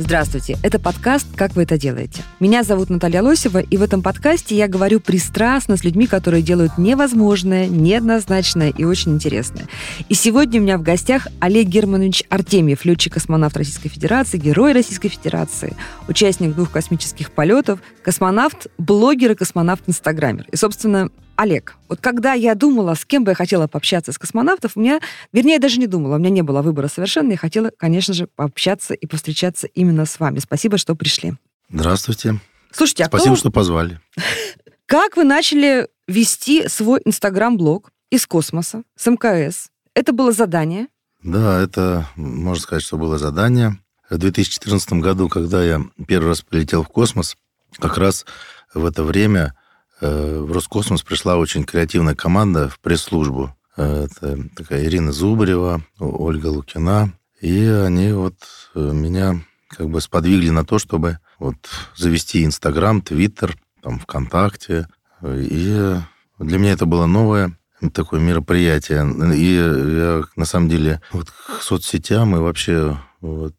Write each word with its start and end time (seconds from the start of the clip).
Здравствуйте, 0.00 0.56
это 0.62 0.78
подкаст 0.78 1.26
«Как 1.36 1.54
вы 1.54 1.64
это 1.64 1.76
делаете?». 1.76 2.22
Меня 2.40 2.62
зовут 2.62 2.88
Наталья 2.88 3.22
Лосева, 3.22 3.58
и 3.58 3.76
в 3.76 3.82
этом 3.82 4.00
подкасте 4.00 4.56
я 4.56 4.66
говорю 4.66 4.98
пристрастно 4.98 5.76
с 5.76 5.84
людьми, 5.84 6.06
которые 6.06 6.42
делают 6.42 6.78
невозможное, 6.78 7.66
неоднозначное 7.66 8.70
и 8.70 8.84
очень 8.84 9.12
интересное. 9.12 9.66
И 10.08 10.14
сегодня 10.14 10.58
у 10.58 10.62
меня 10.62 10.78
в 10.78 10.82
гостях 10.82 11.26
Олег 11.38 11.66
Германович 11.66 12.24
Артемьев, 12.30 12.86
летчик-космонавт 12.86 13.54
Российской 13.58 13.90
Федерации, 13.90 14.38
герой 14.38 14.72
Российской 14.72 15.10
Федерации, 15.10 15.76
участник 16.08 16.54
двух 16.54 16.70
космических 16.70 17.30
полетов, 17.30 17.80
космонавт, 18.02 18.68
блогер 18.78 19.32
и 19.32 19.34
космонавт-инстаграмер. 19.34 20.46
И, 20.50 20.56
собственно, 20.56 21.10
Олег, 21.40 21.74
вот 21.88 22.02
когда 22.02 22.34
я 22.34 22.54
думала, 22.54 22.92
с 22.92 23.06
кем 23.06 23.24
бы 23.24 23.30
я 23.30 23.34
хотела 23.34 23.66
пообщаться 23.66 24.10
из 24.10 24.18
космонавтов, 24.18 24.72
у 24.76 24.80
меня, 24.80 25.00
вернее, 25.32 25.54
я 25.54 25.58
даже 25.58 25.80
не 25.80 25.86
думала, 25.86 26.16
у 26.16 26.18
меня 26.18 26.28
не 26.28 26.42
было 26.42 26.60
выбора 26.60 26.88
совершенно, 26.88 27.30
я 27.30 27.38
хотела, 27.38 27.70
конечно 27.78 28.12
же, 28.12 28.26
пообщаться 28.26 28.92
и 28.92 29.06
повстречаться 29.06 29.66
именно 29.66 30.04
с 30.04 30.20
вами. 30.20 30.38
Спасибо, 30.40 30.76
что 30.76 30.94
пришли. 30.94 31.32
Здравствуйте. 31.70 32.38
Слушайте, 32.72 33.04
а 33.04 33.06
Спасибо, 33.06 33.36
кто- 33.36 33.40
что 33.40 33.50
позвали. 33.50 34.00
как 34.84 35.16
вы 35.16 35.24
начали 35.24 35.88
вести 36.06 36.68
свой 36.68 37.00
инстаграм-блог 37.06 37.90
из 38.10 38.26
космоса, 38.26 38.82
с 38.94 39.10
МКС? 39.10 39.70
Это 39.94 40.12
было 40.12 40.32
задание. 40.32 40.88
Да, 41.22 41.58
это, 41.58 42.06
можно 42.16 42.62
сказать, 42.62 42.82
что 42.82 42.98
было 42.98 43.16
задание. 43.16 43.78
В 44.10 44.18
2014 44.18 44.92
году, 45.00 45.30
когда 45.30 45.64
я 45.64 45.80
первый 46.06 46.28
раз 46.28 46.42
полетел 46.42 46.82
в 46.82 46.88
космос, 46.88 47.38
как 47.78 47.96
раз 47.96 48.26
в 48.74 48.84
это 48.84 49.04
время 49.04 49.54
в 50.00 50.52
Роскосмос 50.52 51.02
пришла 51.02 51.36
очень 51.36 51.64
креативная 51.64 52.14
команда 52.14 52.68
в 52.68 52.80
пресс-службу. 52.80 53.54
Э, 53.76 54.06
Это 54.06 54.48
такая 54.56 54.84
Ирина 54.84 55.12
Зубарева, 55.12 55.82
Ольга 55.98 56.48
Лукина. 56.48 57.12
И 57.40 57.64
они 57.64 58.12
вот 58.12 58.36
э, 58.74 58.80
меня 58.80 59.40
как 59.68 59.88
бы 59.88 60.00
сподвигли 60.00 60.50
на 60.50 60.64
то, 60.64 60.78
чтобы 60.78 61.18
вот 61.38 61.56
завести 61.96 62.44
Инстаграм, 62.44 63.00
Твиттер, 63.00 63.56
там, 63.82 63.98
ВКонтакте. 63.98 64.88
И 65.22 65.96
для 66.38 66.58
меня 66.58 66.72
это 66.72 66.86
было 66.86 67.06
новое 67.06 67.56
такое 67.94 68.20
мероприятие. 68.20 69.06
И 69.34 69.54
я, 69.54 70.22
на 70.36 70.44
самом 70.44 70.68
деле, 70.68 71.00
вот 71.12 71.30
к 71.30 71.62
соцсетям 71.62 72.36
и 72.36 72.40
вообще 72.40 72.98
вот, 73.20 73.54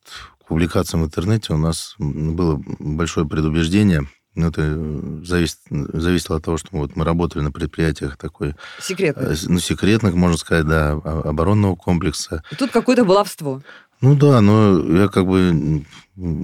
публикациям 0.48 1.04
в 1.04 1.06
интернете 1.06 1.54
у 1.54 1.58
нас 1.58 1.96
было 1.98 2.62
большое 2.80 3.28
предубеждение. 3.28 4.08
Ну, 4.34 4.48
это 4.48 5.26
зависит, 5.26 5.58
зависело 5.70 6.38
от 6.38 6.46
того, 6.46 6.58
что 6.58 6.70
вот 6.72 6.96
мы 6.96 7.04
работали 7.04 7.42
на 7.44 7.52
предприятиях 7.52 8.16
такой, 8.18 8.56
Секретно. 8.80 9.22
э, 9.24 9.36
ну, 9.48 9.60
секретных, 9.60 10.14
можно 10.14 10.38
сказать, 10.38 10.66
да, 10.66 10.94
о- 10.94 11.24
оборонного 11.30 11.76
комплекса. 11.76 12.42
И 12.52 12.56
тут 12.56 12.72
какое-то 12.72 13.04
баловство. 13.04 13.62
Ну 14.00 14.16
да, 14.16 14.40
но 14.42 14.80
я 14.98 15.10
как 15.10 15.26
бы 15.28 15.84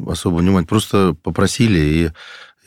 особо 0.08 0.38
внимания. 0.38 0.68
Просто 0.68 1.16
попросили, 1.24 1.80
и, 1.80 2.12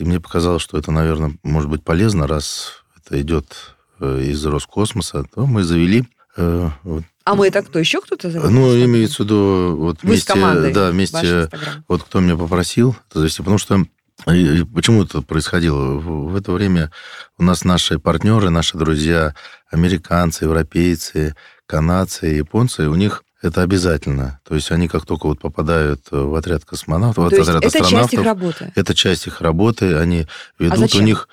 и 0.03 0.05
мне 0.07 0.21
показалось, 0.21 0.63
что 0.63 0.79
это, 0.79 0.91
наверное, 0.91 1.37
может 1.43 1.69
быть 1.69 1.85
полезно, 1.85 2.27
раз 2.27 2.83
это 2.97 3.21
идет 3.21 3.75
э, 4.01 4.23
из 4.23 4.45
Роскосмоса, 4.47 5.25
то 5.35 5.45
мы 5.47 5.65
завели. 5.65 6.09
э, 6.39 6.71
вот. 6.83 7.05
А 7.25 7.35
мы 7.35 7.49
это 7.49 7.63
кто? 7.63 7.79
Еще 7.79 8.01
кто-то 8.01 8.31
зовет? 8.31 8.51
Ну, 8.51 8.75
имеется 8.85 9.23
в 9.23 9.27
виду 9.27 9.77
вот 9.77 9.99
Вы 10.03 10.09
с 10.09 10.11
вместе, 10.13 10.33
командой 10.33 10.73
да, 10.73 10.91
вместе, 10.91 11.51
вот 11.87 12.03
кто 12.03 12.21
меня 12.21 12.37
попросил 12.37 12.97
это 13.11 13.21
завести, 13.21 13.43
потому 13.43 13.59
что 13.59 13.85
и- 14.27 14.65
почему 14.65 15.05
это 15.05 15.23
происходило? 15.23 15.99
В 15.99 16.37
это 16.37 16.53
время 16.53 16.91
у 17.39 17.43
нас 17.43 17.65
наши 17.65 17.99
партнеры, 17.99 18.51
наши 18.51 18.77
друзья, 18.77 19.35
американцы, 19.71 20.45
европейцы, 20.45 21.35
канадцы, 21.67 22.27
японцы, 22.27 22.89
у 22.89 22.95
них 22.95 23.25
это 23.43 23.63
обязательно. 23.63 24.41
То 24.47 24.55
есть 24.55 24.71
они 24.71 24.89
как 24.89 25.07
только 25.07 25.27
вот 25.27 25.41
попадают 25.41 26.03
в 26.11 26.35
отряд 26.35 26.65
космонавтов, 26.65 27.31
То 27.31 27.37
в 27.37 27.41
отряд 27.49 27.57
это 27.65 27.71
часть 27.71 27.77
астронавтов, 27.85 28.13
их 28.21 28.25
работы. 28.27 28.73
это 28.75 28.95
часть 28.95 29.27
их 29.27 29.41
работы, 29.41 29.97
они 29.97 30.27
ведут 30.59 30.79
у 30.79 30.81
зачем? 30.83 31.05
них... 31.07 31.29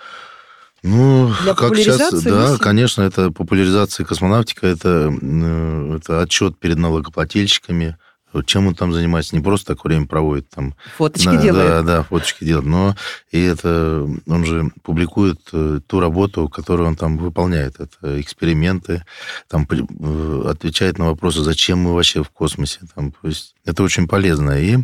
Ну, 0.83 1.33
Для 1.41 1.55
как 1.55 1.75
сейчас, 1.75 2.13
да, 2.23 2.51
миссии? 2.51 2.61
конечно, 2.61 3.01
это 3.01 3.31
популяризация 3.31 4.05
космонавтика, 4.05 4.67
это, 4.67 5.11
э, 5.21 5.97
это 5.97 6.21
отчет 6.21 6.57
перед 6.59 6.77
налогоплательщиками, 6.77 7.97
Вот 8.33 8.45
чем 8.45 8.67
он 8.67 8.75
там 8.75 8.93
занимается, 8.93 9.35
не 9.35 9.41
просто 9.41 9.73
так 9.73 9.85
время 9.85 10.05
проводит 10.05 10.49
там. 10.49 10.75
Фоточки 10.97 11.25
Да, 11.25 11.41
делает. 11.41 11.67
Да, 11.67 11.81
да, 11.81 12.03
фоточки 12.03 12.43
делает, 12.43 12.65
но 12.65 12.95
и 13.31 13.41
это, 13.41 14.07
он 14.27 14.45
же 14.45 14.71
публикует 14.83 15.39
э, 15.53 15.79
ту 15.87 15.99
работу, 15.99 16.49
которую 16.49 16.89
он 16.89 16.95
там 16.95 17.17
выполняет. 17.17 17.79
Это 17.79 18.19
эксперименты, 18.19 19.05
там 19.47 19.67
э, 19.69 20.49
отвечает 20.49 20.97
на 20.97 21.05
вопросы, 21.05 21.41
зачем 21.41 21.79
мы 21.79 21.93
вообще 21.93 22.21
в 22.21 22.29
космосе. 22.29 22.81
Там, 22.95 23.11
то 23.11 23.27
есть 23.27 23.55
это 23.65 23.81
очень 23.83 24.07
полезно. 24.07 24.59
И, 24.59 24.77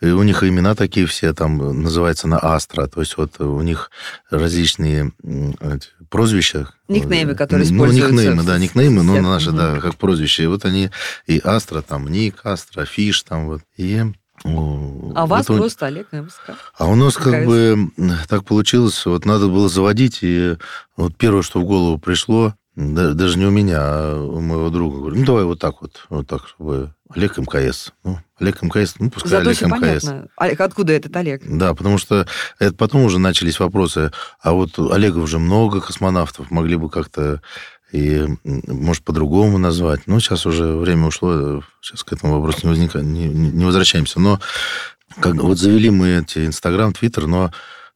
и 0.00 0.06
у 0.06 0.22
них 0.22 0.42
имена 0.42 0.74
такие 0.74 1.06
все, 1.06 1.34
там 1.34 1.82
называется 1.82 2.26
на 2.26 2.38
Астра, 2.38 2.86
то 2.86 3.00
есть 3.00 3.16
вот 3.16 3.38
у 3.40 3.60
них 3.60 3.90
различные 4.30 5.12
прозвища. 6.08 6.68
Никнеймы, 6.88 7.34
которые 7.34 7.68
Ну, 7.68 7.74
используются 7.74 8.12
никнеймы, 8.12 8.42
в 8.42 8.46
да, 8.46 8.58
никнеймы, 8.58 9.02
но 9.02 9.14
соцсетях. 9.16 9.30
наши, 9.32 9.52
да, 9.52 9.80
как 9.80 9.96
прозвище. 9.96 10.44
И 10.44 10.46
вот 10.46 10.64
они, 10.64 10.90
и 11.26 11.40
Астра, 11.44 11.82
там, 11.82 12.08
Ник, 12.08 12.40
Астра, 12.44 12.84
Фиш, 12.86 13.22
там 13.22 13.46
вот. 13.46 13.60
И 13.76 14.02
о, 14.44 15.12
А 15.16 15.24
у 15.24 15.26
вас 15.26 15.50
он- 15.50 15.58
просто 15.58 15.86
Олег 15.86 16.12
МСК. 16.12 16.54
а 16.78 16.86
у 16.86 16.94
нас 16.94 17.14
как 17.16 17.24
Какая- 17.24 17.46
бы 17.46 17.90
так 18.28 18.44
получилось, 18.44 19.04
вот 19.04 19.24
надо 19.24 19.48
было 19.48 19.68
заводить, 19.68 20.20
и 20.22 20.56
вот 20.96 21.16
первое, 21.16 21.42
что 21.42 21.60
в 21.60 21.64
голову 21.64 21.98
пришло, 21.98 22.54
да- 22.78 23.12
даже 23.14 23.38
не 23.38 23.44
у 23.46 23.50
меня, 23.50 23.78
а 23.80 24.22
у 24.22 24.40
моего 24.40 24.70
друга, 24.70 24.98
говорю, 24.98 25.16
ну 25.16 25.24
давай 25.26 25.44
вот 25.44 25.58
так 25.58 25.80
вот, 25.82 26.06
вот 26.10 26.26
так, 26.28 26.46
чтобы 26.48 26.94
Олег 27.10 27.36
МКС. 27.38 27.92
Ну, 28.04 28.18
Олег 28.38 28.62
МКС, 28.62 28.94
ну 28.98 29.10
пускай 29.10 29.30
Зато 29.30 29.42
Олег 29.46 29.56
все 29.56 29.66
МКС. 29.66 29.80
понятно. 30.04 30.28
Олег, 30.36 30.60
откуда 30.60 30.92
этот 30.92 31.16
Олег? 31.16 31.42
Да, 31.44 31.74
потому 31.74 31.98
что 31.98 32.26
это 32.58 32.74
потом 32.76 33.02
уже 33.02 33.18
начались 33.18 33.58
вопросы, 33.58 34.12
а 34.40 34.52
вот 34.52 34.78
у 34.78 34.92
Олега 34.92 35.18
уже 35.18 35.38
много 35.38 35.80
космонавтов, 35.80 36.50
могли 36.50 36.76
бы 36.76 36.88
как-то 36.88 37.42
и, 37.90 38.26
может, 38.44 39.02
по-другому 39.02 39.56
назвать. 39.58 40.02
Но 40.06 40.20
сейчас 40.20 40.44
уже 40.46 40.76
время 40.76 41.06
ушло, 41.06 41.62
сейчас 41.80 42.04
к 42.04 42.12
этому 42.12 42.34
вопросу 42.36 42.60
не, 42.64 42.68
возникает, 42.70 43.06
не, 43.06 43.26
не- 43.26 43.64
возвращаемся. 43.64 44.20
Но 44.20 44.38
как, 45.20 45.36
вот 45.36 45.58
завели 45.58 45.88
мы 45.90 46.10
эти 46.10 46.44
Инстаграм, 46.46 46.92
Твиттер, 46.92 47.26
но 47.26 47.50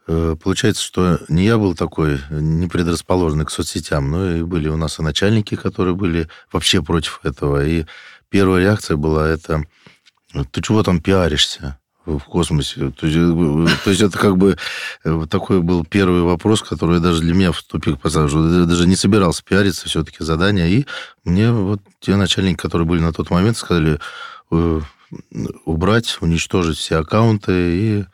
получается, 0.06 0.82
что 0.82 1.20
не 1.28 1.44
я 1.44 1.58
был 1.58 1.74
такой 1.74 2.20
не 2.30 2.66
предрасположенный 2.68 3.44
к 3.44 3.50
соцсетям, 3.50 4.10
но 4.10 4.36
и 4.36 4.42
были 4.42 4.68
у 4.68 4.76
нас 4.76 4.98
и 4.98 5.02
начальники, 5.02 5.54
которые 5.54 5.94
были 5.94 6.28
вообще 6.52 6.82
против 6.82 7.20
этого. 7.22 7.64
И 7.64 7.84
первая 8.28 8.62
реакция 8.62 8.96
была 8.96 9.28
это, 9.28 9.64
ты 10.50 10.62
чего 10.62 10.82
там 10.82 11.00
пиаришься? 11.00 11.78
в 12.04 12.20
космосе. 12.20 12.90
То 12.90 13.06
есть, 13.06 13.16
э, 13.16 13.76
то 13.84 13.90
есть 13.90 14.02
это 14.02 14.18
как 14.18 14.36
бы 14.36 14.56
э, 15.04 15.26
такой 15.30 15.60
был 15.60 15.84
первый 15.84 16.22
вопрос, 16.22 16.62
который 16.62 17.00
даже 17.00 17.22
для 17.22 17.34
меня 17.34 17.52
в 17.52 17.62
тупик 17.62 18.00
поставил. 18.00 18.60
Я 18.60 18.66
даже 18.66 18.86
не 18.86 18.96
собирался 18.96 19.42
пиариться, 19.44 19.88
все-таки 19.88 20.24
задание. 20.24 20.70
И 20.70 20.86
мне 21.24 21.52
вот 21.52 21.80
те 22.00 22.16
начальники, 22.16 22.56
которые 22.56 22.86
были 22.86 23.00
на 23.00 23.12
тот 23.12 23.30
момент, 23.30 23.56
сказали 23.56 24.00
э, 24.50 24.80
убрать, 25.64 26.18
уничтожить 26.20 26.78
все 26.78 26.96
аккаунты. 26.96 27.52
И, 27.52 28.00
э, 28.00 28.04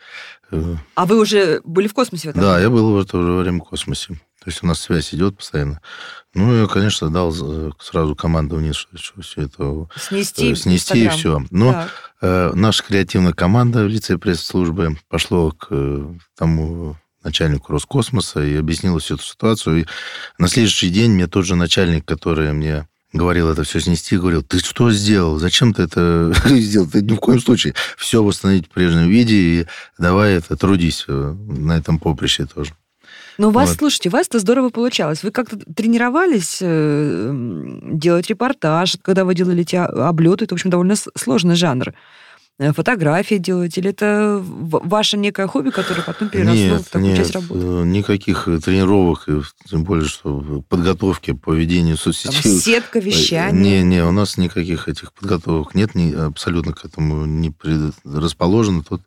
А 0.94 1.06
вы 1.06 1.19
уже 1.19 1.60
были 1.64 1.88
в 1.88 1.94
космосе 1.94 2.28
в 2.28 2.31
этом? 2.31 2.42
да, 2.42 2.60
я 2.60 2.70
был 2.70 2.92
в 2.92 2.98
это 2.98 3.19
время 3.19 3.60
в 3.60 3.64
космосе. 3.64 4.14
То 4.14 4.50
есть 4.50 4.62
у 4.62 4.66
нас 4.66 4.81
связь 4.81 5.12
идет 5.12 5.36
постоянно. 5.36 5.81
Ну, 6.32 6.55
я, 6.55 6.67
конечно, 6.69 7.11
дал 7.11 7.34
э, 7.34 7.72
сразу 7.81 8.14
команду 8.14 8.56
вниз, 8.56 8.76
что, 8.76 9.20
все 9.20 9.43
это 9.43 9.88
Снести, 9.96 10.52
э, 10.52 10.55
снести 10.55 11.00
и 11.00 11.06
Инстаграм. 11.06 11.19
все. 11.19 11.46
Но 11.50 11.72
Так. 11.72 11.90
Э, 12.22 12.52
наша 12.55 12.84
креативная 12.84 13.32
команда 13.32 13.84
в 13.84 13.88
лице 13.88 14.17
пресс-службы 14.17 14.96
пошло 15.08 15.50
к 15.50 15.67
э, 15.70 16.14
тому 16.37 16.96
начальнику 17.22 17.72
Роскосмоса 17.72 18.40
и 18.43 18.56
объяснила 18.56 19.00
всю 19.00 19.17
эту 19.17 19.25
ситуацию. 19.25 19.81
И 19.82 19.87
на 20.38 20.49
следующий 20.49 20.88
день 20.88 21.12
мне 21.12 21.26
тот 21.26 21.44
же 21.44 21.56
начальник, 21.56 22.05
который 22.06 22.52
мне 22.52 22.88
говорил 23.12 23.49
это 23.50 23.62
все 23.64 23.81
снести, 23.81 24.16
говорил, 24.19 24.43
ты 24.43 24.58
что 24.58 24.90
сделал? 24.90 25.38
Зачем 25.38 25.72
ты 25.75 25.82
это 25.82 26.32
сделал? 26.46 26.87
Ты 26.88 27.02
ни 27.02 27.14
в 27.14 27.20
коем 27.20 27.40
случае 27.40 27.75
все 27.96 28.22
восстановить 28.22 28.66
в 28.66 28.70
прежнем 28.70 29.08
виде 29.08 29.34
и 29.34 29.66
давай 29.99 30.34
это 30.34 30.56
трудись 30.56 31.05
э, 31.08 31.34
на 31.49 31.72
этом 31.78 31.99
поприще 31.99 32.46
тоже. 32.46 32.72
Но 33.38 33.49
у 33.49 33.50
вас, 33.52 33.69
Вот. 33.70 33.78
слушайте, 33.78 34.08
у 34.08 34.12
вас 34.12 34.26
это 34.26 34.40
здорово 34.40 34.70
получалось. 34.70 35.22
Вы 35.22 35.31
как-то 35.31 35.56
тренировались 35.58 36.58
э, 36.60 37.81
делать 37.93 38.26
репортаж, 38.28 38.96
когда 39.00 39.25
вы 39.25 39.34
делали 39.34 39.62
эти 39.62 39.76
о- 39.76 40.08
облеты. 40.08 40.44
Это, 40.44 40.55
в 40.55 40.56
общем, 40.56 40.70
довольно 40.70 40.96
сложный 41.16 41.55
жанр. 41.55 41.94
Э, 42.58 42.72
фотографии 42.72 43.37
делаете? 43.37 43.81
Или 43.81 43.90
это 43.90 44.43
ваше 44.43 45.16
некое 45.16 45.46
хобби, 45.46 45.70
которое 45.70 46.02
потом 46.02 46.28
переросло 46.28 46.55
Нет, 46.55 46.81
в 46.82 46.84
такую 46.90 47.05
нет, 47.08 47.16
часть 47.16 47.34
работы? 47.34 47.60
э, 47.60 47.84
никаких 47.84 48.49
э, 48.49 48.58
тренировок, 48.58 49.28
и 49.28 49.40
тем 49.69 49.84
более, 49.84 50.06
что 50.06 50.62
подготовки 50.69 51.32
по 51.32 51.52
ведению 51.52 51.96
Там 51.96 52.12
соцсетей. 52.12 52.58
сетка 52.58 52.99
Э, 52.99 53.02
вещания? 53.02 53.52
Не, 53.52 53.82
не, 53.82 54.05
у 54.05 54.12
нас 54.12 54.37
никаких 54.37 54.88
этих 54.88 55.12
подготовок 55.12 55.75
нет, 55.75 55.94
ни, 55.94 56.12
абсолютно 56.12 56.72
к 56.72 56.84
этому 56.84 57.25
не 57.25 57.50
предрасположено. 57.50 58.82
Тут 58.82 59.02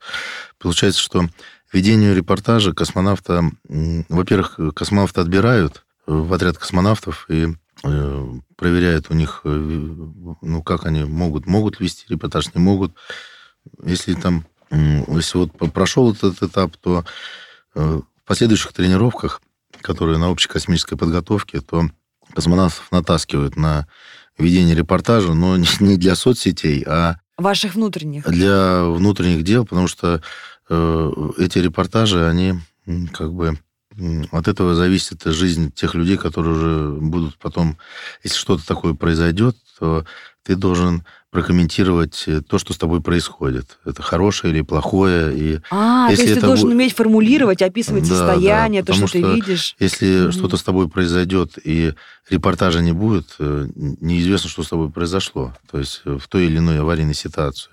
получается, 0.59 1.01
что 1.01 1.27
ведению 1.73 2.15
репортажа 2.15 2.73
космонавта, 2.73 3.49
во-первых, 3.67 4.59
космонавта 4.75 5.21
отбирают 5.21 5.83
в 6.05 6.33
отряд 6.33 6.57
космонавтов 6.57 7.25
и 7.29 7.47
проверяют 7.81 9.07
у 9.09 9.13
них, 9.13 9.41
ну, 9.43 10.61
как 10.63 10.85
они 10.85 11.03
могут, 11.03 11.47
могут 11.47 11.79
вести 11.79 12.05
репортаж, 12.09 12.53
не 12.53 12.61
могут. 12.61 12.93
Если 13.83 14.13
там, 14.13 14.45
если 14.69 15.37
вот 15.37 15.51
прошел 15.73 16.11
этот 16.11 16.41
этап, 16.41 16.77
то 16.77 17.03
э, 17.75 17.99
в 18.01 18.27
последующих 18.27 18.73
тренировках, 18.73 19.41
которые 19.81 20.17
на 20.17 20.29
общей 20.29 20.47
космической 20.47 20.95
подготовке, 20.95 21.61
то 21.61 21.89
космонавтов 22.33 22.91
натаскивают 22.91 23.55
на 23.55 23.87
ведение 24.37 24.75
репортажа, 24.75 25.33
но 25.33 25.57
не 25.57 25.97
для 25.97 26.15
соцсетей, 26.15 26.83
а 26.87 27.17
Ваших 27.37 27.75
внутренних? 27.75 28.29
для 28.29 28.85
внутренних 28.85 29.43
дел, 29.43 29.65
потому 29.65 29.87
что 29.87 30.21
э, 30.69 31.11
эти 31.37 31.57
репортажи, 31.57 32.27
они 32.27 32.55
как 33.13 33.33
бы 33.33 33.57
от 34.31 34.47
этого 34.47 34.75
зависит 34.75 35.23
жизнь 35.25 35.71
тех 35.71 35.95
людей, 35.95 36.17
которые 36.17 36.55
уже 36.55 36.99
будут 37.01 37.37
потом, 37.37 37.77
если 38.23 38.37
что-то 38.37 38.65
такое 38.65 38.93
произойдет, 38.93 39.57
то 39.79 40.05
ты 40.43 40.55
должен 40.55 41.03
прокомментировать 41.31 42.25
э, 42.27 42.41
то, 42.41 42.59
что 42.59 42.73
с 42.73 42.77
тобой 42.77 43.01
происходит. 43.01 43.79
Это 43.85 44.01
хорошее 44.03 44.53
или 44.53 44.61
плохое. 44.61 45.33
И 45.35 45.59
А, 45.71 46.07
Если 46.11 46.23
то 46.25 46.29
есть 46.29 46.41
ты 46.41 46.45
должен 46.45 46.69
бу- 46.69 46.71
уметь 46.73 46.93
формулировать, 46.93 47.61
описывать 47.61 48.07
Да, 48.07 48.09
состояние, 48.15 48.81
да, 48.81 48.87
то, 48.87 48.93
что, 48.93 49.05
потому 49.07 49.07
ты 49.07 49.19
что 49.19 49.35
видишь. 49.35 49.75
если 49.79 50.23
Мгм. 50.23 50.31
что-то 50.33 50.57
с 50.57 50.63
тобой 50.63 50.89
произойдет 50.89 51.53
и 51.63 51.93
репортажа 52.29 52.81
не 52.81 52.91
будет, 52.91 53.35
э, 53.39 53.67
неизвестно, 53.75 54.49
что 54.49 54.63
с 54.63 54.67
тобой 54.69 54.89
произошло. 54.91 55.55
То 55.71 55.79
есть 55.79 56.01
э, 56.05 56.17
в 56.21 56.27
той 56.27 56.45
или 56.47 56.57
иной 56.57 56.79
аварийной 56.81 57.15
ситуации. 57.15 57.69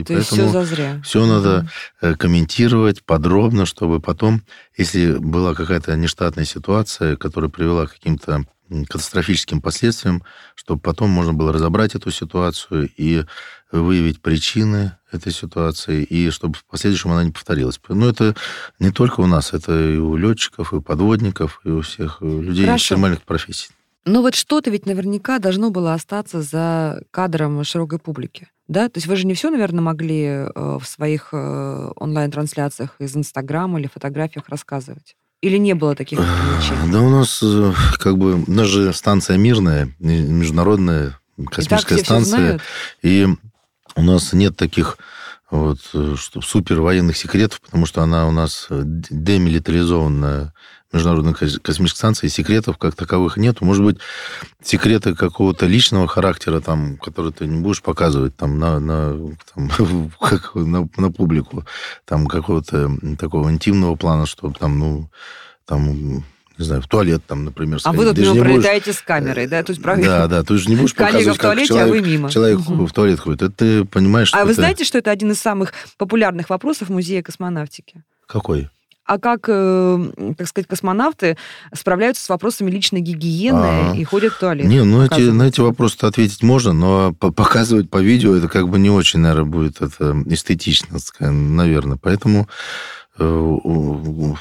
И 0.00 0.02
То 0.04 0.12
есть 0.14 0.26
все 0.26 0.48
зазря. 0.48 1.00
все 1.04 1.24
надо 1.26 1.70
э, 2.00 2.14
комментировать 2.16 3.04
подробно, 3.04 3.66
чтобы 3.66 4.00
потом, 4.00 4.42
если 4.76 5.12
была 5.12 5.54
какая-то 5.54 5.94
нештатная 5.96 6.44
ситуация, 6.44 7.16
которая 7.16 7.50
привела 7.50 7.86
к 7.86 7.92
каким-то 7.92 8.44
катастрофическим 8.88 9.60
последствиям, 9.60 10.22
чтобы 10.54 10.80
потом 10.80 11.10
можно 11.10 11.32
было 11.32 11.52
разобрать 11.52 11.94
эту 11.94 12.10
ситуацию 12.10 12.90
и 12.96 13.24
выявить 13.72 14.20
причины 14.20 14.96
этой 15.10 15.32
ситуации, 15.32 16.02
и 16.02 16.30
чтобы 16.30 16.54
в 16.54 16.64
последующем 16.64 17.12
она 17.12 17.24
не 17.24 17.32
повторилась. 17.32 17.80
Но 17.88 18.08
это 18.08 18.34
не 18.78 18.90
только 18.90 19.20
у 19.20 19.26
нас, 19.26 19.52
это 19.52 19.92
и 19.92 19.96
у 19.96 20.16
летчиков, 20.16 20.72
и 20.72 20.76
у 20.76 20.80
подводников, 20.80 21.60
и 21.64 21.70
у 21.70 21.80
всех 21.80 22.18
э, 22.20 22.26
людей 22.26 22.64
Хорошо. 22.64 22.82
экстремальных 22.82 23.22
профессий. 23.22 23.70
Но 24.04 24.22
вот 24.22 24.36
что-то 24.36 24.70
ведь 24.70 24.86
наверняка 24.86 25.40
должно 25.40 25.70
было 25.70 25.92
остаться 25.92 26.40
за 26.40 27.02
кадром 27.10 27.64
широкой 27.64 27.98
публики. 27.98 28.48
Да? 28.68 28.88
То 28.88 28.98
есть 28.98 29.08
вы 29.08 29.16
же 29.16 29.26
не 29.26 29.34
все, 29.34 29.50
наверное, 29.50 29.82
могли 29.82 30.22
э, 30.24 30.50
в 30.54 30.84
своих 30.84 31.30
э, 31.32 31.90
онлайн-трансляциях 31.96 32.94
из 33.00 33.16
Инстаграма 33.16 33.80
или 33.80 33.88
фотографиях 33.88 34.48
рассказывать? 34.48 35.16
Или 35.46 35.58
не 35.58 35.74
было 35.74 35.94
таких 35.94 36.18
ограничений? 36.18 36.90
Да 36.90 37.00
у 37.00 37.08
нас 37.08 37.38
э, 37.40 37.72
как 38.00 38.18
бы, 38.18 38.42
у 38.42 38.50
нас 38.50 38.66
же 38.66 38.92
станция 38.92 39.36
мирная, 39.36 39.94
международная 40.00 41.20
И 41.38 41.44
космическая 41.44 41.94
всё 41.94 42.04
станция. 42.04 42.60
И 43.02 43.28
у 43.94 44.02
нас 44.02 44.32
нет 44.32 44.56
таких 44.56 44.98
вот 45.48 45.78
э, 45.94 46.16
супер 46.42 46.80
военных 46.80 47.16
секретов, 47.16 47.60
потому 47.60 47.86
что 47.86 48.02
она 48.02 48.26
у 48.26 48.32
нас 48.32 48.66
э, 48.70 48.82
демилитаризованная 48.84 50.52
международная 50.92 51.34
кос- 51.34 51.58
космическая 51.62 51.98
станция, 51.98 52.28
и 52.28 52.30
секретов 52.30 52.78
как 52.78 52.94
таковых 52.94 53.36
нет. 53.36 53.60
Может 53.60 53.84
быть, 53.84 53.98
секреты 54.62 55.14
какого-то 55.14 55.66
личного 55.66 56.06
характера, 56.06 56.60
там, 56.60 56.96
которые 56.96 57.32
ты 57.32 57.46
не 57.46 57.60
будешь 57.60 57.82
показывать 57.82 58.36
там, 58.36 58.58
на, 58.58 58.78
на, 58.80 59.34
там, 59.54 60.10
как, 60.20 60.54
на, 60.54 60.88
на 60.96 61.10
публику, 61.12 61.64
там, 62.04 62.26
какого-то 62.26 62.90
такого 63.18 63.50
интимного 63.50 63.96
плана, 63.96 64.26
чтобы 64.26 64.54
там, 64.58 64.78
ну, 64.78 65.10
там, 65.64 66.24
не 66.58 66.64
знаю, 66.64 66.80
в 66.80 66.86
туалет, 66.88 67.22
там, 67.26 67.44
например, 67.44 67.76
А 67.76 67.80
сходить. 67.80 67.98
вы 67.98 68.06
тут 68.06 68.18
мимо 68.18 68.30
будешь- 68.30 68.42
пролетаете 68.44 68.92
с 68.94 69.02
камерой, 69.02 69.46
да? 69.46 69.62
То 69.62 69.72
есть, 69.72 69.82
правильно? 69.82 70.06
Да, 70.06 70.26
да, 70.28 70.42
ты 70.42 70.56
же 70.56 70.70
не 70.70 70.76
будешь 70.76 70.94
Коллега 70.94 71.12
показывать, 71.18 71.38
в 71.38 71.42
туалете, 71.42 71.68
как 71.68 71.76
а 71.76 71.84
человек, 71.84 72.02
вы 72.04 72.10
мимо. 72.10 72.30
человек 72.30 72.58
Мгм. 72.60 72.86
в 72.86 72.92
туалет 72.94 73.20
ходит. 73.20 73.42
Это 73.42 73.50
ты 73.52 73.84
понимаешь, 73.84 74.28
что 74.28 74.38
А 74.40 74.44
вы 74.44 74.52
это- 74.52 74.60
знаете, 74.62 74.84
что 74.84 74.96
это 74.96 75.10
один 75.10 75.32
из 75.32 75.38
самых 75.40 75.74
популярных 75.98 76.48
вопросов 76.48 76.88
Музея 76.88 77.22
космонавтики? 77.22 78.02
Какой? 78.26 78.70
А 79.06 79.18
как, 79.18 79.44
э, 79.48 80.34
так 80.36 80.48
сказать, 80.48 80.66
космонавты 80.68 81.36
справляются 81.72 82.24
с 82.24 82.28
вопросами 82.28 82.70
личной 82.70 83.00
гигиены 83.00 83.56
Ага. 83.90 83.96
и 83.96 84.02
ходят 84.04 84.32
в 84.32 84.38
туалет? 84.40 84.66
Не, 84.66 84.82
ну 84.82 85.02
эти, 85.02 85.20
на 85.30 85.44
эти 85.44 85.60
вопросы 85.60 85.96
ответить 86.02 86.42
можно, 86.42 86.72
но 86.72 87.12
по- 87.14 87.30
показывать 87.30 87.88
по 87.88 87.98
видео 87.98 88.34
это 88.34 88.48
как 88.48 88.68
бы 88.68 88.78
не 88.80 88.90
очень, 88.90 89.20
наверное, 89.20 89.44
будет 89.50 89.80
это 89.80 90.16
эстетично, 90.26 90.98
наверное. 91.20 91.98
Поэтому 92.02 92.48
э, 93.18 93.24
у, 93.28 94.36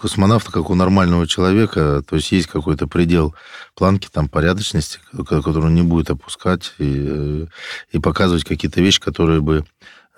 космонавта, 0.00 0.50
как 0.50 0.70
у 0.70 0.74
нормального 0.74 1.26
человека, 1.26 2.02
то 2.08 2.16
есть 2.16 2.32
есть 2.32 2.46
какой-то 2.46 2.86
предел 2.86 3.34
планки 3.74 4.08
там 4.10 4.28
порядочности, 4.28 4.98
ко- 5.12 5.42
который 5.42 5.66
он 5.66 5.74
не 5.74 5.82
будет 5.82 6.08
опускать 6.10 6.72
и, 6.78 6.84
э, 7.06 7.46
и 7.92 7.98
показывать 7.98 8.44
какие-то 8.44 8.80
вещи, 8.80 9.00
которые 9.00 9.40
бы 9.42 9.64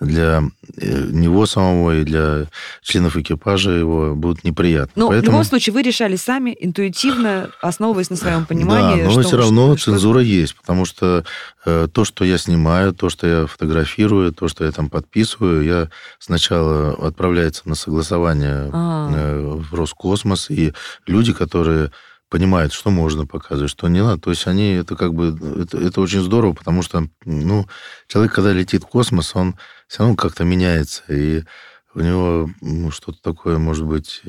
для 0.00 0.42
э, 0.76 1.06
него 1.10 1.46
самого 1.46 2.00
и 2.00 2.04
для 2.04 2.46
членов 2.82 3.16
экипажа 3.16 3.70
его 3.72 4.14
будут 4.14 4.44
неприятны. 4.44 4.92
Но 4.94 5.06
в 5.06 5.08
Поэтому... 5.10 5.32
любом 5.32 5.44
случае 5.44 5.74
вы 5.74 5.82
решали 5.82 6.16
сами, 6.16 6.56
интуитивно, 6.58 7.50
основываясь 7.60 8.10
на 8.10 8.16
своем 8.16 8.46
понимании. 8.46 9.02
Да, 9.02 9.10
но 9.10 9.22
все 9.22 9.36
равно 9.36 9.76
что- 9.76 9.92
цензура 9.92 10.20
есть, 10.20 10.54
потому 10.56 10.84
что 10.84 11.24
э, 11.66 11.88
то, 11.92 12.04
что 12.04 12.24
я 12.24 12.38
снимаю, 12.38 12.92
то, 12.92 13.08
что 13.08 13.26
я 13.26 13.46
фотографирую, 13.46 14.32
то, 14.32 14.48
что 14.48 14.64
я 14.64 14.70
там 14.70 14.88
подписываю, 14.88 15.64
я 15.64 15.88
сначала 16.18 16.90
отправляется 17.06 17.68
на 17.68 17.74
согласование 17.74 18.70
А. 18.72 19.10
э, 19.12 19.60
в 19.70 19.74
Роскосмос, 19.74 20.50
и 20.50 20.72
люди, 21.06 21.32
которые 21.32 21.90
понимают, 22.28 22.72
что 22.72 22.90
можно 22.90 23.26
показывать, 23.26 23.70
что 23.70 23.88
не 23.88 24.02
надо. 24.02 24.20
То 24.20 24.30
есть 24.30 24.46
они, 24.46 24.72
это 24.72 24.96
как 24.96 25.14
бы, 25.14 25.36
это, 25.62 25.78
это 25.78 26.00
очень 26.00 26.20
здорово, 26.20 26.52
потому 26.52 26.82
что, 26.82 27.08
ну, 27.24 27.66
человек, 28.06 28.34
когда 28.34 28.52
летит 28.52 28.84
в 28.84 28.86
космос, 28.86 29.34
он 29.34 29.56
все 29.86 30.00
равно 30.00 30.16
как-то 30.16 30.44
меняется, 30.44 31.02
и 31.08 31.44
у 31.94 32.00
него 32.00 32.50
ну, 32.60 32.90
что-то 32.90 33.18
такое, 33.22 33.58
может 33.58 33.86
быть, 33.86 34.22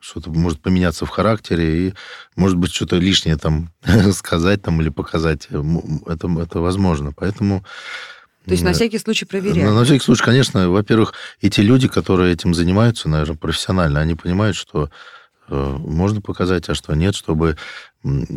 что-то 0.00 0.30
может 0.30 0.60
поменяться 0.60 1.04
в 1.04 1.10
характере, 1.10 1.88
и, 1.88 1.94
может 2.34 2.56
быть, 2.56 2.72
что-то 2.72 2.96
лишнее 2.96 3.36
там 3.36 3.70
сказать 4.12 4.62
там 4.62 4.80
или 4.80 4.88
показать. 4.88 5.48
Это, 6.06 6.28
это 6.40 6.60
возможно. 6.60 7.12
Поэтому... 7.12 7.64
То 8.44 8.52
есть 8.52 8.62
на 8.62 8.72
всякий 8.72 8.98
случай 8.98 9.24
на, 9.24 9.28
проверяли. 9.28 9.68
на 9.68 9.84
всякий 9.84 10.04
случай, 10.04 10.22
конечно, 10.22 10.70
во-первых, 10.70 11.14
и 11.40 11.50
те 11.50 11.62
люди, 11.62 11.88
которые 11.88 12.32
этим 12.32 12.54
занимаются, 12.54 13.08
наверное, 13.08 13.36
профессионально, 13.36 14.00
они 14.00 14.14
понимают, 14.14 14.56
что 14.56 14.88
можно 15.48 16.20
показать, 16.20 16.68
а 16.68 16.74
что 16.74 16.94
нет, 16.94 17.14
чтобы 17.14 17.56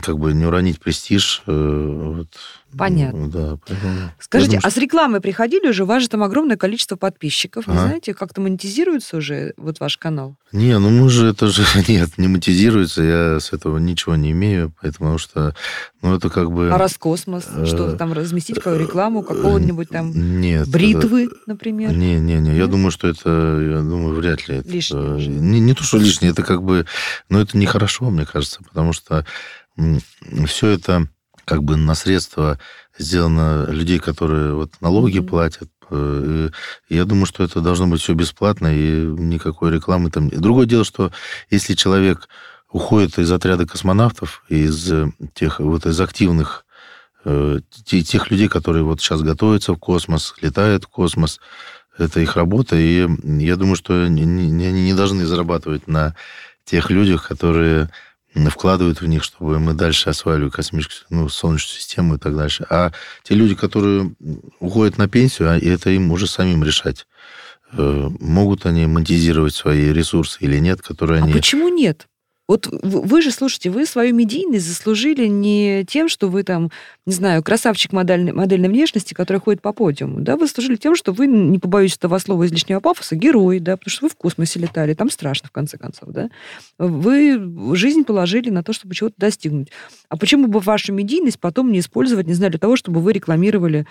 как 0.01 0.17
бы 0.17 0.33
не 0.33 0.45
уронить 0.45 0.79
престиж. 0.79 1.43
э, 1.45 1.51
вот. 1.51 2.29
Понятно. 2.77 3.29
Да, 3.29 3.57
поэтому 3.67 4.11
Скажите, 4.19 4.51
думаю, 4.57 4.67
а 4.67 4.69
с 4.71 4.77
рекламой 4.77 5.21
приходили 5.21 5.67
уже? 5.69 5.83
У 5.83 5.85
вас 5.87 6.03
же 6.03 6.09
там 6.09 6.23
огромное 6.23 6.55
количество 6.57 6.95
подписчиков. 6.95 7.67
Не 7.67 7.73
Ага. 7.73 7.87
знаете, 7.87 8.13
как-то 8.13 8.41
монетизируется 8.41 9.17
уже 9.17 9.53
вот 9.57 9.79
ваш 9.79 9.97
канал? 9.97 10.35
Не, 10.51 10.77
ну 10.79 10.89
мы 10.89 11.09
же 11.09 11.27
это 11.27 11.47
же 11.47 11.63
нет, 11.87 12.17
не 12.17 12.27
монетизируется, 12.27 13.01
я 13.03 13.39
с 13.39 13.53
этого 13.53 13.77
ничего 13.79 14.15
не 14.15 14.31
имею, 14.31 14.71
потому 14.81 15.17
что, 15.17 15.55
ну 16.01 16.15
это 16.15 16.29
как 16.29 16.51
бы... 16.51 16.69
А 16.71 16.77
Роскосмос? 16.77 17.47
э, 17.53 17.65
Что-то 17.65 17.97
там 17.97 18.13
разместить, 18.13 18.57
какую 18.57 18.79
рекламу, 18.79 19.23
какого-нибудь 19.23 19.89
там 19.89 20.11
Нет. 20.39 20.61
это- 20.63 20.71
бритвы, 20.71 21.29
например? 21.47 21.91
Не, 21.95 22.19
не, 22.19 22.35
не. 22.35 22.55
Я 22.55 22.67
думаю, 22.67 22.91
что 22.91 23.07
это, 23.07 23.29
я 23.61 23.79
думаю, 23.81 24.15
вряд 24.15 24.47
ли. 24.47 24.57
Это, 24.57 24.69
Лишнее 24.69 25.27
не, 25.27 25.59
не 25.59 25.73
то, 25.73 25.83
что 25.83 25.97
лишнее, 25.97 26.31
это 26.31 26.43
как 26.43 26.63
бы, 26.63 26.85
ну 27.29 27.39
это 27.39 27.57
нехорошо, 27.57 28.09
мне 28.09 28.25
кажется, 28.25 28.61
потому 28.63 28.93
что 28.93 29.25
все 30.45 30.67
это 30.67 31.07
как 31.49 31.63
бы 31.63 31.75
на 31.77 31.95
средства 31.95 32.59
сделано 32.97 33.65
людей, 33.69 33.97
которые 33.97 34.53
вот 34.53 34.71
налоги 34.81 35.17
Мгм. 35.19 35.27
платят. 35.27 35.69
э, 35.91 36.49
и 36.89 36.95
Я 36.95 37.05
думаю, 37.05 37.25
что 37.25 37.43
это 37.43 37.61
должно 37.61 37.87
быть 37.87 37.99
все 38.01 38.13
бесплатно 38.13 38.67
и 38.67 39.05
никакой 39.05 39.71
рекламы 39.71 40.11
там. 40.11 40.25
нет. 40.25 40.39
Другое 40.39 40.67
дело, 40.67 40.83
что 40.83 41.11
если 41.49 41.73
человек 41.73 42.29
уходит 42.71 43.17
из 43.17 43.31
отряда 43.31 43.65
космонавтов, 43.65 44.43
из 44.49 44.91
э, 44.91 45.07
тех 45.33 45.59
вот 45.59 45.87
из 45.87 45.99
активных 45.99 46.65
э, 47.25 47.59
те- 47.85 48.03
тех 48.03 48.29
людей, 48.29 48.47
которые 48.47 48.83
вот 48.83 49.01
сейчас 49.01 49.21
готовятся 49.23 49.73
в 49.73 49.77
космос, 49.77 50.35
летают 50.41 50.83
в 50.83 50.89
космос, 50.89 51.39
это 51.97 52.19
их 52.19 52.35
работа, 52.35 52.75
и 52.75 53.07
я 53.43 53.55
думаю, 53.55 53.75
что 53.75 54.03
они 54.03 54.25
не 54.25 54.93
должны 54.93 55.25
зарабатывать 55.25 55.87
на 55.87 56.13
тех 56.65 56.91
людях, 56.91 57.27
которые 57.27 57.89
вкладывают 58.49 59.01
в 59.01 59.05
них, 59.07 59.23
чтобы 59.23 59.59
мы 59.59 59.73
дальше 59.73 60.09
осваивали 60.09 60.49
космическую, 60.49 61.05
ну, 61.09 61.29
солнечную 61.29 61.79
систему 61.79 62.15
и 62.15 62.17
так 62.19 62.35
дальше. 62.35 62.65
А 62.69 62.91
те 63.23 63.35
люди, 63.35 63.55
которые 63.55 64.11
уходят 64.59 64.97
на 64.97 65.07
пенсию, 65.07 65.49
а 65.49 65.57
это 65.57 65.89
им 65.89 66.11
уже 66.11 66.27
самим 66.27 66.63
решать. 66.63 67.07
Э, 67.71 68.09
могут 68.19 68.65
они 68.65 68.87
монетизировать 68.87 69.53
свои 69.53 69.93
ресурсы 69.93 70.37
или 70.41 70.57
нет, 70.59 70.81
которые 70.81 71.21
А 71.21 71.23
они... 71.23 71.33
почему 71.33 71.69
нет? 71.69 72.07
Вот 72.49 72.67
вы 72.71 73.21
же, 73.21 73.29
слушайте, 73.29 73.69
вы 73.69 73.85
свою 73.85 74.15
медийность 74.15 74.65
заслужили 74.65 75.27
не 75.27 75.85
тем, 75.87 76.09
что 76.09 76.29
вы 76.29 76.41
там, 76.41 76.71
не 77.05 77.13
знаю, 77.13 77.43
красавчик 77.43 77.93
модельной, 77.93 78.31
модельной 78.31 78.69
внешности, 78.69 79.13
который 79.13 79.37
ходит 79.37 79.61
по 79.61 79.71
подиуму, 79.71 80.21
да, 80.21 80.35
вы 80.35 80.47
заслужили 80.47 80.75
тем, 80.75 80.95
что 80.95 81.11
вы, 81.11 81.27
не 81.27 81.59
побоюсь 81.59 81.95
этого 81.95 82.17
слова 82.17 82.47
излишнего 82.47 82.79
пафоса, 82.79 83.15
герой, 83.15 83.59
да, 83.59 83.77
потому 83.77 83.91
что 83.91 84.05
вы 84.05 84.09
в 84.09 84.15
космосе 84.15 84.57
летали, 84.57 84.95
там 84.95 85.11
страшно, 85.11 85.47
в 85.47 85.51
конце 85.51 85.77
концов, 85.77 86.09
да. 86.09 86.31
Вы 86.79 87.75
жизнь 87.75 88.03
положили 88.03 88.49
на 88.49 88.63
то, 88.63 88.73
чтобы 88.73 88.95
чего-то 88.95 89.13
достигнуть. 89.19 89.69
А 90.09 90.17
почему 90.17 90.47
бы 90.47 90.59
вашу 90.59 90.91
медийность 90.91 91.39
потом 91.39 91.71
не 91.71 91.77
использовать, 91.81 92.25
не 92.25 92.33
знаю, 92.33 92.49
для 92.49 92.59
того, 92.59 92.75
чтобы 92.75 92.99
вы 92.99 93.13
рекламировали 93.13 93.85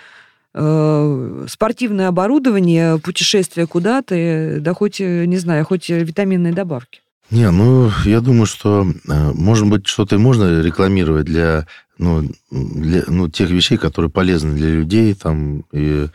э, 0.53 1.45
спортивное 1.47 2.09
оборудование, 2.09 2.99
путешествия 2.99 3.67
куда-то, 3.67 4.15
э, 4.15 4.59
да 4.59 4.73
хоть, 4.73 4.99
э, 4.99 5.23
не 5.23 5.37
знаю, 5.37 5.63
хоть 5.63 5.87
витаминные 5.87 6.51
добавки? 6.51 6.99
Не, 7.31 7.51
ну, 7.51 7.91
я 8.05 8.21
думаю, 8.21 8.47
что, 8.47 8.87
э, 9.07 9.31
может 9.33 9.67
быть, 9.67 9.85
что-то 9.85 10.15
и 10.15 10.19
можно 10.19 10.61
рекламировать 10.63 11.25
для, 11.25 11.67
ну, 11.99 12.27
для 12.49 13.03
ну, 13.07 13.29
тех 13.29 13.51
вещей, 13.51 13.77
которые 13.77 14.09
полезны 14.09 14.55
для 14.55 14.69
людей. 14.69 15.13
Там, 15.13 15.63
и, 15.71 16.07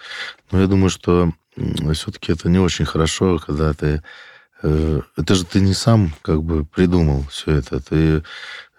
но 0.51 0.61
я 0.61 0.67
думаю, 0.67 0.91
что 0.91 1.33
все-таки 1.93 2.33
это 2.33 2.49
не 2.49 2.59
очень 2.59 2.85
хорошо, 2.85 3.39
когда 3.39 3.73
ты... 3.75 4.03
э, 4.63 5.01
Это 5.17 5.35
же 5.37 5.45
ты 5.45 5.61
не 5.61 5.75
сам 5.75 6.13
как 6.23 6.43
бы 6.43 6.65
придумал 6.65 7.25
все 7.31 7.53
это. 7.53 7.81
Ты, 7.81 8.25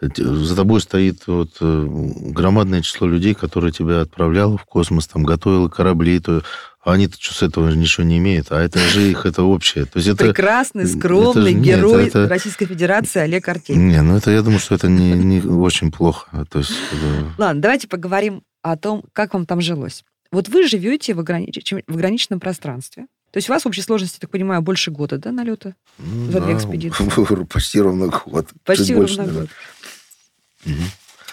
за 0.02 0.56
тобой 0.58 0.82
стоит 0.82 1.28
вот 1.28 1.52
э, 1.62 1.88
громадное 1.88 2.82
число 2.82 3.08
людей, 3.08 3.34
которые 3.34 3.72
тебя 3.72 4.02
отправляло 4.02 4.58
в 4.58 4.66
космос, 4.66 5.08
там, 5.08 5.24
готовило 5.24 5.70
корабли, 5.70 6.20
то, 6.20 6.44
они-то 6.86 7.18
что 7.20 7.34
с 7.34 7.44
этого 7.44 7.70
ничего 7.72 8.06
не 8.06 8.18
имеют, 8.20 8.52
а 8.52 8.62
это 8.62 8.80
же 8.80 9.10
их, 9.10 9.26
это 9.26 9.44
общее. 9.44 9.86
То 9.86 9.98
есть 9.98 10.08
это, 10.08 10.26
Прекрасный, 10.26 10.84
это 10.84 10.98
скромный 10.98 11.52
же- 11.52 11.54
нет, 11.54 11.78
герой 11.80 12.08
это- 12.08 12.28
Российской 12.30 12.66
Федерации 12.66 13.20
Олег 13.20 13.48
Артемьев. 13.50 13.82
Не, 13.92 14.02
ну 14.02 14.16
это 14.18 14.32
я 14.32 14.42
думаю, 14.42 14.60
что 14.60 14.76
это 14.76 14.88
не, 14.88 15.12
не 15.14 15.42
очень 15.42 15.92
плохо. 15.92 16.46
То 16.50 16.60
есть, 16.60 16.72
это- 16.92 17.32
Ладно, 17.38 17.62
давайте 17.62 17.88
поговорим 17.88 18.44
о 18.62 18.78
том, 18.78 19.04
как 19.14 19.34
вам 19.34 19.46
там 19.46 19.62
жилось. 19.62 20.04
Вот 20.32 20.48
вы 20.50 20.68
живете 20.68 21.14
в, 21.14 21.20
огранич- 21.20 21.84
в 21.88 21.94
ограниченном 21.94 22.40
пространстве. 22.40 23.06
То 23.32 23.38
есть 23.38 23.50
у 23.50 23.54
вас 23.54 23.64
в 23.64 23.68
общей 23.68 23.82
сложности, 23.82 24.18
так 24.20 24.30
понимаю, 24.30 24.62
больше 24.62 24.92
года, 24.92 25.18
да, 25.18 25.32
налета? 25.32 25.76
ну, 25.98 26.32
За 26.32 26.40
две 26.40 26.54
да, 26.54 26.58
экспедиции. 26.58 27.46
Почти 27.52 27.82
ровно 27.82 28.08
год. 28.08 28.48
Почти 28.64 28.96
больше, 28.96 29.18
ровно 29.18 29.34
наверное. 29.34 29.50
год. 30.66 30.76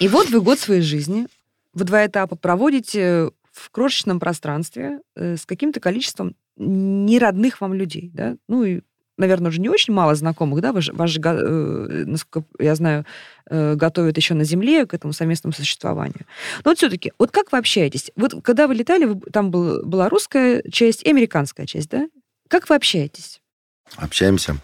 И 0.00 0.08
вот 0.08 0.30
вы 0.30 0.40
год 0.40 0.58
своей 0.58 0.82
жизни 0.82 1.26
в 1.74 1.84
два 1.84 2.04
этапа 2.06 2.36
проводите 2.36 3.30
в 3.52 3.70
крошечном 3.70 4.18
пространстве 4.18 5.00
э, 5.14 5.36
с 5.36 5.46
каким-то 5.46 5.78
количеством 5.80 6.34
неродных 6.56 7.60
вам 7.60 7.74
людей, 7.74 8.10
да? 8.14 8.36
Ну 8.48 8.64
и, 8.64 8.80
наверное, 9.18 9.50
уже 9.50 9.60
не 9.60 9.68
очень 9.68 9.92
мало 9.92 10.14
знакомых, 10.14 10.60
да? 10.62 10.72
Же, 10.80 10.92
го- 11.20 11.28
э, 11.28 12.04
насколько 12.06 12.48
я 12.58 12.74
знаю, 12.74 13.04
э, 13.50 13.74
готовят 13.74 14.16
еще 14.16 14.34
на 14.34 14.44
Земле 14.44 14.86
к 14.86 14.94
этому 14.94 15.12
совместному 15.12 15.52
существованию. 15.52 16.24
Но 16.64 16.70
вот 16.70 16.78
все-таки, 16.78 17.12
вот 17.18 17.30
как 17.30 17.52
вы 17.52 17.58
общаетесь? 17.58 18.10
Вот 18.16 18.34
когда 18.42 18.66
вы 18.66 18.74
летали, 18.74 19.14
там 19.32 19.50
был- 19.50 19.84
была 19.84 20.08
русская 20.08 20.62
часть 20.70 21.02
и 21.02 21.10
американская 21.10 21.66
часть, 21.66 21.90
да? 21.90 22.08
Как 22.48 22.68
вы 22.70 22.74
общаетесь? 22.76 23.41
Общаемся. 23.96 24.56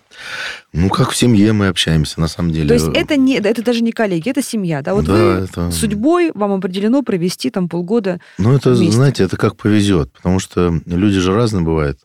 Ну, 0.73 0.89
как 0.89 1.11
в 1.11 1.17
семье 1.17 1.53
мы 1.53 1.69
общаемся, 1.69 2.21
на 2.21 2.29
самом 2.29 2.53
деле. 2.53 2.69
То 2.69 2.75
есть 2.75 2.89
это, 2.95 3.17
не, 3.17 3.37
это 3.37 3.63
даже 3.63 3.83
не 3.83 3.93
коллеги, 3.93 4.31
это 4.31 4.43
семья, 4.43 4.83
да? 4.83 4.95
Вот 4.95 5.05
да, 5.05 5.13
вы 5.13 5.21
это... 5.45 5.71
судьбой 5.71 6.33
вам 6.35 6.53
определено 6.53 7.03
провести 7.03 7.51
там 7.51 7.69
полгода. 7.69 8.21
Ну, 8.39 8.55
это, 8.55 8.71
вместе. 8.71 8.93
знаете, 8.93 9.25
это 9.25 9.37
как 9.37 9.57
повезет, 9.57 10.13
потому 10.13 10.41
что 10.41 10.81
люди 10.87 11.19
же 11.19 11.35
разные 11.35 11.63
бывают. 11.63 12.01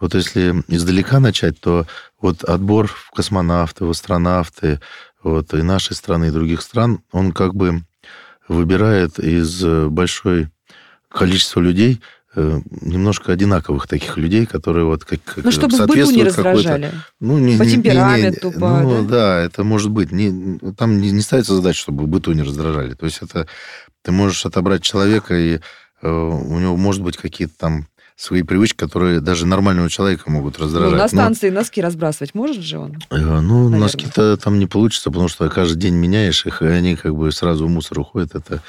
Вот 0.00 0.14
если 0.14 0.62
издалека 0.68 1.18
начать, 1.18 1.58
то 1.60 1.86
вот 2.20 2.44
отбор 2.44 2.86
в 2.86 3.10
космонавты, 3.10 3.84
в 3.84 3.90
астронавты, 3.90 4.80
вот 5.22 5.52
и 5.54 5.62
нашей 5.62 5.96
страны, 5.96 6.26
и 6.26 6.30
других 6.30 6.62
стран, 6.62 7.00
он 7.10 7.32
как 7.32 7.54
бы 7.54 7.82
выбирает 8.46 9.18
из 9.18 9.62
э, 9.64 9.88
большой 9.88 10.48
количества 11.08 11.60
людей 11.60 12.00
немножко 12.80 13.32
одинаковых 13.32 13.86
таких 13.86 14.16
людей, 14.16 14.46
которые 14.46 14.84
вот 14.84 15.04
как, 15.04 15.22
как 15.24 15.44
Ну, 15.44 15.50
чтобы 15.50 15.72
не 15.72 15.78
соответствуют 15.78 16.34
какой-то. 16.34 16.92
Ну, 17.20 17.38
не, 17.38 17.56
По 17.58 17.62
не- 17.62 17.70
не- 17.70 17.76
не- 17.76 17.82
темпераменту, 17.82 18.52
по- 18.52 18.80
Ну, 18.80 19.04
да? 19.04 19.40
это 19.40 19.64
может 19.64 19.90
быть. 19.90 20.12
Не, 20.12 20.58
там 20.76 21.00
не, 21.00 21.10
не 21.10 21.20
ставится 21.20 21.54
задача, 21.54 21.80
чтобы 21.80 22.06
быту 22.06 22.32
не 22.32 22.42
раздражали. 22.42 22.94
То 22.94 23.06
есть 23.06 23.18
это 23.22 23.46
ты 24.02 24.12
можешь 24.12 24.46
отобрать 24.46 24.82
человека, 24.82 25.34
и 25.38 25.58
э, 26.02 26.08
у 26.10 26.58
него 26.58 26.76
может 26.76 27.02
быть 27.02 27.16
какие-то 27.16 27.54
там 27.58 27.86
свои 28.18 28.42
привычки, 28.42 28.76
которые 28.76 29.20
даже 29.20 29.46
нормального 29.46 29.88
человека 29.88 30.28
могут 30.28 30.58
Ну, 30.58 30.64
раздражать. 30.64 30.92
на 30.98 31.02
Но, 31.04 31.08
станции 31.08 31.50
носки 31.50 31.80
разбрасывать 31.80 32.34
может 32.34 32.62
же 32.64 32.78
он? 32.78 32.96
э, 33.10 33.16
ну, 33.16 33.38
наверное. 33.64 33.78
носки-то 33.78 34.36
там 34.36 34.58
не 34.58 34.66
получится, 34.66 35.10
потому 35.10 35.28
что 35.28 35.48
каждый 35.48 35.78
день 35.78 35.94
меняешь 35.94 36.44
их, 36.44 36.60
и 36.60 36.66
они 36.66 36.96
как 36.96 37.14
бы 37.14 37.30
сразу 37.30 37.66
в 37.66 37.70
мусор 37.70 38.00
уходят. 38.00 38.34
Это 38.34 38.60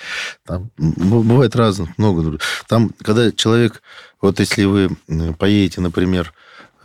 там, 0.45 0.69
бывает 0.77 1.55
разных, 1.55 1.97
много. 1.97 2.37
Там, 2.67 2.91
когда 3.01 3.31
человек, 3.31 3.81
вот 4.21 4.39
если 4.39 4.65
вы 4.65 4.89
поедете, 5.39 5.81
например, 5.81 6.31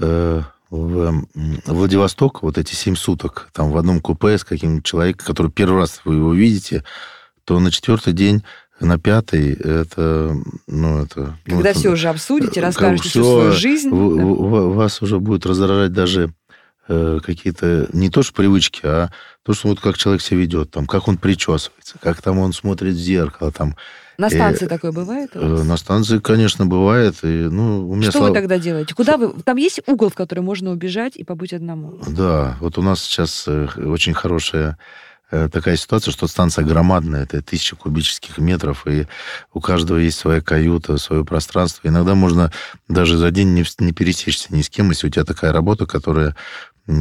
э, 0.00 0.40
в 0.70 1.22
Владивосток, 1.66 2.42
вот 2.42 2.56
эти 2.56 2.74
семь 2.74 2.96
суток, 2.96 3.50
там 3.52 3.72
в 3.72 3.76
одном 3.76 4.00
купе 4.00 4.38
с 4.38 4.44
каким-нибудь 4.44 4.84
человеком, 4.86 5.26
который 5.26 5.52
первый 5.52 5.80
раз 5.80 6.00
вы 6.06 6.14
его 6.14 6.32
видите, 6.32 6.82
то 7.44 7.60
на 7.60 7.70
четвертый 7.70 8.14
день, 8.14 8.42
на 8.80 8.98
пятый, 8.98 9.52
это, 9.54 10.36
ну, 10.66 11.02
это... 11.04 11.36
ну, 11.46 11.56
Когда 11.56 11.70
это- 11.70 11.78
все 11.78 11.90
уже 11.90 12.08
обсудите, 12.08 12.54
как 12.60 12.64
расскажете 12.64 13.08
всю 13.08 13.22
свою 13.24 13.52
жизнь. 13.52 13.88
в- 13.90 14.16
да. 14.16 14.24
в- 14.24 14.74
вас 14.74 15.00
уже 15.02 15.18
будет 15.20 15.46
раздражать 15.46 15.92
даже 15.92 16.32
э, 16.86 17.20
какие-то 17.24 17.88
не 17.94 18.10
то 18.10 18.22
что 18.22 18.34
привычки, 18.34 18.80
а 18.84 19.10
то, 19.42 19.54
что 19.54 19.68
вот 19.68 19.80
как 19.80 19.96
человек 19.96 20.20
себя 20.20 20.40
ведет, 20.40 20.70
там, 20.70 20.86
как 20.86 21.08
он 21.08 21.16
причесывается, 21.16 21.96
как 22.00 22.20
там 22.20 22.38
он 22.38 22.52
смотрит 22.52 22.94
в 22.94 22.98
зеркало, 22.98 23.50
там. 23.52 23.74
На 24.18 24.26
э, 24.26 24.30
станции 24.30 24.66
такое 24.66 24.92
бывает? 24.92 25.30
у 25.34 25.38
Э, 25.38 25.48
вас? 25.48 25.64
На 25.66 25.76
станции, 25.78 26.18
конечно, 26.18 26.66
бывает. 26.66 27.14
И, 27.22 27.26
ну, 27.26 27.88
у 27.88 27.94
меня 27.94 28.10
Что 28.10 28.18
слава- 28.18 28.28
вы 28.28 28.34
тогда 28.34 28.58
делаете? 28.58 28.94
Куда 28.94 29.16
вы? 29.16 29.32
Там 29.44 29.56
есть 29.56 29.80
угол, 29.86 30.10
в 30.10 30.14
который 30.14 30.40
можно 30.40 30.72
убежать 30.72 31.16
и 31.16 31.24
побыть 31.24 31.54
одному? 31.54 31.98
Да, 32.06 32.56
вот 32.60 32.76
у 32.76 32.82
нас 32.82 33.00
сейчас 33.02 33.44
э, 33.48 33.66
очень 33.76 34.12
хорошая 34.12 34.72
э, 34.72 34.74
такая 35.30 35.76
ситуация, 35.76 36.12
что 36.12 36.26
станция 36.26 36.64
громадная, 36.64 37.24
это 37.24 37.42
тысяча 37.42 37.76
кубических 37.76 38.38
метров, 38.38 38.86
и 38.86 39.06
у 39.52 39.60
каждого 39.60 39.98
есть 39.98 40.18
своя 40.18 40.40
каюта, 40.40 40.98
свое 40.98 41.24
пространство. 41.24 41.88
Иногда 41.88 42.14
можно 42.14 42.52
даже 42.88 43.16
за 43.16 43.30
день 43.30 43.54
не, 43.54 43.64
не 43.78 43.92
пересечься 43.92 44.54
ни 44.54 44.62
с 44.62 44.70
кем, 44.70 44.90
если 44.90 45.06
у 45.06 45.10
тебя 45.10 45.24
такая 45.24 45.52
работа, 45.52 45.86
которая 45.86 46.36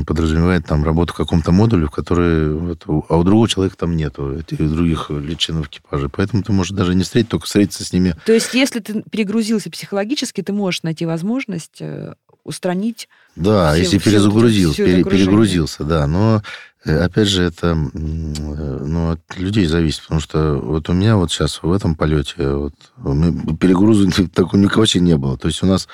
подразумевает 0.08 0.66
там 0.66 0.84
работу 0.84 1.14
в 1.14 1.18
каком-то 1.18 1.52
модуле, 1.52 1.88
в 1.88 1.92
который, 1.92 2.54
вот, 2.54 2.84
а 3.10 3.18
у 3.18 3.24
другого 3.24 3.50
человека 3.50 3.76
там 3.78 3.98
нету 3.98 4.40
этих 4.40 4.58
других 4.72 5.08
э, 5.10 5.36
членов 5.38 5.68
экипажа. 5.68 6.08
Поэтому 6.08 6.42
ты 6.42 6.54
можешь 6.54 6.72
даже 6.72 6.96
не 6.96 7.04
встретить, 7.04 7.30
только 7.30 7.46
встретиться 7.46 7.84
с 7.84 7.92
ними. 7.92 8.16
То 8.26 8.32
есть, 8.32 8.54
если 8.54 8.80
ты 8.80 9.04
перегрузился 9.12 9.70
психологически, 9.70 10.42
ты 10.42 10.54
можешь 10.54 10.84
найти 10.84 11.06
возможность 11.06 11.82
э, 11.82 12.14
устранить 12.46 13.10
Да, 13.36 13.74
Все- 13.74 13.82
если 13.84 13.98
перезагрузился, 13.98 14.86
пере- 14.86 15.04
перегрузился, 15.04 15.84
да. 15.84 16.08
Но 16.08 16.38
э, 16.38 16.42
опять 16.86 17.28
же, 17.28 17.44
это 17.44 17.68
э, 17.68 17.76
ну, 17.96 19.12
от 19.12 19.38
людей 19.38 19.66
зависит, 19.66 20.02
потому 20.04 20.20
что 20.22 20.56
вот 20.56 20.90
у 20.90 20.94
меня 20.94 21.16
вот 21.16 21.32
сейчас 21.32 21.62
в 21.64 21.72
этом 21.72 21.96
полете 21.96 22.50
вот, 22.50 22.74
мы- 22.98 23.56
перегруза 23.58 24.10
такого 24.34 24.60
никого 24.60 24.82
вообще 24.82 25.00
не 25.00 25.18
было. 25.18 25.38
То 25.38 25.48
есть 25.48 25.64
у 25.64 25.66
нас 25.66 25.88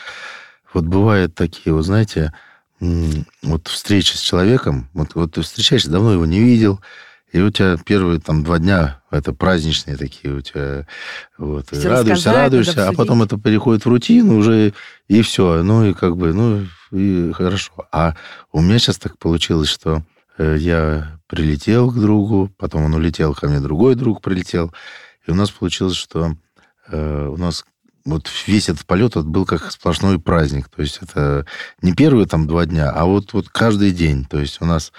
вот 0.74 0.86
бывают 0.86 1.36
такие, 1.36 1.74
вот 1.74 1.84
знаете, 1.86 2.34
вот 2.80 3.68
встречи 3.68 4.16
с 4.16 4.22
человеком, 4.22 4.90
вот, 4.94 5.10
вот 5.16 5.34
ты 5.34 5.42
встречаешься, 5.42 5.92
давно 5.92 6.14
его 6.14 6.26
не 6.26 6.40
видел, 6.40 6.80
и 7.32 7.42
у 7.42 7.52
тебя 7.52 7.78
первые 7.78 8.20
там 8.20 8.44
два 8.44 8.58
дня 8.58 9.02
это 9.12 9.34
праздничные 9.34 9.98
такие 9.98 10.34
у 10.34 10.42
тебя 10.42 10.88
вот 11.38 11.72
и 11.72 11.76
Всё 11.76 11.90
радуешься, 11.90 12.32
радуешься, 12.34 12.88
а 12.88 12.94
потом 12.94 13.22
это 13.22 13.38
переходит 13.38 13.86
в 13.86 13.90
рутину 13.90 14.38
уже 14.38 14.74
и 15.08 15.22
все, 15.22 15.62
ну 15.62 15.86
и 15.86 15.94
как 15.94 16.18
бы 16.18 16.34
ну 16.34 16.66
и 16.92 17.32
хорошо. 17.34 17.88
А 17.92 18.16
у 18.52 18.62
меня 18.62 18.80
сейчас 18.80 18.98
так 18.98 19.18
получилось, 19.20 19.70
что 19.70 19.98
э, 19.98 20.02
я 20.44 21.20
прилетел 21.28 21.92
к 21.92 22.00
другу, 22.00 22.52
потом 22.58 22.86
он 22.86 22.94
улетел 22.94 23.34
ко 23.34 23.48
мне, 23.48 23.60
другой 23.60 23.96
друг 23.96 24.22
прилетел, 24.22 24.74
и 25.28 25.32
у 25.32 25.36
нас 25.36 25.52
получилось, 25.52 25.96
что 25.96 26.36
э, 26.88 27.28
у 27.28 27.38
нас 27.38 27.66
вот 28.06 28.28
весь 28.48 28.70
этот 28.70 28.86
полет 28.86 29.16
вот 29.16 29.26
был 29.26 29.46
как 29.46 29.72
сплошной 29.72 30.20
праздник. 30.20 30.70
То 30.70 30.82
есть 30.82 31.00
это 31.02 31.46
не 31.82 31.94
первые 31.94 32.26
там 32.26 32.48
два 32.48 32.66
дня, 32.66 32.90
а 32.90 33.06
вот, 33.06 33.34
вот 33.34 33.50
каждый 33.50 33.92
день. 33.92 34.26
То 34.26 34.40
есть 34.40 34.62
у 34.62 34.66
нас 34.66 34.92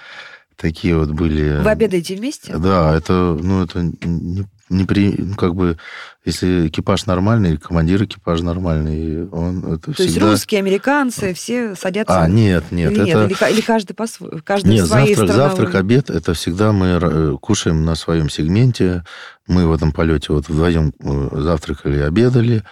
такие 0.57 0.97
вот 0.97 1.11
были... 1.11 1.61
Вы 1.63 1.71
обедаете 1.71 2.17
вместе? 2.17 2.57
Да, 2.57 2.95
это, 2.97 3.39
ну, 3.41 3.65
это 3.65 3.83
не, 3.83 4.47
не 4.71 4.85
при, 4.85 5.15
ну, 5.19 5.35
как 5.35 5.55
бы, 5.55 5.77
если 6.25 6.69
экипаж 6.69 7.07
нормальный, 7.07 7.57
командир 7.57 8.05
экипажа 8.05 8.45
нормальный, 8.45 9.29
он 9.29 9.75
это 9.75 9.93
То 9.93 10.03
есть 10.03 10.13
всегда... 10.13 10.31
русские, 10.31 10.61
американцы, 10.61 11.35
все 11.35 11.75
садятся... 11.75 12.23
А, 12.23 12.29
нет, 12.29 12.71
нет, 12.71 12.93
или, 12.93 13.11
это... 13.11 13.27
нет, 13.29 13.43
или, 13.43 13.53
или 13.53 13.61
каждый 13.61 13.95
по 13.95 14.07
каждый 14.45 14.75
Нет, 14.75 14.87
своей 14.87 15.15
завтрак, 15.15 15.31
страновой. 15.31 15.57
завтрак, 15.57 15.75
обед, 15.75 16.11
это 16.11 16.35
всегда 16.35 16.73
мы 16.73 16.87
э, 16.87 17.37
кушаем 17.41 17.85
на 17.85 17.97
своем 17.97 18.31
сегменте. 18.31 19.05
Мы 19.49 19.67
в 19.67 19.73
этом 19.73 19.91
полете 19.91 20.33
вот 20.33 20.49
вдвоем 20.49 20.93
э, 21.01 21.41
завтракали, 21.41 21.99
обедали, 21.99 22.63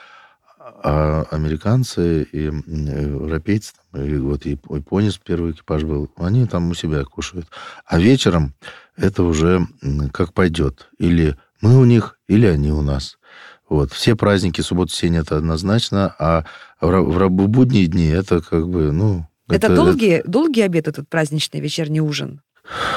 а 0.85 1.25
американцы 1.33 2.23
и 2.23 2.45
европейцы, 2.45 3.73
и 3.95 4.17
вот 4.19 4.47
японец 4.47 5.19
первый 5.19 5.51
экипаж 5.51 5.83
был, 5.83 6.09
они 6.17 6.47
там 6.47 6.71
у 6.71 6.75
себя 6.75 7.03
кушают. 7.03 7.49
А 7.85 7.99
вечером 7.99 8.55
это 8.97 9.25
уже 9.25 9.67
как 10.13 10.33
пойдет. 10.33 10.89
Или 10.99 11.37
мы 11.61 11.79
у 11.79 11.85
них, 11.85 12.19
или 12.29 12.47
они 12.47 12.73
у 12.73 12.83
нас. 12.83 13.19
Вот. 13.69 13.93
Все 13.93 14.17
праздники, 14.17 14.61
суббота, 14.61 14.93
сень, 14.95 15.17
это 15.17 15.37
однозначно, 15.37 16.15
а 16.19 16.45
в, 16.81 16.91
в 17.03 17.29
будние 17.49 17.87
дни 17.87 18.07
это 18.07 18.41
как 18.41 18.69
бы, 18.69 18.93
ну... 18.93 19.27
Это, 19.49 19.75
долгий, 19.75 20.23
долгий 20.27 20.63
обед, 20.63 20.89
этот 20.89 21.09
праздничный 21.09 21.61
вечерний 21.61 22.01
ужин? 22.01 22.43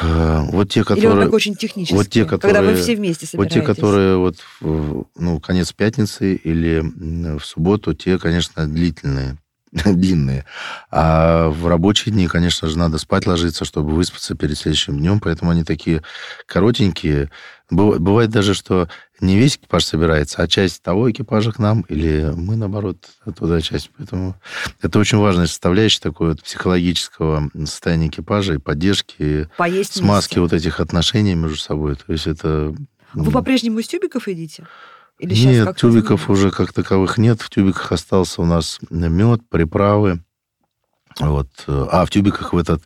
э, 0.02 0.40
Вот 0.52 0.70
те, 0.70 0.82
Или 0.82 0.86
он 0.90 0.96
которые... 0.96 1.24
такой 1.26 1.36
очень 1.38 1.56
технический? 1.56 1.96
вот 1.96 2.10
те, 2.10 2.26
Когда 2.26 2.48
вы 2.48 2.54
которые- 2.54 2.76
все 2.76 2.96
вместе 2.96 3.26
Вот 3.26 3.30
собираетесь? 3.52 3.54
те, 3.54 3.62
которые 3.62 4.18
вот, 4.18 4.36
ну, 4.62 5.40
конец 5.40 5.72
пятницы 5.74 6.36
или 6.36 6.82
в 7.38 7.44
субботу, 7.46 7.94
те, 7.94 8.18
конечно, 8.18 8.68
длительные, 8.68 9.38
длинные. 9.72 10.46
А 10.90 11.48
в 11.50 11.68
рабочие 11.68 12.14
дни, 12.14 12.28
конечно 12.28 12.68
же, 12.68 12.78
надо 12.78 12.98
спать 12.98 13.26
ложиться, 13.28 13.64
чтобы 13.64 13.92
выспаться 13.94 14.36
перед 14.36 14.58
следующим 14.58 14.98
днем, 14.98 15.20
поэтому 15.22 15.52
они 15.52 15.64
такие 15.64 16.02
коротенькие. 16.46 17.30
Быва- 17.72 17.98
Бывает 18.00 18.30
даже, 18.30 18.54
что 18.54 18.90
не 19.22 19.38
весь 19.38 19.56
экипаж 19.56 19.86
собирается, 19.86 20.42
а 20.42 20.48
часть 20.48 20.82
того 20.84 21.10
экипажа 21.10 21.52
к 21.54 21.60
нам, 21.60 21.82
или 21.90 22.32
мы, 22.36 22.56
наоборот, 22.58 22.98
туда 23.38 23.62
часть. 23.62 23.90
Поэтому 23.98 24.36
это 24.82 25.00
очень 25.00 25.18
важная 25.20 25.48
составляющая 25.48 26.02
такой 26.02 26.30
вот 26.30 26.44
психологического 26.44 27.50
состояния 27.66 28.08
экипажа 28.08 28.56
и 28.56 28.58
поддержки, 28.58 29.50
Поесть 29.58 29.94
смазки 30.00 30.36
вместе. 30.36 30.42
вот 30.42 30.54
этих 30.54 30.80
отношений 30.80 31.36
между 31.36 31.58
собой. 31.58 31.96
То 31.96 32.12
есть 32.12 32.28
это... 32.28 32.76
Вы 33.14 33.26
м, 33.28 33.32
по-прежнему 33.32 33.80
из 33.80 33.88
тюбиков 33.88 34.28
едите? 34.28 34.66
Или 35.20 35.34
нет, 35.36 35.78
тюбиков 35.78 36.22
изменилось? 36.24 36.40
уже 36.40 36.52
как 36.52 36.74
таковых 36.74 37.18
нет. 37.18 37.42
В 37.42 37.50
тюбиках 37.50 37.92
остался 37.92 38.42
у 38.42 38.46
нас 38.46 38.80
мед, 38.90 39.42
приправы. 39.50 40.24
Вот. 41.22 41.48
А 41.68 42.06
в 42.06 42.10
тюбиках 42.10 42.54
в 42.54 42.58
этот 42.58 42.84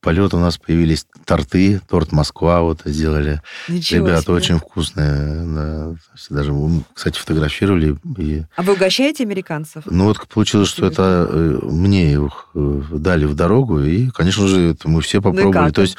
полет 0.00 0.34
у 0.34 0.38
нас 0.38 0.58
появились 0.58 1.06
торты, 1.24 1.80
торт 1.88 2.12
Москва 2.12 2.60
вот 2.62 2.82
сделали. 2.84 3.40
Ничего 3.68 4.06
Ребята 4.06 4.22
себе. 4.22 4.34
очень 4.34 4.58
вкусные. 4.58 5.44
да. 5.46 5.94
Даже, 6.30 6.52
кстати, 6.94 7.18
фотографировали. 7.18 7.96
И... 8.18 8.44
А 8.56 8.62
вы 8.62 8.74
угощаете 8.74 9.24
американцев? 9.24 9.84
Ну 9.86 10.04
вот 10.04 10.26
получилось, 10.28 10.68
что 10.68 10.86
это 10.86 11.26
э, 11.28 11.58
мне 11.62 12.12
их 12.14 12.48
э, 12.54 12.82
дали 12.92 13.24
в 13.24 13.34
дорогу, 13.34 13.80
и, 13.80 14.08
конечно 14.10 14.46
же, 14.48 14.70
это 14.70 14.88
мы 14.88 15.00
все 15.00 15.18
Ну 15.18 15.22
попробовали. 15.22 15.66
как 15.66 15.74
То 15.74 15.82
есть 15.82 15.96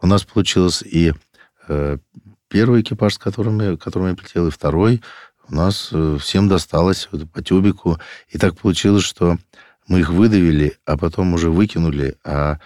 у 0.00 0.06
нас 0.06 0.24
получилось 0.24 0.82
и 0.82 1.14
э, 1.68 1.98
первый 2.48 2.82
экипаж, 2.82 3.14
с 3.14 3.18
которым 3.18 3.60
я, 3.60 3.76
которым 3.76 4.08
я 4.08 4.12
летел, 4.14 4.46
и 4.46 4.50
второй. 4.50 5.02
У 5.48 5.54
нас 5.54 5.92
всем 6.20 6.48
досталось 6.48 7.08
вот 7.10 7.28
по 7.30 7.42
тюбику. 7.42 7.98
И 8.28 8.38
так 8.38 8.56
получилось, 8.56 9.02
что 9.02 9.36
мы 9.90 10.00
их 10.00 10.10
выдавили, 10.10 10.76
а 10.86 10.96
потом 10.96 11.34
уже 11.34 11.50
выкинули, 11.50 12.14
а, 12.24 12.58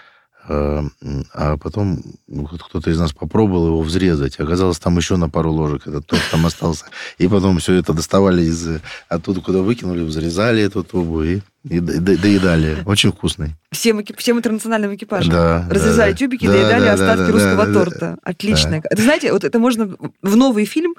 м, 0.46 0.92
а 1.32 1.56
потом 1.56 2.02
вот 2.28 2.62
кто-то 2.62 2.90
из 2.90 2.98
нас 2.98 3.14
попробовал 3.14 3.68
его 3.68 3.80
взрезать. 3.80 4.38
Оказалось, 4.38 4.78
там 4.78 4.94
еще 4.98 5.16
на 5.16 5.30
пару 5.30 5.50
ложек 5.50 5.86
этот 5.86 6.06
торт 6.06 6.20
там 6.30 6.44
остался. 6.44 6.84
И 7.16 7.26
потом 7.26 7.58
все 7.60 7.72
это 7.74 7.94
доставали 7.94 8.42
из 8.42 8.68
оттуда, 9.08 9.40
куда 9.40 9.60
выкинули, 9.62 10.02
взрезали 10.02 10.62
эту 10.62 10.84
трубу 10.84 11.22
и, 11.22 11.40
и 11.66 11.80
до- 11.80 11.98
до- 11.98 12.18
доедали. 12.18 12.76
Очень 12.84 13.10
вкусный. 13.12 13.54
Всем, 13.72 14.04
всем 14.18 14.36
интернациональным 14.36 14.94
экипажам? 14.94 15.32
Да, 15.32 15.66
Разрезали 15.70 16.12
да, 16.12 16.16
тюбики, 16.18 16.46
да, 16.46 16.52
доедали 16.52 16.84
да, 16.84 16.92
остатки 16.92 17.20
да, 17.20 17.26
да, 17.26 17.32
русского 17.32 17.56
да, 17.56 17.66
да. 17.66 17.72
торта. 17.72 18.18
Отлично. 18.22 18.82
Это, 18.84 19.02
знаете, 19.02 19.32
вот 19.32 19.44
это 19.44 19.58
можно 19.58 19.96
в 20.20 20.36
новый 20.36 20.66
фильм 20.66 20.94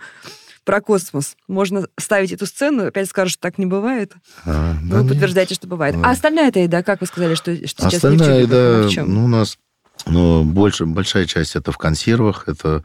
про 0.66 0.82
космос. 0.82 1.38
Можно 1.48 1.88
ставить 1.98 2.32
эту 2.32 2.46
сцену, 2.46 2.88
опять 2.88 3.08
скажут, 3.08 3.34
что 3.34 3.42
так 3.42 3.58
не 3.58 3.66
бывает. 3.66 4.14
А, 4.46 4.76
да 4.84 4.98
Вы 4.98 5.04
нет. 5.04 5.12
подтверждаете, 5.12 5.56
что 5.56 5.68
бывает. 5.68 5.96
Да. 5.96 6.10
А 6.10 6.12
остальная 6.12 6.50
эта 6.50 6.60
еда, 6.60 6.84
как 6.84 7.02
вы 7.02 7.08
сказали, 7.08 7.36
что, 7.36 7.56
что 7.68 7.90
сейчас 7.90 7.92
не 7.92 7.92
в 7.92 7.96
Остальная 7.96 8.28
она 8.28 8.36
еда, 8.38 8.88
в 8.88 8.90
чем? 8.90 9.14
ну, 9.14 9.26
у 9.26 9.28
нас 9.28 9.58
ну, 10.08 10.44
больше, 10.44 10.86
большая 10.86 11.26
часть 11.26 11.56
это 11.56 11.72
в 11.72 11.78
консервах. 11.78 12.48
Это, 12.48 12.84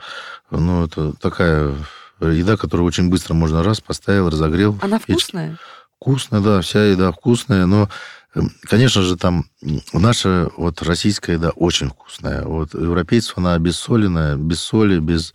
ну, 0.50 0.84
это 0.84 1.12
такая 1.14 1.74
еда, 2.20 2.56
которую 2.56 2.86
очень 2.86 3.08
быстро 3.08 3.34
можно 3.34 3.62
раз 3.62 3.80
поставил, 3.80 4.28
разогрел. 4.28 4.78
Она 4.82 4.98
вкусная? 4.98 5.58
Вкусная, 5.98 6.40
да, 6.40 6.60
вся 6.60 6.84
еда 6.84 7.12
вкусная, 7.12 7.66
но, 7.66 7.90
эм, 8.34 8.50
конечно 8.62 9.02
же, 9.02 9.16
там 9.16 9.46
наша 9.92 10.50
вот 10.56 10.80
российская 10.82 11.34
еда 11.34 11.50
очень 11.50 11.90
вкусная. 11.90 12.42
Вот 12.44 12.72
европейцев 12.74 13.36
она 13.36 13.54
обессоленная, 13.54 14.36
без 14.36 14.60
соли, 14.60 14.98
без 14.98 15.34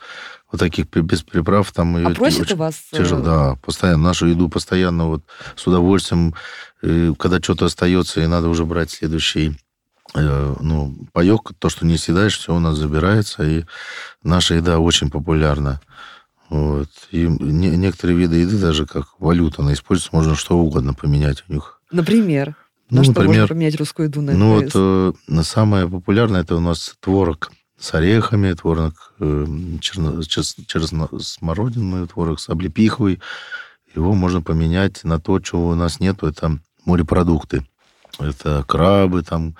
вот 0.55 0.59
таких 0.59 0.87
без 0.87 1.21
приправ. 1.21 1.71
Там 1.71 1.95
А 2.07 2.11
просят 2.11 2.51
у 2.51 2.55
вас... 2.55 2.75
э, 2.91 2.97
тяжело. 2.97 3.21
Да, 3.21 3.55
постоянно. 3.61 4.03
Нашу 4.03 4.27
еду 4.27 4.49
постоянно 4.49 5.07
вот 5.07 5.23
с 5.55 5.67
удовольствием, 5.67 6.33
э, 6.81 7.13
когда 7.17 7.39
что-то 7.39 7.65
остается, 7.65 8.21
и 8.21 8.27
надо 8.27 8.47
уже 8.49 8.65
брать 8.65 8.91
следующий 8.91 9.57
э, 10.15 10.55
ну, 10.59 10.95
паек, 11.11 11.51
то, 11.59 11.69
что 11.69 11.85
не 11.85 11.97
съедаешь, 11.97 12.37
все 12.37 12.55
у 12.55 12.59
нас 12.59 12.77
забирается, 12.77 13.43
и 13.43 13.65
наша 14.23 14.55
еда 14.55 14.79
очень 14.79 15.09
популярна. 15.09 15.81
Вот. 16.49 16.89
И 17.11 17.27
не- 17.27 17.75
некоторые 17.75 18.17
виды 18.17 18.37
еды 18.37 18.57
даже 18.57 18.85
как 18.85 19.07
валюта, 19.19 19.61
она 19.61 19.73
используется, 19.73 20.15
можно 20.15 20.35
что 20.35 20.57
угодно 20.57 20.93
поменять 20.93 21.43
у 21.49 21.53
них. 21.53 21.81
Например? 21.91 22.55
Ну, 22.89 22.97
На 22.97 23.03
что 23.03 23.13
можно 23.13 23.23
например, 23.23 23.47
поменять 23.47 23.75
русскую 23.77 24.07
еду 24.09 24.21
на 24.21 24.33
ну 24.33 24.61
вот 24.61 24.71
э, 24.75 25.43
самое 25.43 25.89
популярное 25.89 26.41
это 26.41 26.55
у 26.55 26.59
нас 26.59 26.95
творог 26.99 27.51
с 27.79 27.93
орехами, 27.93 28.53
творог 28.53 29.13
э, 29.19 29.45
черно, 29.81 30.21
черно-смородиновый 30.23 32.07
творог 32.07 32.39
с 32.39 32.49
облепиховой. 32.49 33.19
Его 33.95 34.13
можно 34.13 34.41
поменять 34.41 35.03
на 35.03 35.19
то, 35.19 35.39
чего 35.39 35.69
у 35.69 35.75
нас 35.75 35.99
нету. 35.99 36.27
Это 36.27 36.57
морепродукты. 36.85 37.65
Это 38.19 38.63
крабы, 38.67 39.23
там 39.23 39.55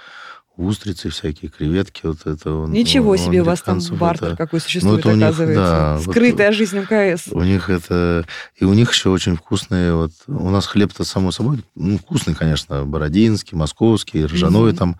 устрицы 0.57 1.09
всякие, 1.09 1.51
креветки. 1.51 2.01
Вот 2.05 2.25
это 2.25 2.53
он- 2.53 2.71
Ничего 2.71 3.11
у 3.11 3.17
себе 3.17 3.41
у 3.41 3.45
вас 3.45 3.61
там 3.61 3.79
бартер 3.97 4.27
это- 4.29 4.37
какой 4.37 4.61
существует, 4.61 4.99
это 4.99 5.09
у 5.09 5.15
них, 5.15 5.23
оказывается. 5.25 5.61
да, 5.63 5.97
вот- 5.97 6.15
Скрытая 6.15 6.51
жизнь 6.53 6.77
МКС. 6.79 7.27
у 7.31 7.41
них 7.43 7.69
это... 7.69 8.25
И 8.55 8.63
у 8.63 8.73
них 8.73 8.91
еще 8.93 9.09
очень 9.09 9.35
вкусные... 9.35 9.93
Вот, 9.93 10.11
у 10.27 10.49
нас 10.49 10.65
хлеб-то, 10.67 11.03
само 11.03 11.31
собой, 11.31 11.61
ну, 11.75 11.97
вкусный, 11.97 12.35
конечно, 12.35 12.85
бородинский, 12.85 13.57
московский, 13.57 14.23
ржаной 14.25 14.69
Мгм. 14.71 14.77
там. 14.77 14.95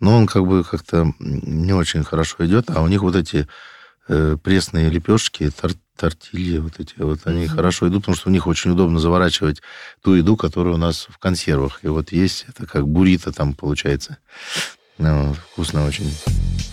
Но 0.00 0.16
он 0.16 0.26
как 0.26 0.46
бы 0.46 0.64
как-то 0.64 1.12
не 1.18 1.72
очень 1.72 2.02
хорошо 2.04 2.46
идет. 2.46 2.70
А 2.70 2.82
у 2.82 2.88
них 2.88 3.02
вот 3.02 3.14
эти 3.16 3.46
э, 4.08 4.36
пресные 4.42 4.88
лепешки, 4.88 5.50
тор- 5.50 5.72
тортильи, 5.96 6.58
вот 6.58 6.80
эти 6.80 6.94
вот, 6.98 7.20
они 7.26 7.44
Мгм. 7.44 7.54
хорошо 7.56 7.88
идут, 7.88 8.02
потому 8.02 8.16
что 8.16 8.28
у 8.30 8.32
них 8.32 8.46
очень 8.46 8.70
удобно 8.72 8.98
заворачивать 8.98 9.60
ту 10.02 10.14
еду, 10.14 10.36
которая 10.36 10.74
у 10.74 10.78
нас 10.78 11.06
в 11.10 11.18
консервах. 11.18 11.80
И 11.84 11.88
вот 11.88 12.10
есть 12.12 12.46
это 12.48 12.66
как 12.66 12.88
буррито 12.88 13.32
там 13.32 13.52
получается. 13.54 14.16
Ну, 14.98 15.34
вкусно 15.52 15.86
очень. 15.86 16.10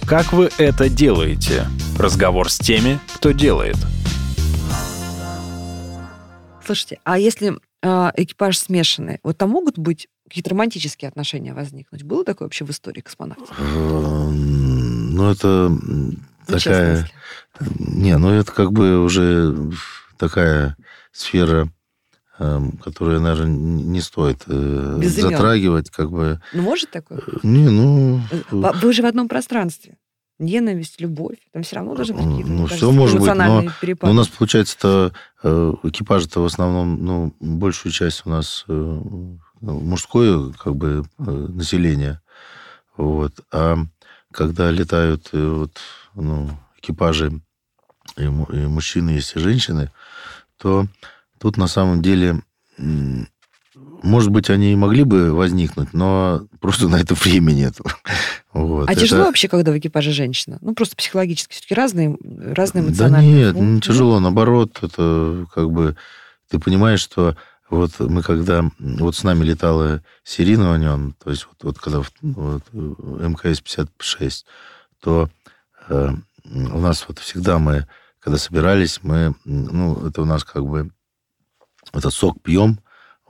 Как 0.08 0.32
вы 0.34 0.50
это 0.58 0.90
делаете? 0.90 1.68
Разговор 2.00 2.50
с 2.50 2.58
теми, 2.58 3.00
кто 3.16 3.32
делает. 3.32 3.78
Слушайте, 6.66 7.00
а 7.06 7.18
если 7.18 7.58
а, 7.82 8.12
экипаж 8.16 8.58
смешанный, 8.58 9.20
вот 9.24 9.38
там 9.38 9.50
могут 9.52 9.78
быть 9.78 10.08
какие-то 10.28 10.50
романтические 10.52 11.10
отношения 11.10 11.54
возникнуть? 11.54 12.04
Было 12.04 12.24
такое 12.24 12.48
вообще 12.48 12.66
в 12.66 12.70
истории 12.72 13.02
космонавтов? 13.02 13.50
Эм, 13.60 15.16
Ну, 15.16 15.32
это 15.32 15.72
такая... 16.46 17.10
Не, 17.80 18.18
ну 18.18 18.30
это 18.30 18.52
как 18.52 18.72
бы 18.72 19.04
уже 19.04 19.56
такая 20.18 20.76
сфера, 21.12 21.70
эм, 22.40 22.74
которую, 22.78 23.20
наверное, 23.22 23.48
не 23.56 24.02
стоит 24.02 24.44
э, 24.48 24.52
имен. 24.54 25.10
затрагивать, 25.10 25.90
как 25.90 26.12
бы. 26.12 26.40
Ну, 26.54 26.62
может 26.62 26.92
такое? 26.92 27.22
Не, 27.44 27.70
ну... 27.70 28.22
Э, 28.52 28.72
Вы 28.82 28.94
же 28.94 29.02
в 29.02 29.06
одном 29.06 29.28
пространстве. 29.28 29.98
Ненависть, 30.40 31.02
любовь. 31.02 31.38
Там 31.52 31.63
все 31.63 31.78
равно 31.78 31.96
должны 31.96 32.13
быть 32.13 32.24
Ну, 32.26 32.30
какие-то, 32.38 32.52
ну, 32.52 32.66
всё 32.68 32.70
кажется, 32.70 32.92
может 32.92 33.16
быть, 33.20 33.28
но- 33.28 33.34
эмоциональные 33.34 33.72
Ну, 34.04 34.10
у 34.12 34.13
нас, 34.13 34.28
получается-то, 34.28 35.12
э, 35.44 35.74
экипаж-то 35.84 36.42
в 36.42 36.46
основном, 36.46 37.04
ну, 37.04 37.34
большую 37.40 37.92
часть 37.92 38.22
у 38.26 38.30
нас 38.30 38.63
э, 38.68 39.02
мужское, 39.62 40.52
как 40.54 40.76
бы, 40.76 41.06
э, 41.20 41.24
население. 41.24 42.22
Вот. 42.96 43.34
А 43.52 43.78
когда 44.32 44.72
летают 44.72 45.30
э, 45.34 45.48
вот, 45.48 45.78
ну, 46.15 46.50
экипажи 46.82 47.41
и, 48.17 48.28
му- 48.28 48.46
и 48.46 48.67
мужчины, 48.67 49.12
есть 49.12 49.36
и 49.36 49.39
женщины, 49.39 49.91
то 50.58 50.88
тут 51.39 51.58
на 51.58 51.67
самом 51.67 52.02
деле 52.02 52.41
может 54.04 54.32
быть, 54.32 54.50
они 54.50 54.74
и 54.74 54.76
могли 54.76 55.04
бы 55.04 55.34
возникнуть, 55.34 55.93
но 55.93 56.48
просто 56.60 56.88
на 56.88 56.98
это 56.98 57.15
времени 57.15 57.62
нет. 57.62 57.76
Вот. 58.54 58.89
А 58.89 58.91
это... 58.91 59.02
тяжело 59.02 59.26
вообще, 59.26 59.48
когда 59.48 59.72
в 59.72 59.78
экипаже 59.78 60.12
женщина? 60.12 60.58
Ну, 60.62 60.74
просто 60.74 60.96
психологически 60.96 61.54
все-таки 61.54 61.76
разные, 61.76 62.17
разные 62.24 62.84
эмоциональные... 62.84 63.52
Да 63.54 63.60
нет, 63.60 63.76
не 63.76 63.82
тяжело, 63.82 64.20
наоборот, 64.20 64.80
это 64.82 65.46
как 65.54 65.72
бы... 65.72 65.96
Ты 66.50 66.60
понимаешь, 66.60 67.02
что 67.02 67.36
вот 67.69 67.99
мы 67.99 68.21
когда... 68.23 68.63
Вот 68.80 69.15
с 69.15 69.23
нами 69.23 69.43
летала 69.43 70.01
Сирина 70.23 70.69
Ванен, 70.69 71.13
то 71.23 71.30
есть 71.30 71.47
вот, 71.47 71.63
вот 71.63 71.80
когда 71.80 72.01
вот, 72.21 72.63
МКС-56, 72.71 74.45
то 75.01 75.30
э, 75.89 76.10
у 76.45 76.80
нас 76.80 77.06
вот 77.08 77.19
всегда 77.19 77.60
мы, 77.60 77.88
когда 78.19 78.38
собирались, 78.38 78.99
мы... 79.03 79.36
Ну, 79.45 80.08
это 80.08 80.21
у 80.21 80.25
нас 80.25 80.43
как 80.43 80.65
бы... 80.65 80.91
Это 81.93 82.10
сок 82.10 82.41
пьем, 82.41 82.80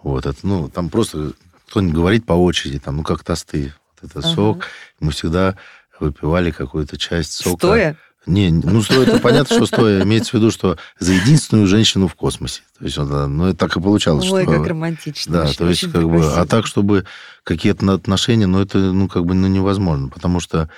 вот, 0.01 0.25
это, 0.25 0.39
ну, 0.43 0.69
там 0.69 0.89
просто 0.89 1.33
кто-нибудь 1.67 1.95
говорит 1.95 2.25
по 2.25 2.33
очереди, 2.33 2.79
там, 2.79 2.97
ну, 2.97 3.03
как 3.03 3.23
тосты. 3.23 3.73
Вот 4.01 4.09
это 4.09 4.19
ага. 4.19 4.27
сок. 4.29 4.65
Мы 4.99 5.11
всегда 5.11 5.57
выпивали 5.99 6.51
какую-то 6.51 6.97
часть 6.97 7.33
сока. 7.33 7.57
Стоя? 7.57 7.97
Не, 8.27 8.51
ну, 8.51 8.81
стоя, 8.81 9.07
это 9.07 9.19
понятно, 9.19 9.55
что 9.55 9.65
стоя. 9.65 10.03
Имеется 10.03 10.31
в 10.31 10.33
виду, 10.35 10.51
что 10.51 10.77
за 10.99 11.13
единственную 11.13 11.65
женщину 11.65 12.07
в 12.07 12.15
космосе. 12.15 12.61
То 12.77 12.85
есть, 12.85 12.97
ну, 12.97 13.47
это 13.47 13.57
так 13.57 13.77
и 13.77 13.81
получалось. 13.81 14.29
Ой, 14.29 14.43
что, 14.43 14.51
как 14.51 14.67
романтично. 14.67 15.33
Да, 15.33 15.51
то 15.51 15.67
есть, 15.67 15.91
как 15.91 16.09
бы, 16.09 16.23
а 16.23 16.45
так, 16.45 16.67
чтобы 16.67 17.05
какие-то 17.43 17.93
отношения, 17.93 18.45
ну, 18.45 18.61
это, 18.61 18.77
ну, 18.77 19.07
как 19.07 19.25
бы, 19.25 19.33
ну, 19.33 19.47
невозможно. 19.47 20.09
Потому 20.09 20.39
что, 20.39 20.69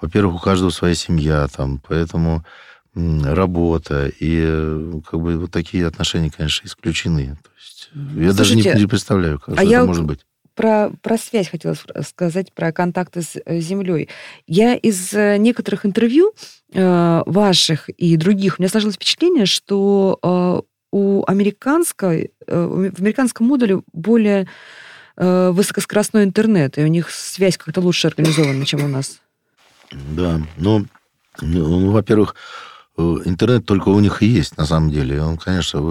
во-первых, 0.00 0.36
у 0.36 0.38
каждого 0.44 0.70
своя 0.70 0.94
семья 0.94 1.46
там, 1.48 1.80
поэтому 1.86 2.44
работа, 2.94 4.10
и 4.18 5.00
как 5.08 5.20
бы 5.20 5.38
вот 5.38 5.50
такие 5.50 5.86
отношения, 5.86 6.30
конечно, 6.34 6.66
исключены. 6.66 7.36
То 7.42 7.50
есть 7.58 7.90
я 7.94 8.32
Слушайте, 8.32 8.32
даже 8.32 8.56
не, 8.56 8.80
не 8.82 8.86
представляю, 8.88 9.38
как 9.38 9.58
а 9.58 9.64
это 9.64 9.84
может 9.84 10.04
быть. 10.04 10.20
Про, 10.56 10.90
про 11.02 11.16
связь 11.16 11.48
хотела 11.48 11.76
сказать, 12.02 12.52
про 12.52 12.72
контакты 12.72 13.22
с 13.22 13.36
э, 13.36 13.60
Землей. 13.60 14.08
Я 14.48 14.74
из 14.74 15.12
э, 15.12 15.36
некоторых 15.36 15.86
интервью 15.86 16.32
э, 16.72 17.22
ваших 17.26 17.88
и 17.90 18.16
других, 18.16 18.58
у 18.58 18.62
меня 18.62 18.68
сложилось 18.68 18.96
впечатление, 18.96 19.46
что 19.46 20.18
э, 20.22 20.62
у 20.92 21.24
американской, 21.26 22.32
э, 22.46 22.90
в 22.94 23.00
американском 23.00 23.46
модуле 23.46 23.82
более 23.92 24.48
э, 25.16 25.50
высокоскоростной 25.50 26.24
интернет, 26.24 26.78
и 26.78 26.82
у 26.82 26.88
них 26.88 27.10
связь 27.10 27.56
как-то 27.56 27.80
лучше 27.80 28.08
организована, 28.08 28.66
чем 28.66 28.84
у 28.84 28.88
нас. 28.88 29.20
Да, 29.92 30.40
ну, 30.56 30.86
ну 31.40 31.90
во-первых, 31.92 32.34
Э, 32.98 33.16
интернет 33.24 33.66
только 33.66 33.90
у 33.90 34.00
них 34.00 34.22
и 34.22 34.26
есть, 34.26 34.56
на 34.56 34.64
самом 34.64 34.90
деле. 34.90 35.22
Он, 35.22 35.36
конечно, 35.36 35.82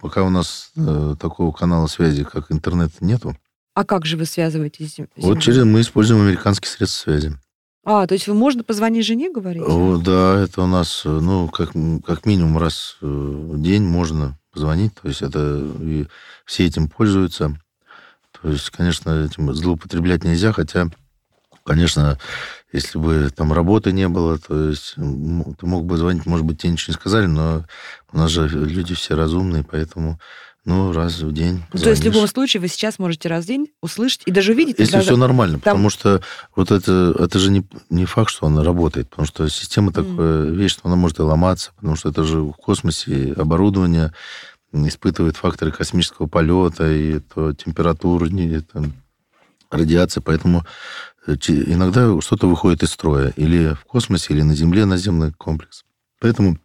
пока 0.00 0.22
у 0.22 0.30
нас 0.30 0.72
э, 0.76 1.14
такого 1.20 1.52
канала 1.52 1.86
связи, 1.86 2.24
как 2.24 2.50
интернет, 2.50 2.90
нету. 3.00 3.36
А 3.78 3.84
как 3.84 4.06
же 4.06 4.16
вы 4.16 4.24
связываетесь? 4.24 4.94
С 4.94 4.98
вот 5.18 5.40
через 5.40 5.62
мы 5.62 5.82
используем 5.82 6.22
американские 6.22 6.68
средства 6.68 7.12
связи. 7.12 7.38
А, 7.84 8.08
то 8.08 8.14
есть 8.14 8.26
вы 8.26 8.34
можно 8.34 8.64
позвонить 8.64 9.06
жене, 9.06 9.30
говорить? 9.30 9.62
О, 9.64 9.98
да, 9.98 10.40
это 10.40 10.62
у 10.62 10.66
нас, 10.66 11.02
ну, 11.04 11.46
как, 11.46 11.70
как 12.04 12.26
минимум 12.26 12.58
раз 12.58 12.96
в 13.00 13.62
день 13.62 13.84
можно 13.84 14.36
позвонить. 14.52 14.94
То 15.00 15.06
есть 15.06 15.22
это 15.22 15.64
и 15.80 16.08
все 16.44 16.66
этим 16.66 16.88
пользуются. 16.88 17.56
То 18.42 18.50
есть, 18.50 18.68
конечно, 18.70 19.24
этим 19.24 19.54
злоупотреблять 19.54 20.24
нельзя, 20.24 20.52
хотя, 20.52 20.88
конечно, 21.62 22.18
если 22.72 22.98
бы 22.98 23.30
там 23.30 23.52
работы 23.52 23.92
не 23.92 24.08
было, 24.08 24.40
то 24.40 24.70
есть 24.70 24.96
ты 24.96 25.66
мог 25.66 25.84
бы 25.84 25.96
звонить, 25.98 26.26
может 26.26 26.44
быть, 26.44 26.60
тебе 26.60 26.72
ничего 26.72 26.94
не 26.94 26.98
сказали, 26.98 27.26
но 27.26 27.64
у 28.12 28.16
нас 28.16 28.32
же 28.32 28.48
люди 28.48 28.96
все 28.96 29.14
разумные, 29.14 29.62
поэтому 29.62 30.18
ну, 30.68 30.92
раз 30.92 31.20
в 31.20 31.32
день. 31.32 31.64
Ну, 31.72 31.80
то 31.80 31.88
есть 31.88 32.02
в 32.02 32.04
любом 32.04 32.28
случае 32.28 32.60
вы 32.60 32.68
сейчас 32.68 32.98
можете 32.98 33.30
раз 33.30 33.44
в 33.44 33.48
день 33.48 33.68
услышать 33.80 34.20
и 34.26 34.30
даже 34.30 34.52
увидеть. 34.52 34.78
Если 34.78 35.00
все 35.00 35.16
нормально, 35.16 35.54
там... 35.54 35.72
потому 35.76 35.88
что 35.88 36.20
вот 36.54 36.70
это, 36.70 37.16
это 37.18 37.38
же 37.38 37.50
не, 37.50 37.64
не 37.88 38.04
факт, 38.04 38.30
что 38.30 38.46
она 38.46 38.62
работает, 38.62 39.08
потому 39.08 39.26
что 39.26 39.48
система 39.48 39.92
mm. 39.92 39.94
такая 39.94 40.42
вещь, 40.50 40.72
что 40.72 40.82
она 40.84 40.96
может 40.96 41.20
и 41.20 41.22
ломаться, 41.22 41.72
потому 41.76 41.96
что 41.96 42.10
это 42.10 42.22
же 42.22 42.40
в 42.40 42.52
космосе 42.52 43.32
оборудование 43.32 44.12
испытывает 44.74 45.38
факторы 45.38 45.72
космического 45.72 46.26
полета, 46.26 46.92
и 46.92 47.20
то 47.20 47.54
температуру, 47.54 48.26
и 48.26 48.60
там, 48.60 48.92
радиация, 49.70 50.20
поэтому 50.20 50.66
иногда 51.26 52.20
что-то 52.20 52.46
выходит 52.46 52.82
из 52.82 52.90
строя. 52.90 53.32
Или 53.36 53.72
в 53.72 53.86
космосе, 53.86 54.34
или 54.34 54.42
на 54.42 54.54
Земле 54.54 54.84
наземный 54.84 55.32
комплекс. 55.32 55.84
Поэтому 56.20 56.58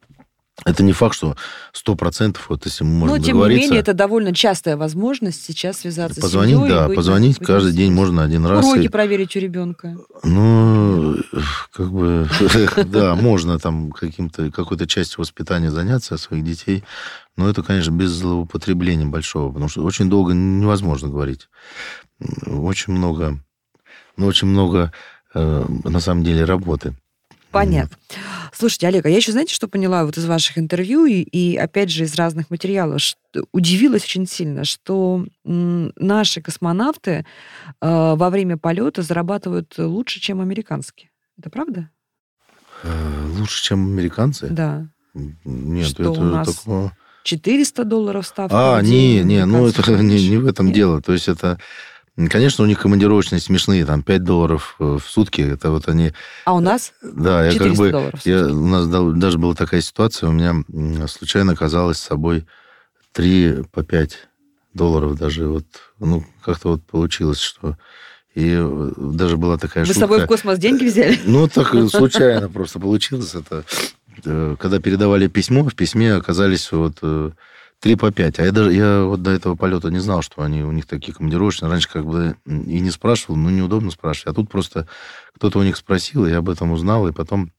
это 0.66 0.84
не 0.84 0.94
факт, 0.94 1.16
что 1.16 1.36
сто 1.72 1.96
процентов, 1.96 2.48
вот 2.50 2.66
если 2.66 2.84
мы 2.84 2.92
можем 2.92 3.18
Но, 3.18 3.24
тем 3.24 3.38
не 3.40 3.56
менее, 3.56 3.80
это 3.80 3.94
довольно 3.94 4.34
частая 4.34 4.78
возможность 4.78 5.44
сейчас 5.44 5.80
связаться 5.80 6.22
позвонить, 6.22 6.56
с 6.56 6.60
семьей. 6.60 6.74
Да, 6.74 6.90
позвонить 6.90 7.40
быть, 7.40 7.48
каждый 7.48 7.74
день 7.74 7.92
можно 7.92 8.24
один 8.24 8.46
раз. 8.46 8.66
Уроки 8.66 8.86
и... 8.86 8.90
проверить 8.90 9.36
у 9.36 9.40
ребенка. 9.40 9.98
Ну, 10.24 11.16
как 11.72 11.92
бы, 11.92 12.30
да, 12.86 13.16
можно 13.16 13.58
там 13.60 13.92
каким-то, 13.92 14.52
какой-то 14.52 14.88
частью 14.88 15.20
воспитания 15.20 15.72
заняться 15.72 16.18
своих 16.18 16.44
детей, 16.44 16.84
но 17.36 17.50
это, 17.50 17.64
конечно, 17.64 17.92
без 17.92 18.12
злоупотребления 18.12 19.06
большого, 19.06 19.50
потому 19.52 19.70
что 19.70 19.84
очень 19.84 20.10
долго 20.10 20.34
невозможно 20.34 21.10
говорить. 21.10 21.50
Очень 22.46 22.94
много 22.94 23.40
но 24.18 24.28
очень 24.28 24.48
много, 24.48 24.92
э, 25.34 25.66
на 25.84 26.00
самом 26.00 26.24
деле, 26.24 26.44
работы. 26.46 26.96
Понятно. 27.54 27.98
Слушайте, 28.52 28.88
Олег, 28.88 29.06
а 29.06 29.10
я 29.10 29.18
еще, 29.18 29.32
знаете, 29.32 29.54
что 29.54 29.68
поняла 29.68 30.06
вот 30.06 30.18
из 30.18 30.26
ваших 30.26 30.58
интервью 30.58 31.06
и, 31.06 31.22
и 31.22 31.56
опять 31.56 31.90
же, 31.90 32.04
из 32.04 32.16
разных 32.16 32.50
материалов? 32.50 33.02
Что, 33.02 33.46
удивилась 33.52 34.04
очень 34.04 34.28
сильно, 34.28 34.64
что 34.64 35.26
м, 35.46 35.94
наши 35.96 36.42
космонавты 36.42 37.12
э, 37.12 37.24
во 37.82 38.30
время 38.30 38.58
полета 38.58 39.02
зарабатывают 39.02 39.74
лучше, 39.78 40.20
чем 40.20 40.42
американские. 40.42 41.12
Это 41.38 41.50
правда? 41.50 41.90
Э, 42.84 43.28
лучше, 43.38 43.64
чем 43.64 43.86
американцы? 43.86 44.48
Да. 44.50 44.88
Нет, 45.14 45.88
что 45.88 46.04
это 46.04 46.22
у 46.22 46.24
нас 46.24 46.56
такого... 46.56 46.92
400 47.24 47.86
долларов 47.86 48.28
ставка. 48.28 48.78
А, 48.78 48.82
не, 48.82 49.24
не, 49.24 49.46
ну 49.46 49.68
это 49.68 49.92
не, 50.02 50.30
не 50.30 50.38
в 50.38 50.48
этом 50.48 50.68
Нет. 50.68 50.76
дело. 50.76 51.02
То 51.02 51.14
есть 51.14 51.28
это 51.28 51.60
Конечно, 52.16 52.64
у 52.64 52.68
них 52.68 52.80
командировочные 52.80 53.40
смешные, 53.40 53.86
там 53.86 54.04
5 54.04 54.24
долларов 54.24 54.76
э, 54.80 55.00
в 55.04 55.10
сутки. 55.10 55.42
Это 55.42 55.72
вот 55.72 55.88
они... 55.88 56.14
А 56.46 56.54
у 56.54 56.60
нас? 56.60 56.94
Да, 57.02 57.44
я 57.48 57.58
как 57.58 57.74
бы... 57.74 58.12
Я, 58.24 58.46
у 58.46 58.68
нас 58.68 58.88
даже 58.88 59.40
была 59.40 59.56
такая 59.56 59.82
ситуация, 59.82 60.30
у 60.30 60.32
меня 60.32 60.64
случайно 61.08 61.54
оказалось 61.54 61.98
с 61.98 62.04
собой 62.04 62.46
3 63.14 63.64
по 63.72 63.84
5 63.84 64.28
долларов 64.76 65.18
даже. 65.18 65.48
Вот, 65.48 65.66
ну, 66.00 66.24
как-то 66.44 66.70
вот 66.70 66.84
получилось, 66.84 67.40
что... 67.40 67.78
И 68.36 68.52
э, 68.60 68.92
даже 68.98 69.38
была 69.38 69.58
такая 69.58 69.84
Вы 69.84 69.88
шутка. 69.88 70.00
с 70.00 70.02
собой 70.02 70.22
в 70.22 70.28
космос 70.28 70.60
деньги 70.60 70.86
взяли? 70.86 71.20
Ну, 71.26 71.48
так 71.48 71.74
случайно 71.90 72.48
просто 72.48 72.80
получилось 72.80 73.34
это. 73.34 73.64
Э, 74.24 74.56
когда 74.60 74.80
передавали 74.80 75.28
письмо, 75.28 75.64
в 75.64 75.74
письме 75.74 76.14
оказались 76.14 76.72
вот 76.72 76.98
Три 77.84 77.98
по 77.98 78.14
пять. 78.14 78.40
А 78.40 78.46
я 78.46 78.54
даже 78.54 78.72
я 78.72 79.04
вот 79.04 79.24
до 79.24 79.32
этого 79.32 79.56
полета 79.56 79.90
не 79.90 80.00
знал, 80.00 80.22
что 80.22 80.42
они 80.42 80.64
у 80.64 80.72
них 80.72 80.86
такие 80.86 81.14
командировочные. 81.14 81.70
Раньше 81.70 81.90
как 81.90 82.06
бы 82.06 82.38
и 82.46 82.80
не 82.80 82.92
спрашивал, 82.92 83.36
ну, 83.36 83.50
неудобно 83.50 83.92
спрашивать. 83.92 84.28
А 84.28 84.34
тут 84.34 84.50
просто 84.50 84.88
кто-то 85.36 85.60
у 85.60 85.64
них 85.64 85.76
спросил, 85.76 86.26
и 86.26 86.30
я 86.30 86.38
об 86.38 86.50
этом 86.50 86.72
узнал. 86.72 87.10
И 87.10 87.12
потом 87.12 87.52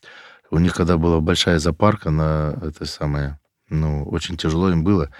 у 0.50 0.58
них, 0.58 0.74
когда 0.74 0.96
была 0.96 1.20
большая 1.20 1.58
запарка 1.58 2.08
на 2.08 2.58
это 2.62 2.87
самое, 2.87 3.38
ну, 3.68 4.04
очень 4.04 4.38
тяжело 4.38 4.70
им 4.70 4.82
было. 4.82 5.10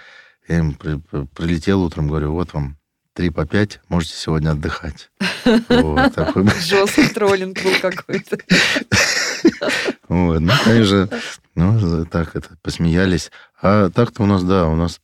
Я 0.49 0.61
им 0.61 0.73
при, 0.73 0.99
прилетел 1.35 1.83
утром, 1.83 2.09
говорю, 2.09 2.33
вот 2.33 2.55
вам 2.55 2.79
три 3.12 3.29
по 3.29 3.45
пять, 3.45 3.81
можете 3.90 4.14
сегодня 4.14 4.53
отдыхать. 4.53 5.11
Жесткий 5.45 7.09
троллинг 7.12 7.62
был 7.62 7.73
какой-то. 7.83 8.38
Вот, 10.09 10.38
ну, 10.40 10.53
конечно, 10.64 11.09
ну, 11.55 12.05
так 12.07 12.37
это, 12.37 12.57
посмеялись. 12.62 13.31
А 13.61 13.90
так-то 13.90 14.23
у 14.23 14.27
нас, 14.27 14.43
да, 14.43 14.67
у 14.67 14.77
нас 14.77 15.01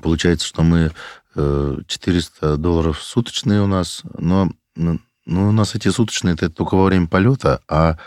получается, 0.00 0.46
что 0.46 0.62
мы 0.62 0.92
400 1.34 1.84
э, 2.40 2.56
долларов 2.56 3.00
суточные 3.02 3.62
у 3.62 3.66
нас, 3.66 4.02
но 4.18 4.50
ну, 4.74 4.98
у 5.26 5.52
нас 5.52 5.74
эти 5.74 5.88
суточные 5.88 6.34
это 6.34 6.50
только 6.50 6.74
во 6.74 6.84
время 6.84 7.06
полета, 7.06 7.60
а 7.68 7.98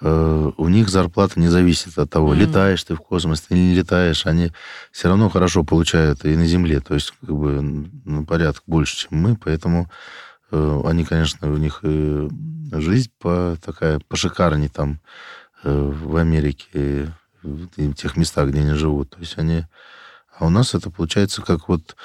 э, 0.00 0.50
у 0.56 0.68
них 0.68 0.88
зарплата 0.88 1.38
не 1.38 1.48
зависит 1.48 1.98
от 1.98 2.10
того, 2.10 2.34
mm-hmm. 2.34 2.38
летаешь 2.38 2.84
ты 2.84 2.94
в 2.94 3.00
космос 3.00 3.44
или 3.50 3.58
не 3.58 3.74
летаешь, 3.74 4.26
они 4.26 4.52
все 4.90 5.08
равно 5.08 5.28
хорошо 5.28 5.64
получают 5.64 6.24
и 6.24 6.34
на 6.34 6.46
Земле, 6.46 6.80
то 6.80 6.94
есть 6.94 7.12
как 7.20 7.30
бы 7.30 7.60
на 8.04 8.24
порядок 8.24 8.62
больше, 8.66 9.08
чем 9.08 9.18
мы, 9.18 9.36
поэтому 9.36 9.90
э, 10.50 10.80
они, 10.84 11.04
конечно, 11.04 11.52
у 11.52 11.56
них 11.56 11.80
и 11.82 12.28
жизнь 12.72 13.10
по, 13.18 13.56
такая 13.62 14.00
пошикарней 14.08 14.68
там 14.68 15.00
в 15.62 16.16
Америке, 16.16 17.12
в 17.42 17.94
тех 17.94 18.16
местах, 18.16 18.48
где 18.48 18.60
они 18.60 18.72
живут. 18.72 19.10
То 19.10 19.18
есть 19.20 19.38
они... 19.38 19.64
А 20.38 20.46
у 20.46 20.48
нас 20.50 20.74
это 20.74 20.90
получается 20.90 21.42
как 21.42 21.68
вот... 21.68 21.96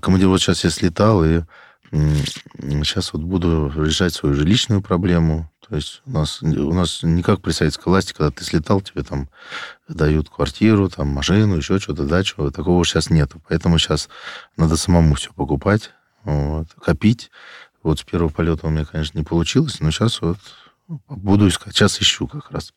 Командир, 0.00 0.28
вот 0.28 0.40
сейчас 0.40 0.64
я 0.64 0.70
слетал, 0.70 1.24
и 1.24 1.42
сейчас 1.90 3.12
вот 3.12 3.22
буду 3.22 3.70
решать 3.76 4.14
свою 4.14 4.34
жилищную 4.34 4.80
проблему. 4.80 5.50
То 5.68 5.76
есть 5.76 6.02
у 6.06 6.10
нас, 6.10 6.42
у 6.42 6.72
нас 6.72 7.02
не 7.02 7.22
как 7.22 7.40
при 7.40 7.52
советской 7.52 7.88
власти, 7.88 8.12
когда 8.12 8.30
ты 8.30 8.44
слетал, 8.44 8.80
тебе 8.80 9.02
там 9.02 9.28
дают 9.88 10.28
квартиру, 10.28 10.88
там 10.88 11.08
машину, 11.08 11.56
еще 11.56 11.78
что-то, 11.78 12.04
дачу. 12.04 12.50
Такого 12.50 12.84
сейчас 12.84 13.10
нет. 13.10 13.32
Поэтому 13.48 13.78
сейчас 13.78 14.08
надо 14.56 14.76
самому 14.76 15.14
все 15.14 15.32
покупать. 15.32 15.92
вот, 16.24 16.68
копить. 16.80 17.30
Вот 17.82 18.00
с 18.00 18.02
первого 18.02 18.30
полета 18.30 18.66
у 18.66 18.70
меня, 18.70 18.84
конечно, 18.84 19.18
не 19.18 19.24
получилось, 19.24 19.80
но 19.80 19.90
сейчас 19.90 20.20
вот 20.20 20.38
буду 21.08 21.48
искать. 21.48 21.74
Сейчас 21.74 22.00
ищу 22.00 22.26
как 22.26 22.50
раз. 22.50 22.72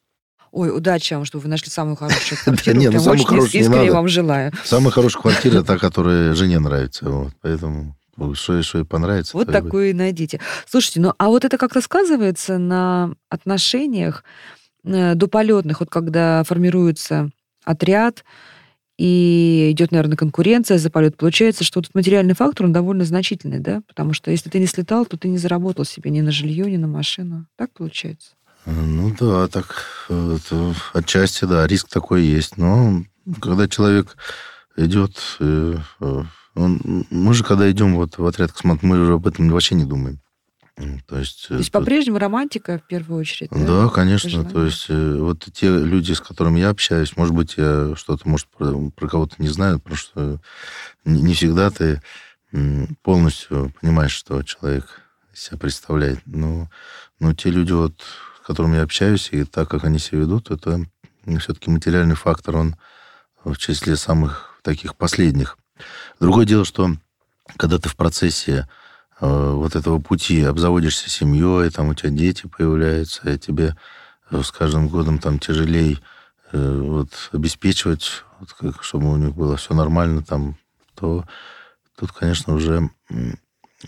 Ой, 0.52 0.76
удачи 0.76 1.14
вам, 1.14 1.26
чтобы 1.26 1.44
вы 1.44 1.50
нашли 1.50 1.70
самую 1.70 1.96
хорошую 1.96 2.40
квартиру. 2.44 2.78
Нет, 2.78 2.94
ну 2.94 3.00
самую 3.00 3.26
хорошую 3.26 3.64
не 3.64 3.70
надо. 3.70 3.94
вам 3.94 4.08
желаю. 4.08 4.52
Самая 4.64 4.92
хорошая 4.92 5.22
квартира 5.24 5.64
та, 5.64 5.78
которая 5.78 6.34
жене 6.34 6.60
нравится. 6.60 7.10
Вот. 7.10 7.34
Поэтому 7.42 7.96
что, 8.34 8.62
что 8.64 8.80
ей 8.80 8.86
понравится. 8.86 9.38
Вот 9.38 9.50
и 9.50 9.52
такую 9.52 9.92
и 9.92 9.94
найдите. 9.94 10.40
Слушайте, 10.68 11.02
ну 11.02 11.14
а 11.18 11.28
вот 11.28 11.46
это 11.46 11.58
как-то 11.58 11.82
сказывается 11.82 12.58
на 12.58 13.14
отношениях 13.30 14.24
э, 14.84 15.14
дополетных, 15.16 15.80
вот 15.80 15.90
когда 15.90 16.44
формируется 16.44 17.30
отряд 17.64 18.24
и 18.98 19.70
идет, 19.72 19.92
наверное, 19.92 20.18
конкуренция 20.18 20.80
за 20.80 20.90
полет, 20.90 21.18
получается, 21.18 21.64
что 21.64 21.82
этот 21.82 21.94
материальный 21.94 22.34
фактор, 22.34 22.66
он 22.66 22.74
довольно 22.74 23.06
значительный, 23.06 23.60
да? 23.60 23.84
Потому 23.88 24.14
что 24.14 24.32
если 24.32 24.50
ты 24.50 24.60
не 24.60 24.66
слетал, 24.66 25.06
то 25.06 25.18
ты 25.18 25.28
не 25.28 25.38
заработал 25.38 25.86
себе 25.86 26.10
ни 26.10 26.22
на 26.22 26.32
жилье, 26.32 26.70
ни 26.72 26.78
на 26.78 26.88
машину. 26.88 27.46
Так 27.58 27.72
получается? 27.74 28.32
Ну 28.70 29.16
да, 29.18 29.48
так 29.48 29.86
э, 30.10 30.38
это 30.38 30.76
отчасти, 30.94 31.46
да, 31.46 31.66
риск 31.66 31.88
такой 31.88 32.24
есть. 32.24 32.58
Но 32.58 33.02
когда 33.42 33.70
человек 33.70 34.18
идет, 34.76 35.18
э, 35.40 35.78
э, 36.02 36.24
он, 36.54 37.06
мы 37.10 37.34
же 37.34 37.46
когда 37.46 37.72
идем 37.72 37.96
вот 37.96 38.18
в 38.18 38.26
отряд 38.26 38.52
космонавтов, 38.52 38.90
мы 38.90 38.98
же 39.06 39.14
об 39.14 39.26
этом 39.26 39.50
вообще 39.50 39.76
не 39.76 39.86
думаем. 39.86 40.20
М, 40.76 41.00
То 41.08 41.18
есть, 41.18 41.48
То 41.48 41.56
есть 41.56 41.70
э, 41.70 41.72
по-прежнему 41.72 42.20
романтика 42.20 42.80
в 42.84 42.88
первую 42.88 43.22
очередь, 43.22 43.52
да? 43.52 43.84
Да, 43.84 43.88
конечно. 43.88 44.30
Желание. 44.30 44.52
То 44.52 44.66
есть 44.66 44.86
э, 44.90 45.18
вот 45.18 45.48
те 45.54 45.70
люди, 45.70 46.12
с 46.12 46.20
которыми 46.20 46.60
я 46.60 46.70
общаюсь, 46.70 47.16
может 47.16 47.34
быть, 47.34 47.54
я 47.56 47.96
что-то, 47.96 48.28
может, 48.28 48.48
про, 48.48 48.92
про 48.92 49.08
кого-то 49.08 49.36
не 49.38 49.48
знаю, 49.48 49.80
потому 49.80 49.96
что 49.96 50.42
не, 51.06 51.22
не 51.22 51.34
всегда 51.34 51.70
ты 51.72 52.02
полностью 53.02 53.74
понимаешь, 53.82 54.14
что 54.14 54.44
человек 54.44 55.02
себя 55.34 55.58
представляет. 55.58 56.20
Но, 56.26 56.70
но 57.20 57.34
те 57.34 57.50
люди, 57.50 57.72
вот, 57.72 57.94
которыми 58.48 58.78
я 58.78 58.84
общаюсь, 58.84 59.28
и 59.34 59.44
так, 59.44 59.70
как 59.70 59.84
они 59.84 60.00
себя 60.00 60.20
ведут, 60.20 60.52
это 60.52 60.86
все-таки 61.40 61.70
материальный 61.70 62.16
фактор, 62.16 62.56
он 62.56 62.78
в 63.44 63.58
числе 63.58 63.98
самых 63.98 64.58
таких 64.64 64.96
последних. 64.96 65.58
Другое 66.22 66.46
дело, 66.46 66.64
что 66.64 66.96
когда 67.58 67.78
ты 67.78 67.90
в 67.90 67.98
процессе 67.98 68.66
э, 69.20 69.52
вот 69.52 69.76
этого 69.76 70.00
пути 70.00 70.44
обзаводишься 70.44 71.10
семьей, 71.10 71.70
там 71.72 71.90
у 71.90 71.94
тебя 71.94 72.10
дети 72.10 72.48
появляются, 72.48 73.30
и 73.30 73.38
тебе 73.38 73.76
э, 74.32 74.42
с 74.42 74.50
каждым 74.52 74.88
годом 74.88 75.20
там 75.20 75.40
тяжелее 75.40 76.00
э, 76.54 76.80
вот, 76.82 77.10
обеспечивать, 77.34 78.24
вот, 78.40 78.54
как, 78.54 78.82
чтобы 78.82 79.12
у 79.12 79.18
них 79.18 79.36
было 79.36 79.58
все 79.58 79.74
нормально 79.74 80.24
там, 80.24 80.58
то 80.96 81.26
тут, 81.98 82.14
конечно, 82.14 82.54
уже... 82.54 82.90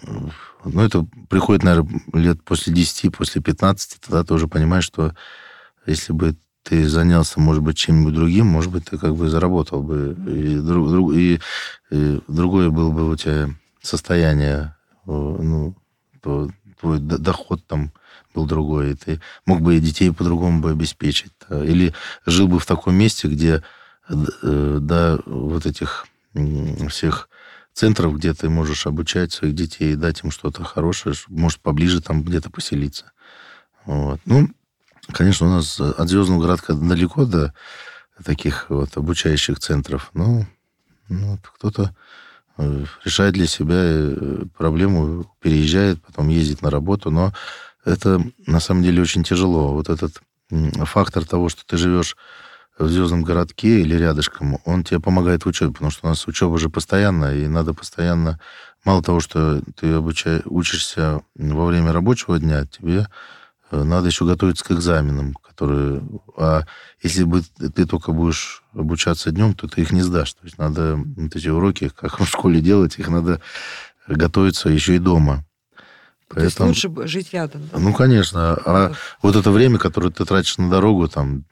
Ну, 0.03 0.81
это 0.81 1.05
приходит, 1.29 1.63
наверное, 1.63 2.01
лет 2.13 2.43
после 2.43 2.73
10, 2.73 3.09
после 3.09 3.41
15, 3.41 3.99
тогда 4.01 4.23
ты 4.23 4.33
уже 4.33 4.47
понимаешь, 4.47 4.83
что 4.83 5.15
если 5.85 6.13
бы 6.13 6.35
ты 6.63 6.87
занялся, 6.87 7.39
может 7.39 7.63
быть, 7.63 7.77
чем-нибудь 7.77 8.13
другим, 8.13 8.45
может 8.47 8.71
быть, 8.71 8.85
ты 8.85 8.97
как 8.97 9.15
бы 9.15 9.29
заработал 9.29 9.81
бы. 9.81 10.15
И, 10.27 10.59
друг- 10.59 10.89
друг- 10.89 11.13
и- 11.13 11.39
и 11.89 12.21
другое 12.27 12.69
было 12.69 12.91
бы 12.91 13.09
у 13.09 13.15
тебя 13.15 13.49
состояние, 13.81 14.75
э, 15.07 15.11
ну, 15.11 15.75
твой 16.21 16.99
доход 16.99 17.65
там 17.65 17.91
был 18.35 18.45
другой, 18.45 18.91
и 18.91 18.95
ты 18.95 19.21
мог 19.45 19.61
бы 19.61 19.75
и 19.75 19.79
детей 19.79 20.11
по-другому 20.11 20.61
бы 20.61 20.71
обеспечить. 20.71 21.31
Или 21.49 21.93
жил 22.25 22.47
бы 22.47 22.59
в 22.59 22.65
таком 22.65 22.95
месте, 22.95 23.27
где 23.27 23.63
э, 24.09 24.77
до 24.81 25.21
вот 25.25 25.65
этих 25.65 26.05
всех 26.89 27.29
центров, 27.73 28.17
где 28.17 28.33
ты 28.33 28.49
можешь 28.49 28.87
обучать 28.87 29.31
своих 29.31 29.55
детей, 29.55 29.95
дать 29.95 30.23
им 30.23 30.31
что-то 30.31 30.63
хорошее, 30.63 31.15
может, 31.27 31.59
поближе 31.59 32.01
там 32.01 32.23
где-то 32.23 32.49
поселиться. 32.49 33.11
Вот. 33.85 34.19
Ну, 34.25 34.49
конечно, 35.11 35.47
у 35.47 35.49
нас 35.49 35.79
от 35.79 36.09
Звездного 36.09 36.41
городка 36.41 36.73
далеко 36.73 37.25
до 37.25 37.53
таких 38.23 38.69
вот 38.69 38.97
обучающих 38.97 39.59
центров, 39.59 40.11
но 40.13 40.45
ну, 41.07 41.31
вот 41.31 41.39
кто-то 41.41 41.95
э, 42.57 42.85
решает 43.05 43.33
для 43.33 43.47
себя 43.47 43.77
э, 43.77 44.43
проблему, 44.57 45.31
переезжает, 45.41 46.01
потом 46.01 46.29
ездит 46.29 46.61
на 46.61 46.69
работу, 46.69 47.11
но 47.11 47.33
это 47.85 48.21
на 48.45 48.59
самом 48.59 48.83
деле 48.83 49.01
очень 49.01 49.23
тяжело. 49.23 49.73
Вот 49.73 49.89
этот 49.89 50.21
фактор 50.85 51.25
того, 51.25 51.49
что 51.49 51.65
ты 51.65 51.77
живешь 51.77 52.17
в 52.79 52.89
звездном 52.89 53.23
городке 53.23 53.81
или 53.81 53.95
рядышком, 53.95 54.59
он 54.63 54.83
тебе 54.83 54.99
помогает 54.99 55.43
в 55.43 55.47
учебе, 55.47 55.73
потому 55.73 55.91
что 55.91 56.07
у 56.07 56.09
нас 56.09 56.25
учеба 56.27 56.57
же 56.57 56.69
постоянно, 56.69 57.35
и 57.35 57.47
надо 57.47 57.73
постоянно, 57.73 58.39
мало 58.85 59.03
того, 59.03 59.19
что 59.19 59.61
ты 59.75 59.93
обуча... 59.93 60.41
учишься 60.45 61.21
во 61.35 61.65
время 61.65 61.91
рабочего 61.91 62.39
дня, 62.39 62.65
тебе 62.65 63.07
э, 63.71 63.83
надо 63.83 64.07
еще 64.07 64.25
готовиться 64.25 64.63
к 64.63 64.71
экзаменам, 64.71 65.33
которые... 65.33 66.01
А 66.37 66.63
если 67.03 67.23
бы 67.23 67.41
ты 67.41 67.85
только 67.85 68.13
будешь 68.13 68.63
обучаться 68.73 69.31
днем, 69.31 69.53
то 69.53 69.67
ты 69.67 69.81
их 69.81 69.91
не 69.91 70.01
сдашь. 70.01 70.33
То 70.33 70.45
есть 70.45 70.57
надо 70.57 70.95
вот 70.95 71.35
эти 71.35 71.49
уроки, 71.49 71.89
как 71.89 72.19
в 72.19 72.25
школе 72.25 72.61
делать, 72.61 72.97
их 72.97 73.09
надо 73.09 73.41
готовиться 74.07 74.69
еще 74.69 74.95
и 74.95 74.99
дома. 74.99 75.45
То 76.33 76.43
есть 76.43 76.59
лучше 76.59 76.89
бы 76.89 77.07
жить 77.07 77.33
рядом. 77.33 77.67
да? 77.71 77.79
Ну, 77.79 77.93
конечно. 77.93 78.53
А 78.65 78.93
вот 79.21 79.35
это 79.35 79.49
время, 79.51 79.79
которое 79.79 80.11
ты 80.11 80.25
тратишь 80.25 80.57
на 80.57 80.69
дорогу, 80.69 81.07
там, 81.07 81.45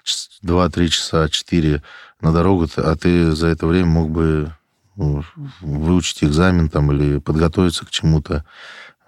2-3 0.43 0.87
часа, 0.89 1.29
4 1.29 1.81
на 2.21 2.31
дорогу, 2.31 2.67
а 2.77 2.95
ты 2.95 3.31
за 3.31 3.47
это 3.47 3.65
время 3.65 3.87
мог 3.87 4.09
бы 4.11 4.53
ну, 4.95 5.23
выучить 5.61 6.23
экзамен 6.23 6.69
там 6.69 6.91
или 6.91 7.19
подготовиться 7.19 7.85
к 7.85 7.89
чему-то. 7.89 8.45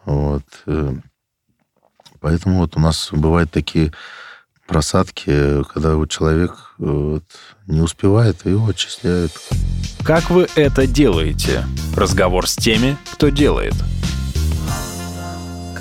Вот. 0.05 0.43
э. 0.65 0.93
Поэтому 2.19 2.59
вот 2.59 2.75
у 2.75 2.79
нас 2.79 3.09
бывают 3.11 3.51
такие 3.51 3.93
просадки, 4.67 5.63
когда 5.65 5.95
вот 5.95 6.09
человек 6.09 6.51
э, 6.79 6.83
вот, 6.83 7.23
не 7.67 7.81
успевает, 7.81 8.45
и 8.45 8.49
его 8.49 8.67
отчисляют. 8.67 9.31
Как 10.03 10.29
вы 10.29 10.47
это 10.55 10.85
делаете? 10.85 11.65
Разговор 11.95 12.47
с 12.47 12.55
теми, 12.55 12.97
кто 13.13 13.29
делает. 13.29 13.73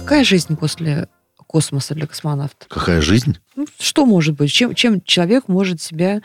Какая 0.09 0.25
жизнь 0.25 0.57
после 0.57 1.09
космоса 1.37 1.95
для 1.95 2.07
космонавта? 2.07 2.67
Какая 2.69 3.03
жизнь? 3.03 3.37
Ну, 3.57 3.67
что 3.79 4.07
может 4.07 4.37
быть? 4.37 4.51
Чем, 4.51 4.75
чем 4.75 5.03
человек 5.03 5.49
может 5.49 5.83
себя 5.83 6.23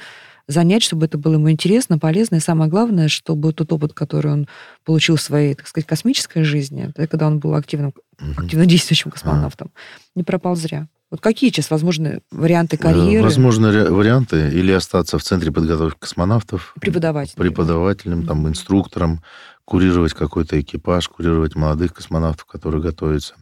занять, 0.47 0.83
чтобы 0.83 1.05
это 1.05 1.17
было 1.17 1.33
ему 1.33 1.51
интересно, 1.51 1.99
полезно, 1.99 2.35
и 2.35 2.39
самое 2.39 2.69
главное, 2.69 3.09
чтобы 3.09 3.51
тот 3.51 3.73
опыт, 3.73 3.91
который 3.93 4.31
он 4.31 4.47
получил 4.85 5.17
в 5.17 5.21
своей, 5.21 5.53
так 5.55 5.67
сказать, 5.67 5.85
космической 5.87 6.43
жизни, 6.43 6.93
да, 6.95 7.07
когда 7.07 7.27
он 7.27 7.39
был 7.39 7.55
активным, 7.55 7.93
активно 8.37 8.65
действующим 8.65 9.11
космонавтом, 9.11 9.71
не 10.15 10.23
пропал 10.23 10.55
зря. 10.55 10.87
Вот 11.11 11.19
какие 11.21 11.49
сейчас 11.51 11.69
возможны 11.69 12.21
варианты 12.31 12.75
карьеры 12.77 13.19
Э, 13.19 13.21
Возможно, 13.23 13.71
ре- 13.71 13.89
варианты 13.89 14.49
или 14.49 14.71
остаться 14.71 15.17
в 15.19 15.23
Центре 15.23 15.51
подготовки 15.51 15.99
космонавтов, 15.99 16.73
преподавателя? 16.79 17.35
преподавателем, 17.35 18.25
там, 18.25 18.47
инструктором, 18.47 19.21
курировать 19.65 20.13
какой-то 20.13 20.59
экипаж, 20.59 21.07
курировать 21.09 21.55
молодых 21.55 21.93
космонавтов, 21.93 22.45
которые 22.45 22.81
готовятся. 22.81 23.35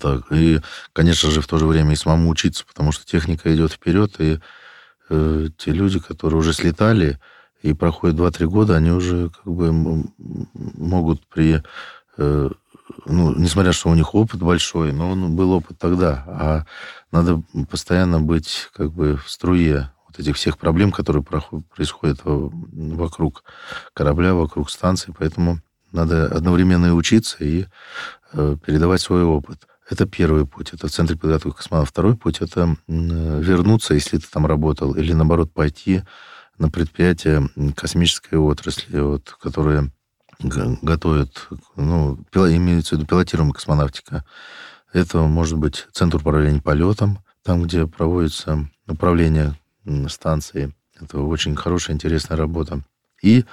Так. 0.00 0.32
И, 0.32 0.60
конечно 0.92 1.30
же, 1.30 1.40
в 1.40 1.46
то 1.46 1.58
же 1.58 1.66
время 1.66 1.92
и 1.92 1.96
самому 1.96 2.30
учиться, 2.30 2.64
потому 2.64 2.92
что 2.92 3.04
техника 3.04 3.54
идет 3.54 3.72
вперед, 3.72 4.14
и 4.18 4.38
э, 5.10 5.48
те 5.58 5.70
люди, 5.72 5.98
которые 5.98 6.38
уже 6.38 6.52
слетали 6.54 7.18
и 7.62 7.74
проходят 7.74 8.16
2-3 8.16 8.46
года, 8.46 8.76
они 8.76 8.90
уже 8.90 9.30
как 9.30 9.46
бы 9.46 9.72
могут 10.52 11.26
при... 11.26 11.62
э, 12.16 12.50
ну, 13.06 13.34
несмотря 13.34 13.72
что 13.72 13.88
у 13.90 13.94
них 13.94 14.14
опыт 14.14 14.40
большой, 14.40 14.92
но 14.92 15.10
он 15.10 15.36
был 15.36 15.52
опыт 15.52 15.78
тогда, 15.78 16.24
а 16.26 16.66
надо 17.10 17.42
постоянно 17.70 18.20
быть 18.20 18.68
как 18.74 18.92
бы 18.92 19.16
в 19.16 19.30
струе 19.30 19.90
вот 20.06 20.18
этих 20.18 20.36
всех 20.36 20.58
проблем, 20.58 20.92
которые 20.92 21.22
происходят 21.22 22.20
вокруг 22.24 23.44
корабля, 23.94 24.34
вокруг 24.34 24.70
станции, 24.70 25.14
поэтому 25.16 25.60
надо 25.92 26.26
одновременно 26.26 26.86
и 26.86 26.90
учиться, 26.90 27.36
и 27.40 27.66
э, 28.32 28.56
передавать 28.64 29.00
свой 29.00 29.22
опыт. 29.22 29.66
Это 29.88 30.06
первый 30.06 30.46
путь, 30.46 30.72
это 30.72 30.88
в 30.88 30.90
центре 30.90 31.16
подготовки 31.16 31.58
космонавтов. 31.58 31.90
Второй 31.90 32.16
путь– 32.16 32.38
это 32.40 32.76
вернуться, 32.88 33.94
если 33.94 34.16
ты 34.18 34.26
там 34.30 34.46
работал, 34.46 34.94
или, 34.94 35.12
наоборот, 35.12 35.52
пойти 35.52 36.02
на 36.58 36.70
предприятие 36.70 37.48
космической 37.76 38.36
отрасли, 38.36 38.98
вот, 38.98 39.36
которые 39.40 39.90
г- 40.40 40.78
готовят, 40.80 41.48
ну, 41.76 42.18
имеется 42.32 42.94
в 42.94 42.98
виду 42.98 43.06
пилотируемая 43.06 43.52
космонавтика. 43.52 44.24
Это 44.92 45.18
может 45.18 45.58
быть 45.58 45.86
Центр 45.92 46.16
управления 46.16 46.62
полетом, 46.62 47.18
там, 47.42 47.64
где 47.64 47.86
проводится 47.86 48.66
управление 48.86 49.58
станцией. 50.08 50.74
Это 50.98 51.18
очень 51.18 51.56
хорошая, 51.56 51.94
интересная 51.94 52.38
работа. 52.38 52.82
И 53.20 53.44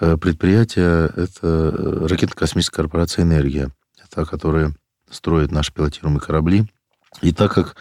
э, 0.00 0.16
предприятие– 0.16 1.06
это 1.16 1.40
э, 1.42 2.06
ракетно-космическая 2.08 2.76
корпорация 2.76 3.24
«Энергия». 3.24 3.70
Это 4.02 4.24
которая 4.24 4.72
строит 5.10 5.52
наши 5.52 5.72
пилотируемые 5.72 6.20
корабли. 6.20 6.66
И 7.22 7.32
так 7.32 7.52
как 7.52 7.76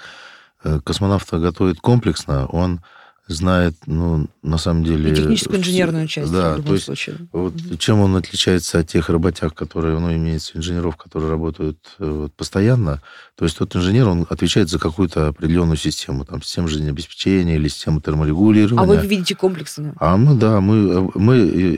э, 0.64 0.80
космонавта 0.84 1.40
готовит 1.40 1.80
комплексно, 1.80 2.46
он 2.48 2.82
знает, 3.28 3.74
ну, 3.88 4.28
на 4.44 4.58
самом 4.58 4.84
деле... 4.84 5.12
И 5.12 5.16
техническую 5.16 5.60
инженерную 5.60 6.08
часть, 6.08 6.32
да, 6.32 6.54
в 6.54 6.58
любом 6.58 6.68
то 6.68 6.74
есть, 6.74 6.86
случае. 6.86 7.18
Вот 7.32 7.54
чем 7.80 8.00
он 8.02 8.16
отличается 8.16 8.80
от 8.80 8.88
тех 8.88 9.10
работяг, 9.10 9.56
которые, 9.56 9.98
ну, 9.98 10.14
имеется 10.14 10.58
инженеров, 10.58 10.96
которые 10.96 11.32
работают 11.32 11.80
э, 11.98 12.06
вот, 12.06 12.34
постоянно, 12.36 13.02
то 13.36 13.46
есть 13.46 13.58
тот 13.58 13.76
инженер, 13.76 14.08
он 14.08 14.28
отвечает 14.30 14.70
за 14.70 14.78
какую-то 14.78 15.30
определенную 15.30 15.78
систему, 15.78 16.24
там, 16.24 16.44
систему 16.44 16.68
жизнеобеспечения 16.68 17.56
или 17.56 17.68
систему 17.68 18.00
терморегулирования. 18.00 18.84
А 18.84 18.86
вы 18.86 18.98
видите 19.08 19.34
комплексно? 19.34 19.96
А 20.00 20.18
мы, 20.18 20.36
да, 20.36 20.62
мы, 20.62 21.10
мы 21.16 21.38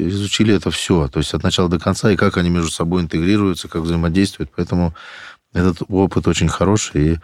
изучили 0.09 0.53
это 0.53 0.69
все, 0.69 1.07
то 1.07 1.19
есть 1.19 1.33
от 1.33 1.43
начала 1.43 1.69
до 1.69 1.79
конца, 1.79 2.11
и 2.11 2.17
как 2.17 2.35
они 2.35 2.49
между 2.49 2.71
собой 2.71 3.01
интегрируются, 3.03 3.69
как 3.69 3.83
взаимодействуют, 3.83 4.51
поэтому 4.53 4.93
этот 5.57 5.83
опыт 5.89 6.27
очень 6.27 6.47
хороший, 6.47 7.13
и 7.13 7.19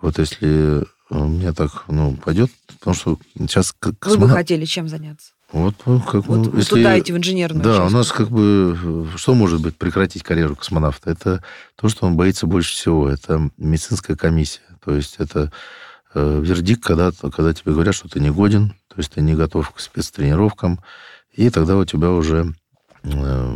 вот 0.00 0.18
если 0.18 0.84
мне 1.10 1.52
так, 1.52 1.84
ну, 1.88 2.16
пойдет, 2.16 2.50
потому 2.78 2.94
что 2.94 3.18
сейчас... 3.38 3.74
Вы 4.02 4.18
бы 4.18 4.28
хотели 4.28 4.64
чем 4.64 4.88
заняться? 4.88 5.32
Вот, 5.52 5.74
ну, 5.86 6.00
как, 6.00 6.26
вот 6.26 6.52
ну, 6.52 6.58
если... 6.58 6.70
туда 6.70 6.98
идти 6.98 7.12
в 7.12 7.16
инженерную 7.16 7.62
Да, 7.62 7.76
часть. 7.76 7.92
у 7.92 7.96
нас 7.96 8.10
как 8.10 8.28
бы... 8.28 9.06
Что 9.16 9.34
может 9.34 9.60
быть 9.60 9.76
прекратить 9.76 10.24
карьеру 10.24 10.56
космонавта? 10.56 11.10
Это 11.10 11.42
то, 11.76 11.88
что 11.88 12.06
он 12.06 12.16
боится 12.16 12.46
больше 12.46 12.72
всего. 12.72 13.08
Это 13.08 13.50
медицинская 13.56 14.16
комиссия. 14.16 14.62
То 14.84 14.96
есть 14.96 15.16
это 15.18 15.52
э, 16.14 16.40
вердикт, 16.42 16.82
когда, 16.82 17.12
когда 17.12 17.54
тебе 17.54 17.72
говорят, 17.72 17.94
что 17.94 18.08
ты 18.08 18.18
не 18.18 18.30
годен, 18.30 18.74
то 18.88 18.96
есть 18.96 19.12
ты 19.12 19.20
не 19.20 19.34
готов 19.34 19.70
к 19.70 19.78
спецтренировкам, 19.78 20.80
и 21.32 21.48
тогда 21.50 21.76
у 21.76 21.84
тебя 21.84 22.10
уже 22.10 22.38
э, 22.38 22.52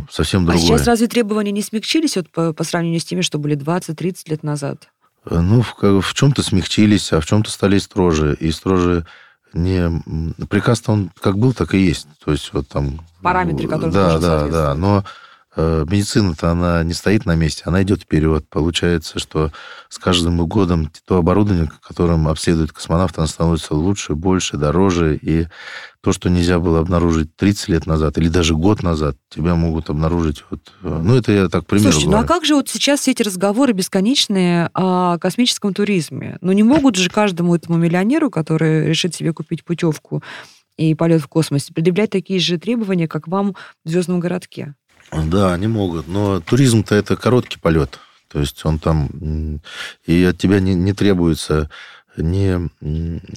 совсем 0.09 0.45
другое. 0.45 0.63
А 0.63 0.67
сейчас 0.67 0.87
разве 0.87 1.07
требования 1.07 1.51
не 1.51 1.61
смягчились 1.61 2.15
вот 2.15 2.29
по, 2.29 2.53
по 2.53 2.63
сравнению 2.63 2.99
с 2.99 3.05
теми, 3.05 3.21
что 3.21 3.37
были 3.37 3.57
20-30 3.57 4.15
лет 4.27 4.43
назад? 4.43 4.87
Ну, 5.29 5.61
в, 5.61 6.01
в 6.01 6.13
чем-то 6.13 6.41
смягчились, 6.41 7.13
а 7.13 7.19
в 7.19 7.25
чем-то 7.25 7.51
стали 7.51 7.77
строже. 7.77 8.35
И 8.39 8.51
строже 8.51 9.05
не... 9.53 10.01
Приказ-то 10.47 10.93
он 10.93 11.11
как 11.19 11.37
был, 11.37 11.53
так 11.53 11.73
и 11.73 11.79
есть. 11.79 12.07
То 12.23 12.31
есть 12.31 12.51
вот 12.53 12.67
там... 12.67 13.01
Параметры, 13.21 13.67
которые 13.67 13.91
Да, 13.91 14.19
да, 14.19 14.47
да. 14.47 14.75
Но 14.75 14.99
э, 14.99 15.03
медицина-то, 15.55 16.51
она 16.51 16.83
не 16.83 16.93
стоит 16.93 17.25
на 17.25 17.35
месте, 17.35 17.63
она 17.65 17.83
идет 17.83 18.03
вперед. 18.03 18.45
Получается, 18.49 19.19
что 19.19 19.51
с 19.89 19.97
каждым 19.97 20.45
годом 20.47 20.91
то 21.05 21.17
оборудование, 21.17 21.69
которым 21.81 22.27
обследует 22.27 22.71
космонавт, 22.71 23.17
оно 23.17 23.27
становится 23.27 23.75
лучше, 23.75 24.15
больше, 24.15 24.57
дороже. 24.57 25.17
И 25.17 25.47
то, 26.01 26.13
что 26.13 26.29
нельзя 26.29 26.59
было 26.59 26.79
обнаружить 26.79 27.35
30 27.35 27.69
лет 27.69 27.85
назад 27.85 28.17
или 28.17 28.29
даже 28.29 28.55
год 28.55 28.81
назад, 28.81 29.17
тебя 29.29 29.55
могут 29.55 29.89
обнаружить. 29.89 30.43
Вот, 30.49 30.71
ну, 30.81 31.15
это 31.15 31.31
я 31.31 31.47
так 31.47 31.65
примерно 31.65 31.91
Слушайте, 31.91 32.07
говорю. 32.07 32.21
ну 32.21 32.25
а 32.25 32.27
как 32.27 32.45
же 32.45 32.55
вот 32.55 32.69
сейчас 32.69 33.01
все 33.01 33.11
эти 33.11 33.21
разговоры 33.21 33.73
бесконечные 33.73 34.69
о 34.73 35.17
космическом 35.19 35.73
туризме? 35.73 36.37
Ну 36.41 36.53
не 36.53 36.63
могут 36.63 36.95
же 36.95 37.09
каждому 37.09 37.55
этому 37.55 37.77
миллионеру, 37.77 38.31
который 38.31 38.87
решит 38.87 39.13
себе 39.13 39.33
купить 39.33 39.63
путевку 39.63 40.23
и 40.77 40.95
полет 40.95 41.21
в 41.21 41.27
космосе, 41.27 41.73
предъявлять 41.73 42.09
такие 42.09 42.39
же 42.39 42.57
требования, 42.57 43.07
как 43.07 43.27
вам 43.27 43.55
в 43.85 43.89
звездном 43.89 44.19
городке? 44.19 44.75
Да, 45.11 45.53
они 45.53 45.67
могут. 45.67 46.07
Но 46.07 46.39
туризм-то 46.39 46.95
это 46.95 47.15
короткий 47.15 47.59
полет. 47.59 47.99
То 48.31 48.39
есть 48.39 48.65
он 48.65 48.79
там... 48.79 49.59
И 50.05 50.23
от 50.23 50.37
тебя 50.37 50.59
не, 50.59 50.73
не 50.73 50.93
требуется 50.93 51.69
не 52.17 52.69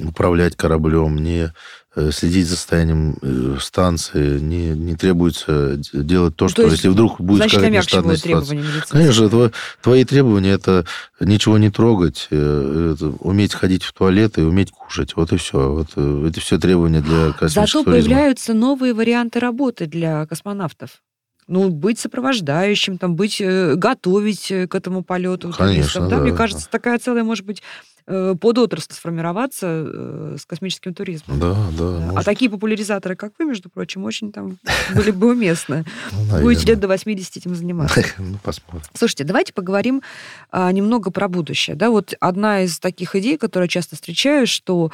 управлять 0.04 0.56
кораблем, 0.56 1.16
не 1.18 1.52
э, 1.94 2.10
следить 2.10 2.48
за 2.48 2.56
состоянием 2.56 3.16
э, 3.22 3.56
станции, 3.60 4.40
не, 4.40 4.70
не 4.70 4.96
требуется 4.96 5.76
делать 5.92 6.34
то, 6.34 6.46
Ну, 6.46 6.48
что 6.48 6.56
то 6.56 6.62
есть, 6.62 6.76
если 6.78 6.88
вдруг 6.88 7.20
будет 7.20 7.38
Значит, 7.38 7.60
какая-то 7.60 8.02
будут 8.02 8.18
ситуация. 8.18 8.62
Конечно, 8.88 9.24
тво- 9.26 9.52
твои 9.80 10.04
требования 10.04 10.50
это 10.50 10.86
ничего 11.20 11.56
не 11.58 11.70
трогать, 11.70 12.26
э, 12.30 12.94
это 12.94 13.10
уметь 13.20 13.54
ходить 13.54 13.84
в 13.84 13.92
туалет 13.92 14.38
и 14.38 14.42
уметь 14.42 14.72
кушать. 14.72 15.14
Вот 15.14 15.32
и 15.32 15.36
все. 15.36 15.70
Вот, 15.72 15.90
это 16.26 16.40
все 16.40 16.58
требования 16.58 17.00
для 17.00 17.32
космического 17.32 17.66
Зато 17.66 17.84
туризма. 17.84 17.92
появляются 18.10 18.54
новые 18.54 18.92
варианты 18.92 19.38
работы 19.38 19.86
для 19.86 20.26
космонавтов. 20.26 21.00
Ну, 21.46 21.68
быть 21.68 21.98
сопровождающим, 21.98 22.96
там, 22.98 23.16
быть, 23.16 23.40
э, 23.40 23.74
готовить 23.74 24.50
э, 24.50 24.66
к 24.66 24.74
этому 24.74 25.02
полету. 25.02 25.52
Конечно, 25.52 25.74
туристов, 25.74 26.08
да? 26.08 26.16
Мне 26.18 26.30
да. 26.30 26.36
кажется, 26.36 26.68
такая 26.70 26.98
целая, 26.98 27.24
может 27.24 27.44
быть, 27.44 27.62
подотрасль 28.06 28.92
сформироваться 28.92 29.66
э, 29.66 30.36
с 30.38 30.44
космическим 30.44 30.92
туризмом. 30.94 31.40
Да, 31.40 31.54
да. 31.78 31.84
А 31.96 32.00
может, 32.12 32.24
такие 32.24 32.50
популяризаторы, 32.50 33.16
как 33.16 33.32
вы, 33.38 33.46
между 33.46 33.70
прочим, 33.70 34.04
очень 34.04 34.30
там 34.30 34.58
были 34.94 35.10
бы 35.10 35.30
уместны. 35.30 35.84
ну, 36.12 36.40
Будете 36.42 36.66
лет 36.66 36.80
до 36.80 36.88
80 36.88 37.36
этим 37.36 37.54
заниматься. 37.54 38.02
Ну, 38.18 38.38
посмотрим. 38.42 38.90
Слушайте, 38.94 39.24
давайте 39.24 39.52
поговорим 39.52 40.02
а, 40.50 40.70
немного 40.72 41.10
про 41.10 41.28
будущее. 41.28 41.76
Да, 41.76 41.90
вот 41.90 42.14
одна 42.20 42.62
из 42.62 42.78
таких 42.78 43.14
идей, 43.16 43.38
которую 43.38 43.66
я 43.66 43.68
часто 43.68 43.96
встречаю, 43.96 44.46
что 44.46 44.90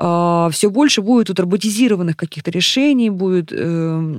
все 0.00 0.70
больше 0.70 1.02
будет 1.02 1.26
тут 1.26 1.40
роботизированных 1.40 2.16
каких-то 2.16 2.52
решений, 2.52 3.10
будет 3.10 3.50
э, 3.52 3.56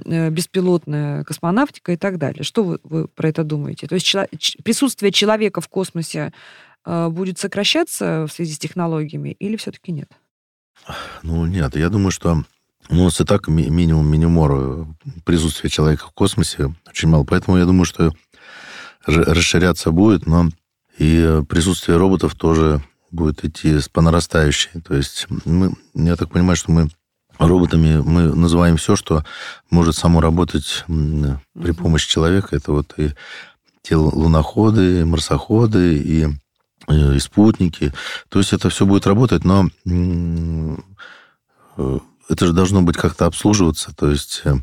э, 0.06 0.30
беспилотная 0.30 1.24
космонавтика 1.24 1.94
и 1.94 1.96
так 1.96 2.18
далее. 2.18 2.44
Что 2.44 2.66
вы, 2.66 2.80
вы 2.84 3.08
про 3.08 3.30
это 3.30 3.46
думаете? 3.46 3.88
То 3.88 3.96
есть 3.96 4.06
чело- 4.06 4.28
присутствие 4.62 5.14
человека 5.14 5.62
в 5.62 5.70
космосе 5.70 6.20
э, 6.20 6.32
будет 6.86 7.38
сокращаться 7.40 8.26
в 8.28 8.32
связи 8.32 8.54
с 8.54 8.60
технологиями 8.60 9.30
или 9.40 9.56
все-таки 9.58 9.92
нет? 9.92 10.10
Ну, 11.24 11.46
нет, 11.46 11.76
я 11.76 11.90
думаю, 11.90 12.12
что 12.12 12.44
у 12.90 12.96
нас 12.96 13.20
и 13.22 13.26
так 13.26 13.48
ми- 13.48 13.70
минимум 13.70 14.08
минимор 14.08 14.88
присутствия 15.26 15.70
человека 15.70 16.08
в 16.08 16.12
космосе 16.12 16.74
очень 16.88 17.10
мало. 17.10 17.24
Поэтому 17.24 17.58
я 17.58 17.66
думаю, 17.66 17.86
что 17.86 18.14
расширяться 19.06 19.92
будет, 19.92 20.26
но 20.26 20.50
и 20.98 21.42
присутствие 21.48 21.98
роботов 21.98 22.36
тоже 22.36 22.82
будет 23.12 23.44
идти 23.46 23.78
по 23.92 24.02
нарастающей. 24.02 24.82
То 24.82 24.96
есть 24.96 25.28
мы, 25.46 25.74
я 25.94 26.16
так 26.16 26.32
понимаю, 26.32 26.56
что 26.56 26.72
мы 26.72 26.90
роботами 27.38 28.02
мы 28.02 28.36
называем 28.36 28.78
все, 28.78 28.96
что 28.96 29.24
может 29.70 29.96
само 29.96 30.20
работать 30.22 30.84
при 30.88 31.72
помощи 31.72 32.10
человека. 32.10 32.56
Это 32.56 32.72
вот 32.72 32.94
и 32.98 33.12
те 33.82 33.96
лу- 33.96 34.14
луноходы, 34.14 35.02
и 35.02 35.04
марсоходы, 35.06 35.98
и, 35.98 36.26
э, 36.26 36.30
и 36.90 37.20
спутники. 37.20 37.94
То 38.30 38.40
есть 38.40 38.54
это 38.54 38.70
все 38.70 38.86
будет 38.86 39.08
работать, 39.08 39.44
но 39.44 39.70
э, 39.86 40.78
это 42.30 42.46
же 42.46 42.54
должно 42.54 42.82
быть 42.82 42.98
как-то 42.98 43.26
обслуживаться. 43.26 43.94
То 43.96 44.10
есть 44.10 44.42
э, 44.46 44.56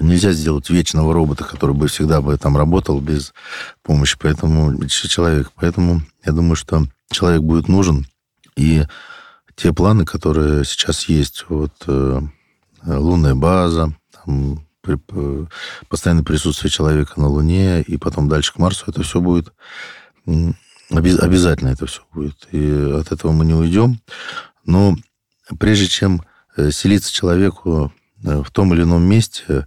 нельзя 0.00 0.32
сделать 0.32 0.70
вечного 0.70 1.14
робота, 1.14 1.44
который 1.44 1.74
бы 1.74 1.88
всегда 1.88 2.20
бы 2.20 2.36
там 2.36 2.56
работал 2.56 3.00
без 3.00 3.32
помощи. 3.82 4.16
Поэтому 4.20 4.86
человек. 4.88 5.52
Поэтому 5.54 6.02
я 6.24 6.32
думаю, 6.32 6.56
что 6.56 6.84
человек 7.10 7.42
будет 7.42 7.68
нужен. 7.68 8.06
И 8.56 8.84
те 9.54 9.72
планы, 9.72 10.04
которые 10.04 10.64
сейчас 10.64 11.08
есть, 11.08 11.46
вот 11.48 11.72
э, 11.86 12.20
лунная 12.84 13.34
база, 13.34 13.94
там, 14.12 14.66
постоянное 15.88 16.24
присутствие 16.24 16.70
человека 16.70 17.20
на 17.20 17.28
Луне, 17.28 17.82
и 17.82 17.96
потом 17.96 18.28
дальше 18.28 18.52
к 18.52 18.58
Марсу, 18.58 18.84
это 18.86 19.02
все 19.02 19.20
будет 19.20 19.52
обязательно 20.90 21.68
это 21.68 21.86
все 21.86 22.02
будет. 22.12 22.48
И 22.52 22.92
от 22.94 23.12
этого 23.12 23.32
мы 23.32 23.44
не 23.44 23.54
уйдем. 23.54 24.00
Но 24.64 24.96
прежде 25.58 25.86
чем 25.86 26.22
э, 26.56 26.70
селиться 26.70 27.12
человеку 27.12 27.92
э, 28.24 28.42
в 28.42 28.50
том 28.50 28.74
или 28.74 28.82
ином 28.82 29.02
месте, 29.02 29.66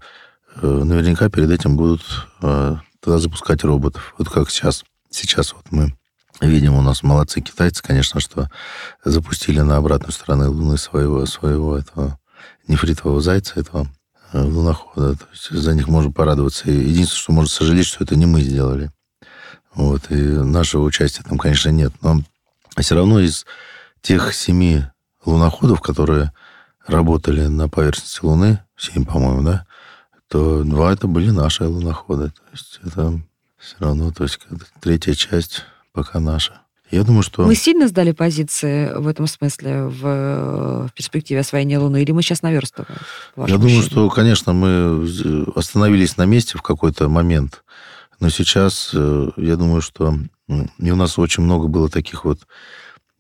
э, 0.56 0.68
наверняка 0.68 1.30
перед 1.30 1.52
этим 1.52 1.76
будут 1.76 2.02
тогда 2.40 3.18
запускать 3.18 3.64
роботов. 3.64 4.14
Вот 4.18 4.30
как 4.30 4.50
сейчас. 4.50 4.84
Сейчас 5.12 5.54
вот 5.54 5.66
мы 5.72 5.96
видим, 6.40 6.76
у 6.76 6.82
нас 6.82 7.02
молодцы 7.02 7.42
китайцы, 7.42 7.82
конечно, 7.82 8.20
что 8.20 8.48
запустили 9.04 9.62
на 9.62 9.78
обратную 9.78 10.12
сторону 10.12 10.52
Луны 10.52 10.78
своего, 10.78 11.26
своего 11.26 11.76
этого 11.76 12.20
нефритового 12.68 13.20
зайца, 13.20 13.60
этого 13.60 13.88
лунохода. 14.34 15.16
То 15.16 15.26
есть 15.32 15.50
за 15.50 15.74
них 15.74 15.88
можно 15.88 16.12
порадоваться. 16.12 16.70
Единственное, 16.70 17.22
что 17.22 17.32
можно 17.32 17.50
сожалеть, 17.50 17.88
что 17.88 18.04
это 18.04 18.16
не 18.16 18.28
мы 18.28 18.42
сделали. 18.42 18.92
Вот. 19.74 20.10
И 20.10 20.16
нашего 20.16 20.84
участия 20.84 21.24
там, 21.24 21.38
конечно, 21.38 21.70
нет. 21.70 21.94
Но 22.02 22.22
все 22.78 22.96
равно 22.96 23.20
из 23.20 23.46
тех 24.02 24.34
семи 24.34 24.84
луноходов, 25.26 25.82
которые 25.82 26.32
работали 26.88 27.46
на 27.48 27.70
поверхности 27.70 28.20
Луны, 28.24 28.64
семь, 28.78 29.06
по-моему, 29.06 29.44
да, 29.44 29.66
то 30.28 30.64
два 30.64 30.94
это 30.94 31.08
были 31.08 31.30
наши 31.30 31.66
луноходы. 31.66 32.30
То 32.30 32.42
есть 32.52 32.80
это 32.84 33.20
все 33.58 33.76
равно, 33.80 34.12
то 34.12 34.24
есть 34.24 34.40
третья 34.80 35.14
часть 35.14 35.64
пока 35.92 36.20
наша. 36.20 36.62
Я 36.92 37.04
думаю, 37.04 37.22
что... 37.22 37.46
Мы 37.46 37.54
сильно 37.54 37.88
сдали 37.88 38.14
позиции 38.14 38.92
в 38.96 39.08
этом 39.08 39.28
смысле 39.28 39.84
в, 39.84 40.02
э, 40.04 40.88
перспективе 40.96 41.42
освоения 41.42 41.78
Луны, 41.78 42.02
или 42.02 42.12
мы 42.12 42.24
сейчас 42.24 42.42
наверстываем? 42.42 43.00
Я 43.36 43.46
думаю, 43.46 43.66
ощущению? 43.66 43.90
что, 43.92 44.10
конечно, 44.10 44.54
мы 44.54 45.08
остановились 45.56 46.18
на 46.18 46.26
месте 46.26 46.58
в 46.58 46.64
какой-то 46.64 47.08
момент, 47.08 47.64
но 48.20 48.30
сейчас 48.30 48.92
э, 48.94 49.30
я 49.38 49.56
думаю, 49.56 49.82
что 49.82 50.18
и 50.80 50.92
у 50.92 50.96
нас 50.96 51.20
очень 51.20 51.44
много 51.44 51.68
было 51.68 51.90
таких 51.90 52.26
вот 52.26 52.40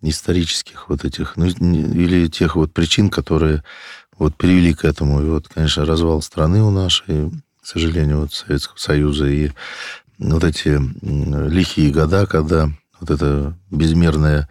исторических 0.01 0.89
вот 0.89 1.05
этих, 1.05 1.37
ну, 1.37 1.45
или 1.45 2.27
тех 2.27 2.55
вот 2.55 2.73
причин, 2.73 3.09
которые 3.09 3.63
вот 4.17 4.35
привели 4.35 4.73
к 4.73 4.83
этому. 4.83 5.21
И 5.21 5.25
вот, 5.25 5.47
конечно, 5.47 5.85
развал 5.85 6.21
страны 6.21 6.63
у 6.63 6.71
нашей, 6.71 7.29
к 7.61 7.65
сожалению, 7.65 8.21
вот 8.21 8.33
Советского 8.33 8.77
Союза, 8.77 9.27
и 9.27 9.51
вот 10.17 10.43
эти 10.43 10.79
лихие 11.01 11.91
года, 11.91 12.25
когда 12.25 12.71
вот 12.99 13.11
эта 13.11 13.55
безмерная 13.69 14.49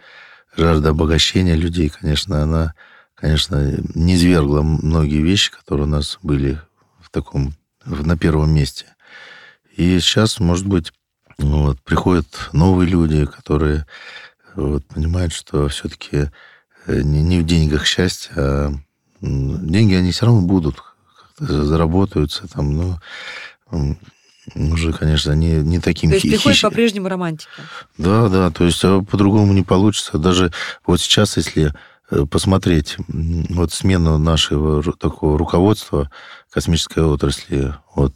жажда 0.55 0.89
обогащения 0.89 1.55
людей, 1.55 1.89
конечно, 1.89 2.41
она 2.41 2.73
конечно, 3.19 3.77
не 3.95 4.15
извергла 4.15 4.61
многие 4.61 5.21
вещи, 5.21 5.51
которые 5.51 5.87
у 5.87 5.89
нас 5.89 6.19
были 6.23 6.59
в 7.01 7.09
таком, 7.09 7.53
на 7.85 8.17
первом 8.17 8.51
месте. 8.51 8.85
И 9.79 9.97
сейчас, 10.01 10.41
может 10.41 10.67
быть, 10.67 10.91
вот, 11.37 11.79
приходят 11.83 12.27
новые 12.51 12.89
люди, 12.89 13.25
которые 13.25 13.85
вот, 14.53 14.85
понимают, 14.87 15.31
что 15.31 15.69
все-таки 15.69 16.31
э, 16.85 17.01
не, 17.01 17.23
не 17.23 17.39
в 17.39 17.45
деньгах 17.45 17.85
счастье, 17.85 18.33
а 18.35 18.73
деньги, 19.21 19.93
они 19.93 20.11
все 20.11 20.25
равно 20.25 20.41
будут, 20.41 20.83
заработаются 21.37 22.45
там, 22.49 22.75
но 22.75 22.99
уже, 24.53 24.91
конечно, 24.91 25.31
не, 25.31 25.61
не 25.63 25.79
таким... 25.79 26.09
То 26.09 26.17
есть 26.17 26.27
приходит 26.29 26.61
по-прежнему 26.61 27.07
романтика? 27.07 27.49
Да, 27.97 28.27
да, 28.27 28.51
то 28.51 28.65
есть 28.65 28.83
а 28.83 29.01
по-другому 29.01 29.53
не 29.53 29.63
получится. 29.63 30.17
Даже 30.17 30.51
вот 30.85 30.99
сейчас, 30.99 31.37
если 31.37 31.73
посмотреть 32.29 32.97
вот 33.07 33.71
смену 33.71 34.17
нашего 34.17 34.81
такого 34.93 35.37
руководства 35.37 36.09
космической 36.49 37.03
отрасли, 37.03 37.73
вот, 37.95 38.13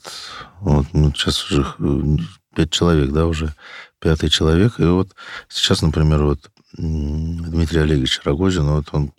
вот 0.59 0.87
ну, 0.93 1.11
сейчас 1.13 1.43
уже 1.45 1.65
э, 1.79 2.17
пять 2.55 2.71
человек, 2.71 3.11
да, 3.11 3.27
уже 3.27 3.53
пятый 3.99 4.29
человек, 4.29 4.79
и 4.79 4.83
вот 4.83 5.09
сейчас, 5.47 5.81
например, 5.81 6.23
вот 6.23 6.49
Дмитрий 6.75 7.81
Олегович 7.81 8.21
Рогозин, 8.23 8.65
вот 8.65 8.87
он 8.91 9.11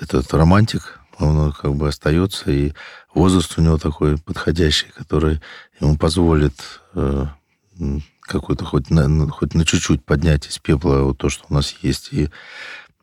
этот 0.00 0.32
романтик, 0.32 0.98
он 1.18 1.52
как 1.52 1.74
бы 1.74 1.88
остается, 1.88 2.50
и 2.50 2.72
возраст 3.14 3.58
у 3.58 3.62
него 3.62 3.76
такой 3.76 4.16
подходящий, 4.16 4.88
который 4.96 5.40
ему 5.78 5.98
позволит 5.98 6.54
э, 6.94 7.26
какой-то 8.30 8.64
хоть 8.64 8.90
на, 8.90 9.28
хоть 9.28 9.54
на 9.54 9.64
чуть-чуть 9.64 10.04
поднять 10.04 10.46
из 10.46 10.58
пепла 10.58 11.00
вот 11.00 11.18
то, 11.18 11.28
что 11.28 11.44
у 11.48 11.54
нас 11.54 11.74
есть. 11.82 12.12
И 12.12 12.30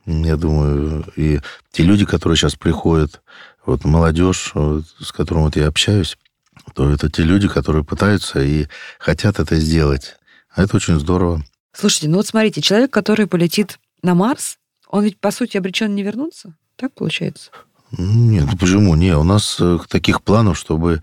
я 0.08 0.38
думаю, 0.38 1.06
и 1.16 1.40
те 1.72 1.84
люди, 1.84 2.06
которые 2.06 2.38
сейчас 2.38 2.56
приходят, 2.56 3.22
вот 3.66 3.84
молодежь, 3.84 4.52
вот, 4.54 4.86
с 5.00 5.12
которым 5.12 5.44
вот 5.44 5.56
я 5.58 5.68
общаюсь, 5.68 6.18
то 6.74 6.90
это 6.90 7.12
те 7.12 7.24
люди, 7.24 7.48
которые 7.48 7.84
пытаются 7.84 8.42
и 8.42 8.68
хотят 9.00 9.40
это 9.40 9.58
сделать. 9.58 10.16
А 10.50 10.64
это 10.64 10.78
очень 10.78 11.00
здорово. 11.00 11.44
Слушайте, 11.74 12.08
ну 12.08 12.18
вот 12.18 12.28
смотрите, 12.28 12.62
человек, 12.62 12.92
который 12.92 13.28
полетит 13.28 13.80
на 14.02 14.16
Марс, 14.16 14.58
он 14.90 15.04
ведь, 15.04 15.20
по 15.20 15.32
сути, 15.32 15.58
обречен 15.58 15.94
не 15.94 16.04
вернуться? 16.04 16.56
Так 16.78 16.94
получается? 16.94 17.52
Нет, 17.92 18.46
ну 18.50 18.58
почему? 18.58 18.96
Не, 18.96 19.16
у 19.18 19.24
нас 19.24 19.58
э, 19.60 19.78
таких 19.90 20.22
планов, 20.22 20.58
чтобы 20.58 21.02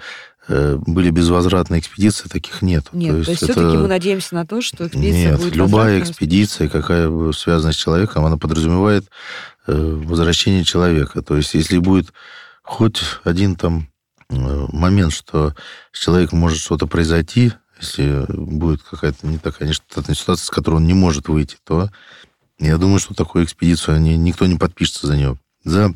были 0.49 1.11
безвозвратные 1.11 1.81
экспедиции, 1.81 2.29
таких 2.29 2.63
нет. 2.63 2.87
Нет, 2.93 3.13
то 3.13 3.17
есть, 3.17 3.27
то 3.27 3.31
есть 3.31 3.43
это... 3.45 3.53
все-таки 3.53 3.77
мы 3.79 3.89
надеемся 3.89 4.35
на 4.35 4.47
то, 4.47 4.61
что 4.61 4.87
экспедиция 4.87 5.31
нет, 5.31 5.39
будет 5.39 5.57
любая 5.57 6.01
экспедиция, 6.01 6.69
какая 6.69 7.09
бы 7.09 7.33
связана 7.33 7.73
с 7.73 7.77
человеком, 7.77 8.25
она 8.25 8.37
подразумевает 8.37 9.07
э, 9.67 9.73
возвращение 9.75 10.65
человека. 10.65 11.23
То 11.23 11.37
есть 11.37 11.55
если 11.55 11.79
будет 11.79 12.13
хоть 12.63 13.01
один 13.25 13.57
там 13.57 13.89
момент, 14.29 15.13
что 15.13 15.55
с 15.93 16.01
человеком 16.01 16.39
может 16.39 16.59
что-то 16.59 16.87
произойти, 16.87 17.53
если 17.81 18.25
будет 18.29 18.83
какая-то 18.83 19.27
не 19.27 19.39
такая 19.39 19.69
нештатная 19.69 20.17
ситуация, 20.17 20.47
с 20.47 20.51
которой 20.51 20.77
он 20.77 20.87
не 20.87 20.95
может 20.95 21.29
выйти, 21.29 21.57
то 21.65 21.91
я 22.59 22.79
думаю, 22.79 22.99
что 22.99 23.15
такую 23.15 23.45
экспедицию 23.45 23.97
они, 23.97 24.17
никто 24.17 24.47
не 24.47 24.57
подпишется 24.57 25.07
за 25.07 25.17
нее. 25.17 25.39
За 25.65 25.95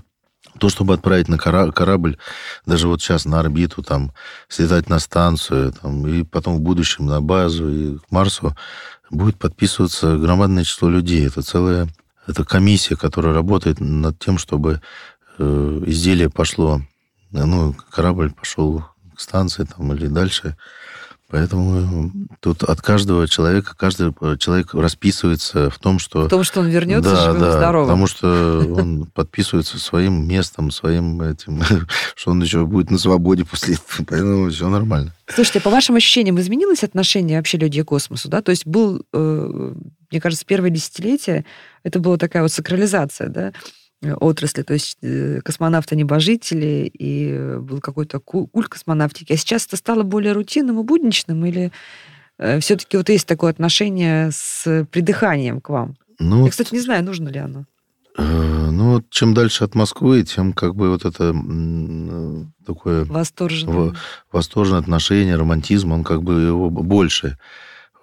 то, 0.58 0.68
чтобы 0.68 0.94
отправить 0.94 1.28
на 1.28 1.38
корабль, 1.38 2.18
даже 2.66 2.88
вот 2.88 3.00
сейчас 3.00 3.24
на 3.24 3.40
орбиту, 3.40 3.82
там, 3.82 4.12
слетать 4.48 4.88
на 4.88 4.98
станцию, 4.98 5.72
там, 5.72 6.06
и 6.06 6.24
потом 6.24 6.56
в 6.56 6.60
будущем 6.60 7.06
на 7.06 7.20
базу 7.20 7.68
и 7.68 7.98
к 7.98 8.10
Марсу, 8.10 8.56
будет 9.10 9.38
подписываться 9.38 10.16
громадное 10.16 10.64
число 10.64 10.88
людей. 10.88 11.26
Это 11.26 11.42
целая 11.42 11.88
это 12.28 12.44
комиссия, 12.44 12.94
которая 12.94 13.32
работает 13.32 13.80
над 13.80 14.18
тем, 14.18 14.36
чтобы 14.36 14.82
э, 15.38 15.82
изделие 15.86 16.28
пошло, 16.28 16.82
ну, 17.30 17.74
корабль 17.90 18.30
пошел 18.30 18.84
к 19.16 19.20
станции 19.20 19.64
там, 19.64 19.92
или 19.94 20.06
дальше 20.06 20.56
Поэтому 21.30 22.10
тут 22.40 22.62
от 22.62 22.80
каждого 22.80 23.28
человека, 23.28 23.74
каждый 23.76 24.14
человек 24.38 24.72
расписывается 24.72 25.68
в 25.68 25.78
том, 25.78 25.98
что... 25.98 26.24
В 26.24 26.28
том, 26.28 26.42
что 26.42 26.60
он 26.60 26.68
вернется 26.68 27.10
да, 27.10 27.24
живым 27.24 27.40
да, 27.40 27.52
здоровым. 27.52 27.88
потому 27.88 28.06
что 28.06 28.64
он 28.66 29.06
подписывается 29.12 29.78
своим 29.78 30.26
местом, 30.26 30.70
своим 30.70 31.20
этим, 31.20 31.62
что 32.14 32.30
он 32.30 32.42
еще 32.42 32.64
будет 32.64 32.90
на 32.90 32.98
свободе 32.98 33.44
после 33.44 33.74
этого, 33.74 34.06
поэтому 34.08 34.48
все 34.48 34.70
нормально. 34.70 35.12
Слушайте, 35.26 35.60
по 35.60 35.68
вашим 35.68 35.96
ощущениям, 35.96 36.40
изменилось 36.40 36.82
отношение 36.82 37.36
вообще 37.36 37.58
людей 37.58 37.82
к 37.82 37.88
космосу, 37.88 38.30
да? 38.30 38.40
То 38.40 38.50
есть 38.50 38.66
был, 38.66 39.04
э, 39.12 39.74
мне 40.10 40.20
кажется, 40.22 40.46
первое 40.46 40.70
десятилетие, 40.70 41.44
это 41.82 41.98
была 42.00 42.16
такая 42.16 42.42
вот 42.42 42.52
сакрализация, 42.52 43.28
да? 43.28 43.52
Э, 44.00 44.14
отрасли, 44.14 44.62
то 44.62 44.74
есть 44.74 44.98
э, 45.02 45.40
космонавты-небожители, 45.44 46.90
и 46.92 47.56
был 47.58 47.80
какой-то 47.80 48.20
культ 48.20 48.68
космонавтики. 48.68 49.32
А 49.32 49.36
сейчас 49.36 49.66
это 49.66 49.76
стало 49.76 50.04
более 50.04 50.32
рутинным 50.32 50.78
и 50.78 50.84
будничным, 50.84 51.44
или 51.44 51.72
э, 52.38 52.60
все-таки 52.60 52.96
вот 52.96 53.08
есть 53.08 53.26
такое 53.26 53.50
отношение 53.50 54.30
с 54.30 54.86
придыханием 54.92 55.60
к 55.60 55.70
вам? 55.70 55.96
Ну, 56.20 56.44
Я, 56.44 56.50
кстати, 56.50 56.74
не 56.74 56.80
знаю, 56.80 57.04
нужно 57.04 57.28
ли 57.28 57.40
оно. 57.40 57.64
Ну, 58.16 58.94
вот 58.94 59.10
чем 59.10 59.34
дальше 59.34 59.64
от 59.64 59.74
Москвы, 59.74 60.22
тем 60.22 60.52
как 60.52 60.74
бы 60.74 60.90
вот 60.90 61.04
это 61.04 61.34
такое... 62.66 63.04
Восторженное. 63.04 63.94
Восторженное 64.30 64.80
отношение, 64.80 65.36
романтизм, 65.36 65.92
он 65.92 66.04
как 66.04 66.22
бы 66.22 66.40
его 66.40 66.70
больше. 66.70 67.38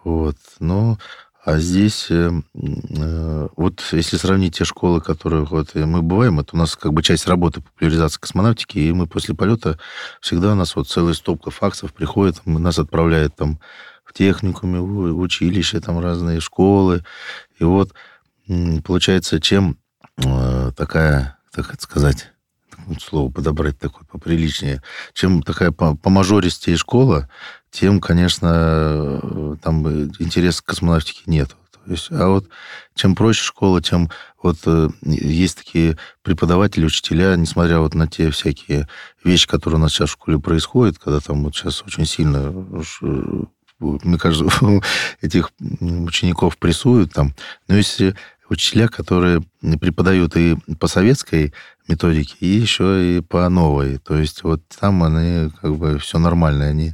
Вот. 0.05 0.37
Но 0.59 0.97
а 1.45 1.59
здесь, 1.59 2.07
э, 2.09 2.31
э, 2.55 3.47
вот 3.55 3.87
если 3.91 4.17
сравнить 4.17 4.57
те 4.57 4.65
школы, 4.65 4.99
которые 4.99 5.45
вот 5.45 5.75
мы 5.75 6.01
бываем, 6.01 6.39
это 6.39 6.55
у 6.55 6.57
нас 6.57 6.75
как 6.75 6.91
бы 6.91 7.03
часть 7.03 7.27
работы 7.27 7.61
популяризации 7.61 8.19
космонавтики, 8.19 8.79
и 8.79 8.91
мы 8.91 9.05
после 9.05 9.35
полета 9.35 9.77
всегда 10.21 10.53
у 10.53 10.55
нас 10.55 10.75
вот 10.75 10.89
целая 10.89 11.13
стопка 11.13 11.51
факсов 11.51 11.93
приходит, 11.93 12.43
нас 12.47 12.79
отправляют 12.79 13.35
там 13.35 13.59
в 14.03 14.13
техникуме, 14.13 14.79
в 14.79 15.19
училище, 15.19 15.79
там 15.81 15.99
разные 15.99 16.39
школы. 16.39 17.03
И 17.59 17.63
вот 17.63 17.93
получается, 18.83 19.39
чем 19.39 19.77
э, 20.17 20.71
такая, 20.75 21.37
так 21.51 21.79
сказать, 21.79 22.31
слово 23.01 23.31
подобрать 23.31 23.77
такое 23.79 24.03
поприличнее, 24.11 24.81
чем 25.13 25.41
такая 25.43 25.71
по, 25.71 25.95
школа, 26.77 27.29
тем, 27.71 27.99
конечно, 27.99 29.57
там 29.61 29.87
интерес 30.19 30.61
к 30.61 30.65
космонавтике 30.65 31.23
нет. 31.25 31.55
То 31.85 31.91
есть, 31.91 32.07
а 32.11 32.27
вот 32.27 32.47
чем 32.95 33.15
проще 33.15 33.43
школа, 33.43 33.81
тем 33.81 34.09
вот 34.41 34.57
э, 34.65 34.89
есть 35.03 35.57
такие 35.57 35.97
преподаватели, 36.23 36.85
учителя, 36.85 37.35
несмотря 37.35 37.79
вот 37.79 37.93
на 37.93 38.07
те 38.07 38.31
всякие 38.31 38.87
вещи, 39.23 39.47
которые 39.47 39.79
у 39.79 39.81
нас 39.81 39.91
сейчас 39.91 40.09
в 40.09 40.13
школе 40.13 40.39
происходят, 40.39 40.97
когда 40.97 41.19
там 41.19 41.43
вот 41.43 41.55
сейчас 41.55 41.83
очень 41.83 42.05
сильно 42.05 42.51
э, 43.01 43.43
мне 43.79 44.17
кажется, 44.17 44.49
этих 45.21 45.51
учеников 45.59 46.57
прессуют 46.57 47.13
там. 47.13 47.33
Но 47.67 47.75
если 47.75 48.15
учителя, 48.49 48.87
которые 48.87 49.41
преподают 49.79 50.35
и 50.37 50.57
по 50.79 50.87
советской 50.87 51.53
методике, 51.87 52.35
и 52.39 52.47
еще 52.47 53.17
и 53.17 53.21
по 53.21 53.47
новой. 53.49 53.97
То 53.97 54.17
есть 54.17 54.43
вот 54.43 54.61
там 54.79 55.03
они 55.03 55.51
как 55.61 55.75
бы 55.75 55.97
все 55.99 56.17
нормально. 56.19 56.65
Они 56.65 56.93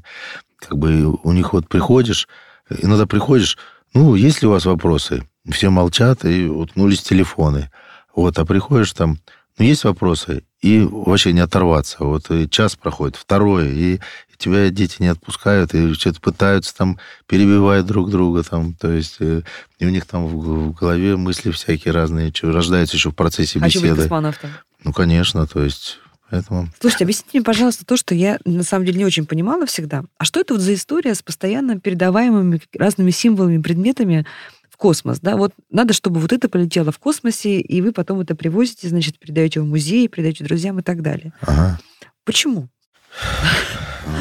как 0.57 0.77
бы 0.77 1.05
у 1.23 1.31
них 1.31 1.53
вот 1.53 1.67
приходишь, 1.67 2.27
иногда 2.69 3.05
приходишь, 3.05 3.57
ну, 3.93 4.15
есть 4.15 4.41
ли 4.41 4.47
у 4.47 4.51
вас 4.51 4.65
вопросы? 4.65 5.27
Все 5.49 5.69
молчат 5.69 6.23
и 6.23 6.47
уткнулись 6.47 7.01
телефоны. 7.01 7.71
Вот, 8.15 8.37
а 8.37 8.45
приходишь 8.45 8.93
там, 8.93 9.17
ну, 9.57 9.65
есть 9.65 9.83
вопросы, 9.83 10.43
и 10.61 10.81
вообще 10.89 11.33
не 11.33 11.39
оторваться. 11.39 12.03
Вот 12.03 12.29
и 12.29 12.49
час 12.49 12.75
проходит, 12.75 13.15
второй, 13.15 13.69
и, 13.69 13.95
и 13.95 14.37
тебя 14.37 14.69
дети 14.69 14.97
не 14.99 15.07
отпускают, 15.07 15.73
и 15.73 15.93
что-то 15.93 16.21
пытаются 16.21 16.75
там, 16.75 16.99
перебивать 17.25 17.85
друг 17.85 18.09
друга 18.09 18.43
там, 18.43 18.75
то 18.75 18.91
есть 18.91 19.17
э, 19.19 19.41
и 19.79 19.85
у 19.85 19.89
них 19.89 20.05
там 20.05 20.27
в, 20.27 20.69
в 20.69 20.73
голове 20.73 21.15
мысли 21.17 21.51
всякие 21.51 21.93
разные, 21.93 22.31
что 22.33 22.51
рождаются 22.51 22.95
еще 22.95 23.11
в 23.11 23.15
процессе 23.15 23.59
беседы. 23.59 23.79
Хочу 23.79 23.95
быть 23.95 24.03
космонавтом. 24.03 24.49
Ну, 24.84 24.93
конечно, 24.93 25.47
то 25.47 25.63
есть 25.63 25.99
Поэтому... 26.32 26.69
Слушайте, 26.79 27.03
объясните 27.03 27.29
мне, 27.34 27.43
пожалуйста, 27.43 27.86
то, 27.86 27.97
что 27.97 28.15
я 28.15 28.39
на 28.45 28.63
самом 28.63 28.86
деле 28.86 28.99
не 28.99 29.05
очень 29.05 29.25
понимала 29.25 29.65
всегда. 29.65 30.05
А 30.17 30.23
что 30.23 30.39
это 30.39 30.53
вот 30.53 30.61
за 30.61 30.73
история 30.73 31.13
с 31.13 31.21
постоянно 31.21 31.77
передаваемыми 31.77 32.61
разными 32.73 33.11
символами, 33.11 33.61
предметами 33.61 34.25
в 34.69 34.77
космос? 34.77 35.19
Да? 35.19 35.36
Вот 35.36 35.51
надо, 35.69 35.93
чтобы 35.93 36.21
вот 36.21 36.32
это 36.32 36.47
полетело 36.47 36.93
в 36.93 36.99
космосе, 36.99 37.59
и 37.59 37.82
вы 37.82 37.91
потом 37.91 38.21
это 38.21 38.34
привозите, 38.34 38.88
значит, 38.88 39.19
передаете 39.19 39.59
в 39.59 39.65
музей, 39.65 40.07
передаете 40.07 40.45
друзьям 40.45 40.79
и 40.79 40.84
так 40.84 41.01
далее. 41.01 41.34
Ага. 41.41 41.82
Почему? 42.23 42.69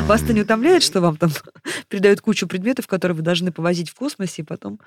Вас-то 0.06 0.32
не 0.32 0.40
утомляет, 0.40 0.82
что 0.82 1.00
вам 1.00 1.16
там 1.16 1.30
передают 1.88 2.20
кучу 2.22 2.48
предметов, 2.48 2.88
которые 2.88 3.16
вы 3.16 3.22
должны 3.22 3.52
повозить 3.52 3.88
в 3.88 3.94
космосе 3.94 4.42
и 4.42 4.44
потом 4.44 4.80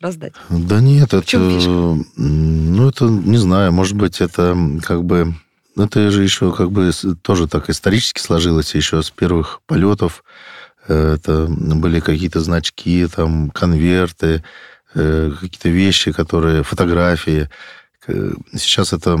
раздать? 0.00 0.32
Да 0.48 0.80
нет, 0.80 1.14
это... 1.14 1.38
Ну, 1.38 2.88
это, 2.88 3.04
не 3.04 3.36
знаю, 3.36 3.72
может 3.72 3.96
быть, 3.96 4.20
это 4.20 4.56
как 4.82 5.04
бы 5.04 5.34
это 5.76 6.10
же 6.10 6.22
еще 6.22 6.52
как 6.52 6.72
бы 6.72 6.90
тоже 7.22 7.46
так 7.46 7.70
исторически 7.70 8.20
сложилось, 8.20 8.74
еще 8.74 9.02
с 9.02 9.10
первых 9.10 9.60
полетов. 9.66 10.24
Э, 10.88 11.14
это 11.14 11.46
были 11.48 12.00
какие-то 12.00 12.40
значки, 12.40 13.06
там, 13.06 13.50
конверты, 13.50 14.42
э, 14.94 15.32
какие-то 15.40 15.68
вещи, 15.68 16.12
которые, 16.12 16.62
фотографии, 16.64 17.48
Сейчас 18.06 18.92
это... 18.92 19.18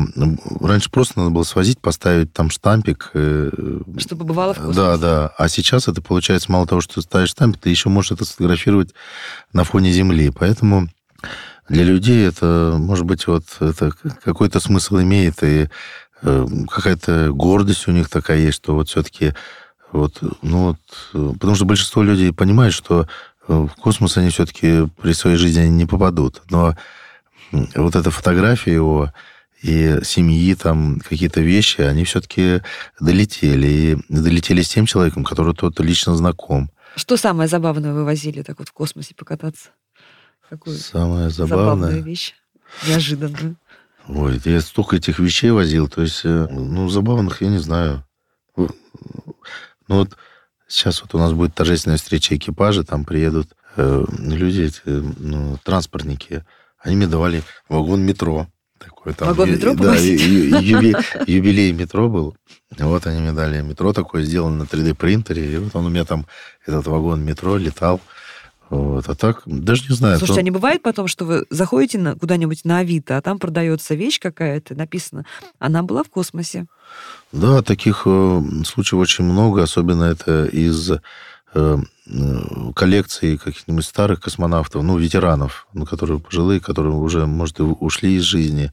Раньше 0.60 0.90
просто 0.90 1.18
надо 1.18 1.30
было 1.30 1.42
свозить, 1.42 1.80
поставить 1.80 2.32
там 2.32 2.50
штампик. 2.50 3.10
Э, 3.14 3.50
Чтобы 3.98 4.24
бывало 4.24 4.54
в 4.54 4.56
космосе. 4.56 4.76
Да, 4.76 4.96
да. 4.96 5.34
А 5.36 5.48
сейчас 5.48 5.88
это 5.88 6.00
получается, 6.00 6.50
мало 6.50 6.66
того, 6.66 6.80
что 6.80 6.94
ты 6.94 7.02
ставишь 7.02 7.30
штампик, 7.30 7.60
ты 7.60 7.70
еще 7.70 7.88
можешь 7.88 8.12
это 8.12 8.24
сфотографировать 8.24 8.94
на 9.52 9.64
фоне 9.64 9.92
Земли. 9.92 10.30
Поэтому 10.30 10.88
для 11.68 11.84
людей 11.84 12.26
это, 12.26 12.76
может 12.78 13.04
быть, 13.04 13.26
вот 13.26 13.44
это 13.60 13.92
какой-то 14.24 14.60
смысл 14.60 14.98
имеет, 14.98 15.42
и 15.42 15.68
э, 16.22 16.46
какая-то 16.68 17.30
гордость 17.32 17.86
у 17.86 17.92
них 17.92 18.08
такая 18.08 18.38
есть, 18.38 18.56
что 18.56 18.74
вот 18.74 18.88
все-таки 18.88 19.34
вот, 19.92 20.18
ну 20.42 20.76
вот, 21.12 21.34
потому 21.34 21.56
что 21.56 21.64
большинство 21.64 22.02
людей 22.02 22.32
понимают, 22.32 22.74
что 22.74 23.08
в 23.48 23.68
космос 23.68 24.16
они 24.16 24.30
все-таки 24.30 24.88
при 25.02 25.12
своей 25.12 25.36
жизни 25.36 25.66
не 25.66 25.84
попадут. 25.84 26.42
Но 26.48 26.76
вот 27.52 27.96
эта 27.96 28.10
фотография 28.10 28.74
его 28.74 29.12
и 29.62 29.98
семьи, 30.02 30.54
там 30.54 31.00
какие-то 31.00 31.40
вещи, 31.40 31.82
они 31.82 32.04
все-таки 32.04 32.62
долетели. 32.98 33.66
И 33.66 33.98
долетели 34.08 34.62
с 34.62 34.68
тем 34.68 34.86
человеком, 34.86 35.24
который 35.24 35.54
тот 35.54 35.78
лично 35.80 36.16
знаком. 36.16 36.70
Что 36.96 37.16
самое 37.16 37.48
забавное 37.48 37.92
вы 37.92 38.04
возили 38.04 38.42
так 38.42 38.58
вот 38.58 38.68
в 38.68 38.72
космосе 38.72 39.14
покататься? 39.14 39.70
Какую 40.48 40.76
Самое 40.76 41.30
забавное... 41.30 41.64
забавную 41.64 42.02
вещь, 42.02 42.34
неожиданную. 42.86 43.56
Ой, 44.08 44.40
я 44.44 44.60
столько 44.60 44.96
этих 44.96 45.20
вещей 45.20 45.50
возил, 45.50 45.88
то 45.88 46.02
есть, 46.02 46.22
э, 46.24 46.48
ну, 46.50 46.88
забавных 46.88 47.42
я 47.42 47.48
не 47.48 47.58
знаю. 47.58 48.04
Ну, 48.56 48.68
вот 49.86 50.16
сейчас 50.66 51.02
вот 51.02 51.14
у 51.14 51.18
нас 51.18 51.32
будет 51.32 51.54
торжественная 51.54 51.98
встреча 51.98 52.34
экипажа, 52.34 52.82
там 52.82 53.04
приедут 53.04 53.48
э, 53.76 54.04
люди, 54.18 54.62
эти, 54.62 54.80
ну, 54.86 55.58
транспортники, 55.62 56.44
они 56.80 56.96
мне 56.96 57.06
давали 57.06 57.42
вагон 57.68 58.02
метро. 58.02 58.46
Такой, 58.78 59.12
там, 59.12 59.28
вагон 59.28 59.52
метро? 59.52 59.74
Да, 59.74 59.94
юбилей, 59.94 60.94
юбилей 61.26 61.72
метро 61.72 62.08
был. 62.08 62.36
Вот 62.78 63.06
они 63.06 63.20
мне 63.20 63.32
дали 63.32 63.60
метро 63.60 63.92
такое, 63.92 64.22
сделано 64.22 64.58
на 64.58 64.62
3D-принтере. 64.62 65.52
И 65.52 65.56
вот 65.58 65.76
он 65.76 65.86
у 65.86 65.88
меня 65.90 66.04
там, 66.04 66.26
этот 66.66 66.86
вагон 66.86 67.22
метро 67.22 67.56
летал. 67.56 68.00
Вот. 68.70 69.08
А 69.08 69.14
так, 69.16 69.42
даже 69.44 69.82
не 69.88 69.96
знаю. 69.96 70.16
Слушайте, 70.18 70.40
то... 70.40 70.40
а 70.40 70.44
не 70.44 70.50
бывает 70.52 70.82
потом, 70.82 71.08
что 71.08 71.24
вы 71.24 71.44
заходите 71.50 71.98
на, 71.98 72.14
куда-нибудь 72.14 72.64
на 72.64 72.78
Авито, 72.78 73.16
а 73.16 73.22
там 73.22 73.38
продается 73.38 73.94
вещь 73.94 74.20
какая-то, 74.20 74.76
написано, 74.76 75.26
она 75.58 75.82
была 75.82 76.04
в 76.04 76.08
космосе? 76.08 76.66
Да, 77.32 77.62
таких 77.62 78.02
э, 78.06 78.42
случаев 78.64 79.00
очень 79.00 79.24
много, 79.24 79.64
особенно 79.64 80.04
это 80.04 80.44
из 80.46 80.92
э, 81.52 81.78
коллекции 82.74 83.36
каких-нибудь 83.36 83.84
старых 83.84 84.20
космонавтов, 84.20 84.82
ну, 84.82 84.98
ветеранов, 84.98 85.66
ну, 85.72 85.86
которые 85.86 86.18
пожилые, 86.18 86.60
которые 86.60 86.94
уже, 86.94 87.26
может, 87.26 87.60
и 87.60 87.62
ушли 87.62 88.16
из 88.16 88.22
жизни. 88.22 88.72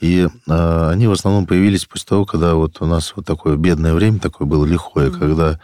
И 0.00 0.28
э, 0.46 0.88
они 0.90 1.06
в 1.08 1.12
основном 1.12 1.46
появились 1.46 1.84
после 1.84 2.06
того, 2.06 2.24
когда 2.24 2.54
вот 2.54 2.80
у 2.80 2.86
нас 2.86 3.12
вот 3.16 3.26
такое 3.26 3.56
бедное 3.56 3.94
время 3.94 4.20
такое 4.20 4.46
было 4.46 4.64
лихое, 4.64 5.08
mm-hmm. 5.08 5.18
когда 5.18 5.60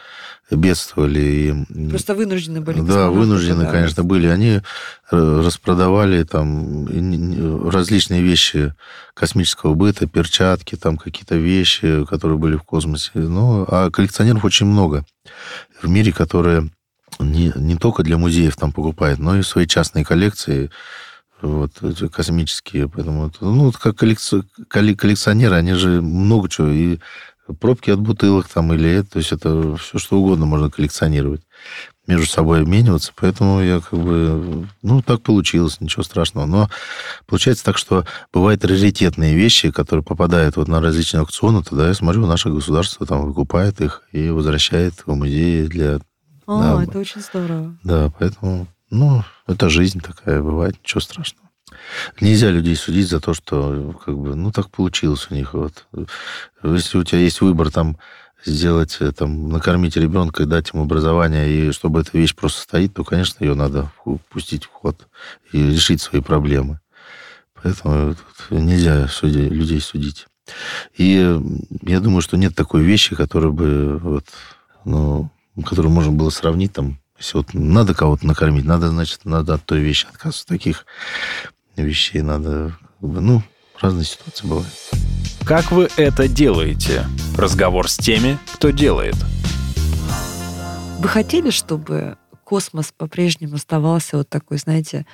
бедствовали. 0.50 1.64
И, 1.70 1.88
Просто 1.88 2.14
вынуждены 2.14 2.60
были. 2.60 2.80
Да, 2.80 3.10
вынуждены, 3.10 3.66
конечно, 3.70 4.02
были. 4.02 4.26
Они 4.26 4.60
э, 5.10 5.42
распродавали 5.44 6.22
там 6.24 6.86
различные 7.68 8.22
вещи 8.22 8.74
космического 9.14 9.74
быта, 9.74 10.06
перчатки, 10.06 10.76
там 10.76 10.96
какие-то 10.96 11.36
вещи, 11.36 12.04
которые 12.04 12.38
были 12.38 12.56
в 12.56 12.62
космосе. 12.62 13.10
Ну, 13.14 13.64
а 13.68 13.90
коллекционеров 13.90 14.44
очень 14.44 14.66
много 14.66 15.04
в 15.80 15.88
мире, 15.88 16.12
которые 16.12 16.70
не, 17.18 17.52
не 17.56 17.76
только 17.76 18.02
для 18.02 18.18
музеев 18.18 18.56
там 18.56 18.72
покупают, 18.72 19.18
но 19.18 19.36
и 19.36 19.42
свои 19.42 19.66
частные 19.66 20.04
коллекции 20.04 20.70
вот, 21.40 21.72
космические. 22.12 22.88
Поэтому, 22.88 23.30
ну, 23.40 23.72
как 23.72 23.96
коллекционеры, 23.96 25.56
они 25.56 25.74
же 25.74 26.00
много 26.00 26.48
чего, 26.48 26.68
и 26.68 26.98
пробки 27.60 27.90
от 27.90 28.00
бутылок 28.00 28.48
там, 28.48 28.72
или 28.72 28.88
это, 28.90 29.12
то 29.12 29.18
есть 29.18 29.32
это 29.32 29.76
все 29.76 29.98
что 29.98 30.18
угодно 30.18 30.46
можно 30.46 30.70
коллекционировать, 30.70 31.42
между 32.06 32.26
собой 32.26 32.62
обмениваться, 32.62 33.12
поэтому 33.16 33.62
я 33.62 33.80
как 33.80 33.98
бы, 33.98 34.68
ну, 34.82 35.02
так 35.02 35.22
получилось, 35.22 35.80
ничего 35.80 36.02
страшного. 36.02 36.46
Но 36.46 36.70
получается 37.26 37.64
так, 37.64 37.78
что 37.78 38.04
бывают 38.32 38.64
раритетные 38.64 39.34
вещи, 39.34 39.70
которые 39.70 40.04
попадают 40.04 40.56
вот 40.56 40.68
на 40.68 40.80
различные 40.80 41.20
аукционы, 41.20 41.62
тогда 41.62 41.88
я 41.88 41.94
смотрю, 41.94 42.26
наше 42.26 42.50
государство 42.50 43.06
там 43.06 43.26
выкупает 43.26 43.80
их 43.80 44.02
и 44.12 44.28
возвращает 44.28 44.94
в 45.06 45.14
музеи 45.14 45.66
для 45.66 46.00
о, 46.46 46.60
да, 46.60 46.82
это 46.82 46.98
очень 46.98 47.20
здорово. 47.20 47.76
Да, 47.82 48.12
поэтому, 48.18 48.66
ну, 48.90 49.24
это 49.46 49.68
жизнь 49.68 50.00
такая, 50.00 50.42
бывает, 50.42 50.76
ничего 50.82 51.00
страшного. 51.00 51.48
Нельзя 52.20 52.50
людей 52.50 52.76
судить 52.76 53.08
за 53.08 53.20
то, 53.20 53.34
что, 53.34 53.98
как 54.04 54.16
бы, 54.16 54.34
ну, 54.34 54.52
так 54.52 54.70
получилось 54.70 55.28
у 55.30 55.34
них. 55.34 55.54
Вот. 55.54 55.86
Если 56.62 56.98
у 56.98 57.04
тебя 57.04 57.20
есть 57.20 57.40
выбор 57.40 57.70
там 57.70 57.96
сделать, 58.44 58.98
э, 59.00 59.12
там, 59.12 59.48
накормить 59.48 59.96
ребенка 59.96 60.42
и 60.42 60.46
дать 60.46 60.72
ему 60.72 60.84
образование, 60.84 61.50
и 61.50 61.72
чтобы 61.72 62.00
эта 62.00 62.16
вещь 62.16 62.34
просто 62.34 62.62
стоит, 62.62 62.94
то, 62.94 63.04
конечно, 63.04 63.42
ее 63.42 63.54
надо 63.54 63.90
пустить 64.28 64.64
в 64.64 64.70
ход 64.70 65.08
и 65.52 65.70
решить 65.70 66.02
свои 66.02 66.20
проблемы. 66.20 66.80
Поэтому 67.62 68.14
нельзя 68.50 69.08
суди, 69.08 69.48
людей 69.48 69.80
судить. 69.80 70.26
И 70.96 71.40
я 71.82 72.00
думаю, 72.00 72.20
что 72.20 72.36
нет 72.36 72.54
такой 72.54 72.82
вещи, 72.82 73.16
которая 73.16 73.50
бы 73.50 73.98
вот, 73.98 74.26
ну, 74.84 75.30
которую 75.62 75.92
можно 75.92 76.12
было 76.12 76.30
сравнить 76.30 76.72
там, 76.72 76.98
если 77.18 77.38
вот 77.38 77.54
надо 77.54 77.94
кого-то 77.94 78.26
накормить, 78.26 78.64
надо, 78.64 78.88
значит, 78.88 79.24
надо 79.24 79.54
от 79.54 79.64
той 79.64 79.80
вещи 79.80 80.06
отказываться. 80.06 80.46
Таких 80.46 80.86
вещей 81.76 82.22
надо, 82.22 82.76
ну, 83.00 83.42
разные 83.80 84.04
ситуации 84.04 84.46
бывают. 84.46 84.68
Как 85.44 85.70
вы 85.70 85.88
это 85.96 86.26
делаете? 86.26 87.06
Разговор 87.36 87.88
с 87.88 87.96
теми, 87.96 88.38
кто 88.54 88.70
делает. 88.70 89.16
Вы 90.98 91.08
хотели, 91.08 91.50
чтобы 91.50 92.16
космос 92.44 92.92
по-прежнему 92.96 93.56
оставался 93.56 94.16
вот 94.16 94.28
такой, 94.28 94.58
знаете, 94.58 95.06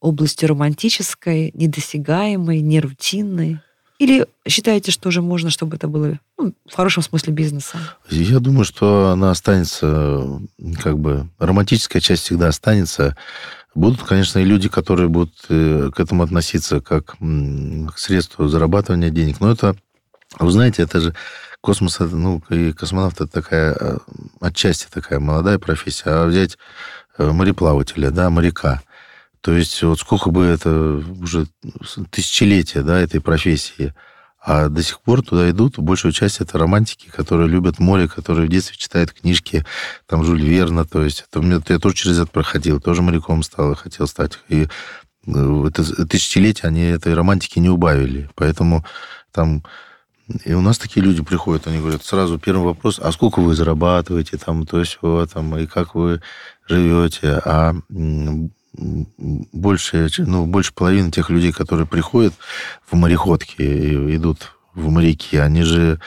областью 0.00 0.50
романтической, 0.50 1.50
недосягаемой, 1.54 2.60
нерутинной? 2.60 3.60
Или 4.02 4.26
считаете, 4.48 4.90
что 4.90 5.10
уже 5.10 5.22
можно, 5.22 5.48
чтобы 5.48 5.76
это 5.76 5.86
было 5.86 6.18
ну, 6.36 6.52
в 6.68 6.74
хорошем 6.74 7.04
смысле 7.04 7.32
бизнеса? 7.32 7.78
Я 8.10 8.40
думаю, 8.40 8.64
что 8.64 9.10
она 9.10 9.30
останется, 9.30 10.40
как 10.82 10.98
бы, 10.98 11.28
романтическая 11.38 12.02
часть 12.02 12.24
всегда 12.24 12.48
останется. 12.48 13.16
Будут, 13.76 14.02
конечно, 14.02 14.40
и 14.40 14.44
люди, 14.44 14.68
которые 14.68 15.08
будут 15.08 15.32
э, 15.50 15.92
к 15.94 16.00
этому 16.00 16.24
относиться 16.24 16.80
как 16.80 17.14
к 17.14 17.96
средству 17.96 18.48
зарабатывания 18.48 19.10
денег. 19.10 19.38
Но 19.38 19.52
это, 19.52 19.76
вы 20.40 20.50
знаете, 20.50 20.82
это 20.82 21.00
же 21.00 21.14
космос, 21.60 22.00
ну, 22.00 22.42
и 22.50 22.72
космонавт 22.72 23.20
это 23.20 23.30
такая, 23.30 23.72
э, 23.78 23.98
отчасти 24.40 24.88
такая 24.92 25.20
молодая 25.20 25.60
профессия. 25.60 26.10
А 26.10 26.26
взять 26.26 26.58
э, 27.18 27.30
мореплавателя, 27.30 28.10
да, 28.10 28.30
моряка– 28.30 28.82
то 29.42 29.52
есть 29.52 29.82
вот 29.82 29.98
сколько 29.98 30.30
бы 30.30 30.44
это 30.44 31.02
уже 31.20 31.46
тысячелетия, 32.10 32.82
да, 32.82 33.00
этой 33.00 33.20
профессии, 33.20 33.92
а 34.40 34.68
до 34.68 34.82
сих 34.82 35.00
пор 35.00 35.22
туда 35.22 35.50
идут, 35.50 35.78
большую 35.78 36.12
часть 36.12 36.40
это 36.40 36.58
романтики, 36.58 37.08
которые 37.08 37.48
любят 37.48 37.78
море, 37.78 38.08
которые 38.08 38.46
в 38.46 38.50
детстве 38.50 38.76
читают 38.76 39.12
книжки, 39.12 39.64
там, 40.06 40.24
Жюль 40.24 40.42
Верна, 40.42 40.84
то 40.84 41.02
есть 41.02 41.24
это, 41.30 41.44
я 41.68 41.78
тоже 41.78 41.94
через 41.94 42.18
это 42.18 42.30
проходил, 42.30 42.80
тоже 42.80 43.02
моряком 43.02 43.42
стал, 43.42 43.74
хотел 43.74 44.06
стать. 44.06 44.38
И 44.48 44.68
э, 45.26 45.64
это 45.68 46.06
тысячелетия 46.06 46.68
они 46.68 46.82
этой 46.82 47.14
романтики 47.14 47.58
не 47.58 47.68
убавили. 47.68 48.30
Поэтому 48.34 48.84
там 49.32 49.62
и 50.44 50.54
у 50.54 50.60
нас 50.60 50.78
такие 50.78 51.04
люди 51.04 51.22
приходят, 51.22 51.66
они 51.66 51.78
говорят, 51.78 52.04
сразу 52.04 52.38
первый 52.38 52.64
вопрос, 52.64 53.00
а 53.02 53.10
сколько 53.12 53.40
вы 53.40 53.54
зарабатываете, 53.54 54.38
там, 54.38 54.66
то 54.66 54.78
есть, 54.78 54.98
там, 55.32 55.58
и 55.58 55.66
как 55.66 55.94
вы 55.94 56.22
живете, 56.68 57.40
а 57.44 57.74
больше, 58.74 60.08
ну, 60.18 60.46
больше 60.46 60.72
половины 60.72 61.10
тех 61.10 61.30
людей, 61.30 61.52
которые 61.52 61.86
приходят 61.86 62.34
в 62.90 62.94
мореходки 62.94 63.60
и 63.60 64.16
идут 64.16 64.52
в 64.74 64.88
моряки, 64.88 65.36
они 65.36 65.62
же 65.62 66.00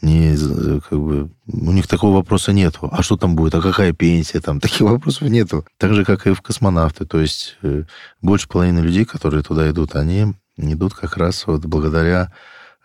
не, 0.00 0.36
как 0.80 0.98
бы, 0.98 1.30
у 1.46 1.72
них 1.72 1.86
такого 1.86 2.16
вопроса 2.16 2.52
нету. 2.52 2.88
А 2.92 3.02
что 3.02 3.16
там 3.16 3.34
будет? 3.34 3.54
А 3.54 3.62
какая 3.62 3.92
пенсия? 3.92 4.40
Там 4.40 4.60
таких 4.60 4.82
вопросов 4.82 5.28
нету. 5.28 5.66
Так 5.78 5.94
же, 5.94 6.04
как 6.04 6.26
и 6.26 6.34
в 6.34 6.42
космонавты. 6.42 7.06
То 7.06 7.20
есть 7.20 7.56
э, 7.62 7.84
больше 8.20 8.46
половины 8.46 8.80
людей, 8.80 9.06
которые 9.06 9.42
туда 9.42 9.68
идут, 9.70 9.96
они 9.96 10.34
идут 10.58 10.94
как 10.94 11.16
раз 11.16 11.46
вот 11.46 11.64
благодаря 11.64 12.32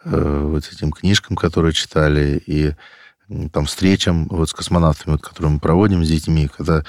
э, 0.05 0.41
вот 0.45 0.69
этим 0.71 0.91
книжкам, 0.91 1.35
которые 1.35 1.73
читали, 1.73 2.41
и 2.45 2.73
там, 3.51 3.65
встречам 3.65 4.27
вот 4.27 4.49
с 4.49 4.53
космонавтами, 4.53 5.13
вот, 5.13 5.21
которые 5.21 5.53
мы 5.53 5.59
проводим 5.59 6.03
с 6.03 6.07
детьми, 6.07 6.49
когда 6.55 6.83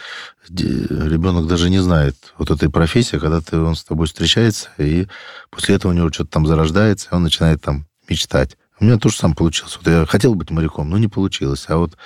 ребенок 0.48 1.46
даже 1.46 1.70
не 1.70 1.78
знает 1.78 2.16
вот 2.38 2.50
этой 2.50 2.70
профессии, 2.70 3.18
когда 3.18 3.40
ты, 3.40 3.58
он 3.58 3.76
с 3.76 3.84
тобой 3.84 4.06
встречается, 4.06 4.70
и 4.78 5.06
после 5.50 5.74
этого 5.74 5.92
у 5.92 5.94
него 5.94 6.10
что-то 6.10 6.30
там 6.30 6.46
зарождается, 6.46 7.08
и 7.10 7.14
он 7.14 7.22
начинает 7.22 7.60
там 7.60 7.86
мечтать. 8.08 8.56
У 8.80 8.84
меня 8.84 8.96
тоже 8.96 9.16
сам 9.16 9.34
получилось. 9.34 9.76
Вот 9.76 9.92
я 9.92 10.06
хотел 10.06 10.34
быть 10.34 10.50
моряком, 10.50 10.88
но 10.88 10.96
не 10.96 11.08
получилось. 11.08 11.66
А 11.68 11.76
вот 11.76 11.98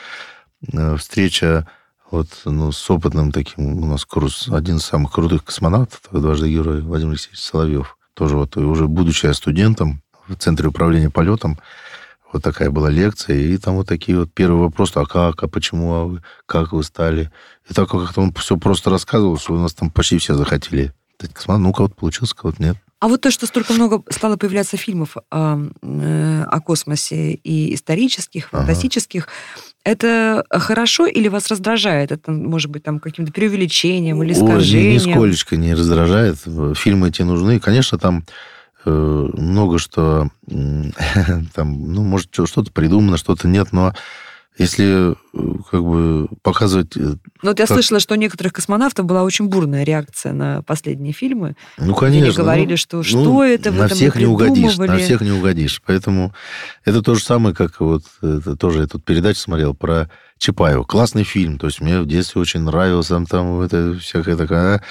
э, 0.72 0.96
встреча 0.96 1.68
вот, 2.10 2.28
ну, 2.44 2.72
с 2.72 2.90
опытным 2.90 3.30
таким, 3.30 3.82
у 3.82 3.86
нас 3.86 4.04
курс, 4.04 4.48
один 4.48 4.76
из 4.76 4.84
самых 4.84 5.12
крутых 5.12 5.44
космонавтов, 5.44 6.00
дважды 6.10 6.50
герой 6.50 6.82
Владимир 6.82 7.12
Алексеевич 7.12 7.40
Соловьев, 7.40 7.96
тоже 8.14 8.36
вот 8.36 8.56
уже 8.56 8.88
будучи 8.88 9.26
студентом 9.32 10.02
в 10.28 10.34
Центре 10.36 10.68
управления 10.68 11.10
полетом, 11.10 11.58
вот 12.34 12.42
такая 12.42 12.70
была 12.70 12.90
лекция, 12.90 13.36
и 13.38 13.56
там 13.56 13.76
вот 13.76 13.88
такие 13.88 14.18
вот 14.18 14.32
первые 14.32 14.64
вопросы, 14.64 14.92
а 14.96 15.06
как, 15.06 15.42
а 15.42 15.48
почему, 15.48 15.94
а 15.94 16.04
вы, 16.04 16.22
как 16.46 16.72
вы 16.72 16.82
стали? 16.82 17.30
И 17.70 17.72
так 17.72 17.88
как-то 17.88 18.20
он 18.20 18.34
все 18.34 18.56
просто 18.56 18.90
рассказывал, 18.90 19.38
что 19.38 19.54
у 19.54 19.58
нас 19.58 19.72
там 19.72 19.90
почти 19.90 20.18
все 20.18 20.34
захотели. 20.34 20.92
Ну, 21.46 21.72
кого-то 21.72 21.94
получился, 21.94 22.34
кого-то 22.34 22.62
нет. 22.62 22.76
А 22.98 23.08
вот 23.08 23.20
то, 23.20 23.30
что 23.30 23.46
столько 23.46 23.72
много 23.72 24.02
стало 24.10 24.36
появляться 24.36 24.76
фильмов 24.76 25.16
о, 25.30 25.58
э, 25.82 26.42
о 26.42 26.60
космосе 26.60 27.34
и 27.34 27.74
исторических, 27.74 28.48
фантастических, 28.48 29.24
ага. 29.24 29.62
это 29.84 30.44
хорошо 30.50 31.06
или 31.06 31.28
вас 31.28 31.48
раздражает? 31.48 32.12
Это 32.12 32.32
может 32.32 32.70
быть 32.70 32.82
там 32.82 32.98
каким-то 32.98 33.32
преувеличением 33.32 34.22
или 34.22 34.32
искажением? 34.32 35.02
Ой, 35.02 35.08
нисколечко 35.08 35.56
не 35.56 35.74
раздражает. 35.74 36.38
Фильмы 36.76 37.08
эти 37.08 37.22
нужны. 37.22 37.60
Конечно, 37.60 37.98
там 37.98 38.24
много 38.90 39.78
что 39.78 40.28
там, 40.46 41.92
ну, 41.92 42.02
может, 42.02 42.30
что-то 42.32 42.70
придумано, 42.72 43.16
что-то 43.16 43.48
нет, 43.48 43.68
но 43.72 43.94
если 44.56 45.12
э, 45.12 45.14
как 45.70 45.82
бы 45.82 46.28
показывать... 46.42 46.96
Э, 46.96 47.00
ну, 47.00 47.18
вот 47.42 47.58
я 47.58 47.66
как... 47.66 47.74
слышала, 47.74 47.98
что 47.98 48.14
у 48.14 48.16
некоторых 48.16 48.52
космонавтов 48.52 49.04
была 49.04 49.24
очень 49.24 49.48
бурная 49.48 49.82
реакция 49.82 50.32
на 50.32 50.62
последние 50.62 51.12
фильмы. 51.12 51.56
Ну, 51.76 51.94
конечно. 51.94 52.28
Они 52.28 52.36
говорили, 52.36 52.70
ну, 52.72 52.76
что 52.76 53.02
что 53.02 53.24
ну, 53.24 53.42
это, 53.42 53.72
на 53.72 53.88
всех 53.88 54.14
не 54.14 54.26
угодишь, 54.26 54.76
на 54.76 54.96
всех 54.98 55.22
не 55.22 55.32
угодишь. 55.32 55.82
Поэтому 55.84 56.32
это 56.84 57.02
то 57.02 57.16
же 57.16 57.24
самое, 57.24 57.54
как 57.54 57.80
вот 57.80 58.04
это 58.22 58.54
тоже 58.54 58.82
я 58.82 58.86
тут 58.86 59.04
передачу 59.04 59.40
смотрел 59.40 59.74
про 59.74 60.08
Чапаева. 60.38 60.84
Классный 60.84 61.24
фильм, 61.24 61.58
то 61.58 61.66
есть 61.66 61.80
мне 61.80 62.00
в 62.00 62.06
детстве 62.06 62.40
очень 62.40 62.60
нравился, 62.60 63.14
там, 63.14 63.26
там 63.26 63.60
это 63.60 63.98
всякое 63.98 64.36
такое. 64.36 64.82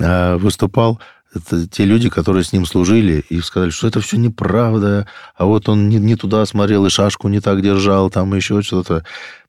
А, 0.00 0.38
выступал 0.38 0.98
это 1.34 1.68
те 1.68 1.84
люди, 1.84 2.08
которые 2.08 2.44
с 2.44 2.52
ним 2.52 2.66
служили, 2.66 3.24
и 3.28 3.40
сказали, 3.40 3.70
что 3.70 3.88
это 3.88 4.00
все 4.00 4.16
неправда, 4.16 5.06
а 5.36 5.44
вот 5.44 5.68
он 5.68 5.88
не, 5.88 5.96
не 5.96 6.16
туда 6.16 6.46
смотрел 6.46 6.86
и 6.86 6.90
шашку 6.90 7.28
не 7.28 7.40
так 7.40 7.60
держал, 7.62 8.10
там 8.10 8.34
еще 8.34 8.62
что-то. 8.62 9.04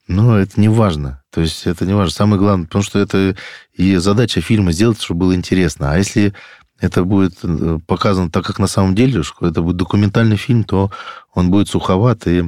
Но 0.07 0.37
это 0.37 0.59
не 0.59 0.69
важно. 0.69 1.23
То 1.31 1.41
есть 1.41 1.65
это 1.65 1.85
не 1.85 1.93
важно. 1.93 2.11
Самое 2.11 2.39
главное, 2.39 2.67
потому 2.67 2.83
что 2.83 2.99
это 2.99 3.35
и 3.73 3.95
задача 3.95 4.41
фильма 4.41 4.71
сделать, 4.71 5.01
чтобы 5.01 5.21
было 5.21 5.35
интересно. 5.35 5.91
А 5.91 5.97
если 5.97 6.33
это 6.79 7.03
будет 7.03 7.37
э, 7.43 7.79
показано 7.87 8.29
так, 8.29 8.45
как 8.45 8.59
на 8.59 8.67
самом 8.67 8.95
деле, 8.95 9.23
что 9.23 9.47
это 9.47 9.61
будет 9.61 9.77
документальный 9.77 10.37
фильм, 10.37 10.63
то 10.63 10.91
он 11.33 11.49
будет 11.49 11.69
суховат, 11.69 12.27
и, 12.27 12.43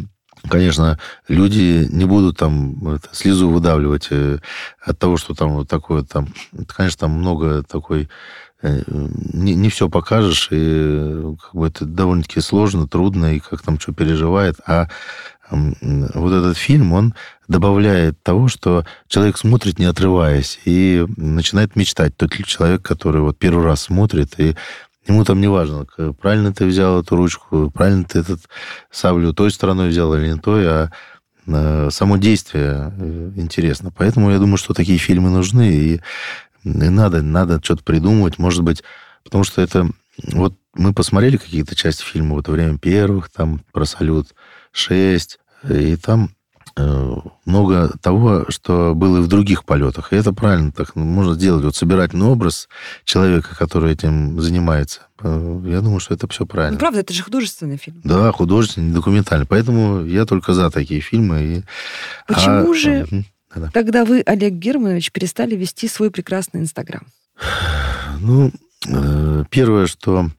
конечно, 0.50 1.00
люди 1.28 1.88
не 1.90 2.06
будут 2.06 2.38
там 2.38 2.96
это, 2.96 3.10
слезу 3.12 3.50
выдавливать 3.50 4.08
э, 4.12 4.40
от 4.84 5.00
того, 5.00 5.18
что 5.18 5.34
там 5.34 5.54
вот 5.54 5.68
такое 5.68 6.04
там... 6.04 6.28
Конечно, 6.68 7.02
там 7.02 7.12
много 7.12 7.64
такой 7.64 8.10
не, 8.64 9.56
не 9.56 9.70
все 9.70 9.90
покажешь, 9.90 10.50
и 10.52 11.36
как 11.42 11.54
бы 11.54 11.68
это 11.68 11.86
довольно-таки 11.86 12.42
сложно, 12.42 12.88
трудно, 12.88 13.36
и 13.36 13.40
как 13.40 13.62
там 13.62 13.80
что 13.80 13.94
переживает. 13.94 14.56
А 14.66 14.88
вот 15.50 16.34
этот 16.34 16.58
фильм, 16.58 16.92
он 16.94 17.14
добавляет 17.48 18.22
того, 18.22 18.48
что 18.48 18.86
человек 19.08 19.38
смотрит, 19.38 19.80
не 19.80 19.86
отрываясь, 19.86 20.60
и 20.66 21.06
начинает 21.16 21.76
мечтать. 21.76 22.18
Тот 22.18 22.34
человек, 22.46 22.82
который 22.82 23.22
вот 23.22 23.38
первый 23.38 23.64
раз 23.64 23.84
смотрит, 23.84 24.40
и 24.40 24.56
ему 25.08 25.24
там 25.24 25.40
не 25.40 25.48
важно, 25.48 25.86
правильно 26.20 26.54
ты 26.54 26.66
взял 26.66 27.02
эту 27.02 27.16
ручку, 27.16 27.72
правильно 27.72 28.04
ты 28.04 28.20
этот 28.20 28.42
саблю 28.92 29.34
той 29.34 29.52
стороной 29.52 29.90
взял 29.90 30.14
или 30.16 30.34
не 30.34 30.40
той, 30.40 30.68
а 30.68 30.92
э, 31.46 31.90
само 31.92 32.18
действие 32.18 32.92
э, 32.98 33.32
интересно. 33.38 33.94
Поэтому 33.96 34.32
я 34.32 34.40
думаю, 34.40 34.58
что 34.58 34.74
такие 34.74 34.98
фильмы 34.98 35.30
нужны, 35.30 35.72
и 35.74 36.02
и 36.64 36.90
надо, 36.90 37.22
надо 37.22 37.60
что-то 37.64 37.84
придумывать, 37.84 38.38
может 38.38 38.64
быть, 38.64 38.84
потому 39.24 39.44
что 39.44 39.62
это... 39.62 39.90
Вот 40.34 40.56
мы 40.74 40.94
посмотрели 40.94 41.38
какие-то 41.38 41.76
части 41.76 42.04
фильма 42.04 42.36
вот 42.36 42.48
время 42.48 42.78
первых, 42.78 43.30
там 43.30 43.62
про 43.72 43.86
«Салют-6», 43.86 45.22
и 45.70 45.96
там 45.96 46.30
э, 46.76 47.16
много 47.46 47.92
того, 48.02 48.46
что 48.50 48.94
было 48.96 49.18
и 49.18 49.22
в 49.22 49.28
других 49.28 49.66
полетах. 49.66 50.14
И 50.14 50.16
это 50.16 50.34
правильно, 50.34 50.72
так 50.72 50.96
можно 50.96 51.34
сделать. 51.34 51.64
Вот 51.64 51.76
собирательный 51.76 52.28
образ 52.28 52.70
человека, 53.04 53.56
который 53.56 53.92
этим 53.92 54.40
занимается. 54.40 55.02
Э, 55.22 55.62
я 55.66 55.82
думаю, 55.82 56.00
что 56.00 56.14
это 56.14 56.28
все 56.28 56.46
правильно. 56.46 56.74
Ну, 56.74 56.80
правда, 56.80 57.00
это 57.00 57.14
же 57.14 57.24
художественный 57.24 57.78
фильм. 57.78 58.02
Да, 58.04 58.32
художественный, 58.32 58.94
документальный. 58.94 59.48
Поэтому 59.48 60.06
я 60.06 60.26
только 60.26 60.54
за 60.54 60.70
такие 60.70 61.02
фильмы. 61.02 61.44
И... 61.44 61.64
Почему 62.28 62.72
а... 62.72 62.76
же 62.76 63.08
да. 63.60 63.72
Тогда 63.72 64.06
вы, 64.06 64.22
Олег 64.26 64.54
Германович, 64.54 65.12
перестали 65.12 65.56
вести 65.56 65.88
свой 65.88 66.12
прекрасный 66.12 66.62
Инстаграм. 66.62 67.06
Ну, 68.20 68.52
э, 68.88 69.44
первое, 69.52 69.86
что, 69.86 70.32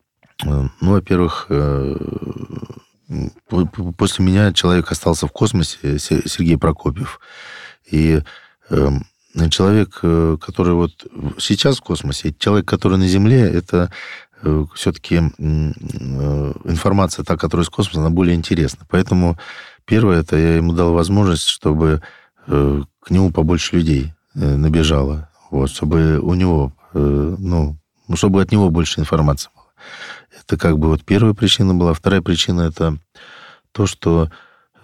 э, 0.45 0.47
ну, 0.81 0.91
во-первых, 0.91 1.47
э, 1.49 1.97
после 3.97 4.25
меня 4.25 4.53
человек 4.53 4.91
остался 4.91 5.29
в 5.29 5.33
космосе, 5.33 5.99
Сергей 6.01 6.59
Прокопьев. 6.59 7.21
И 7.89 8.21
эм, 8.69 9.05
человек, 9.49 10.01
который 10.41 10.75
вот 10.75 11.07
сейчас 11.39 11.79
в 11.79 11.83
космосе, 11.83 12.35
человек, 12.37 12.67
который 12.67 12.99
на 12.99 13.07
Земле, 13.07 13.43
это 13.43 13.93
все-таки 14.75 15.17
информация, 16.65 17.25
та, 17.25 17.37
которая 17.37 17.65
из 17.65 17.71
космоса, 17.71 18.01
она 18.01 18.11
более 18.11 18.35
интересна. 18.35 18.85
Поэтому 18.91 19.39
первое, 19.85 20.21
это 20.21 20.37
я 20.37 20.57
ему 20.57 20.73
дал 20.73 20.93
возможность, 20.93 21.47
чтобы 21.47 22.03
к 22.49 23.11
нему 23.11 23.31
побольше 23.31 23.77
людей 23.77 24.13
э, 24.35 24.57
набежало, 24.57 25.29
вот, 25.51 25.71
чтобы 25.71 26.19
у 26.19 26.35
него, 26.35 26.73
э, 26.95 26.99
ну, 27.39 27.77
ну, 28.07 28.17
чтобы 28.17 28.43
от 28.43 28.53
него 28.53 28.71
больше 28.71 29.01
информации 29.01 29.51
было. 29.55 29.65
Это 30.41 30.57
как 30.57 30.79
бы 30.79 30.89
вот 30.89 31.05
первая 31.05 31.35
причина 31.35 31.75
была. 31.75 31.95
Вторая 31.95 32.23
причина 32.23 32.63
это 32.63 32.99
то, 33.73 33.87
что 33.87 34.31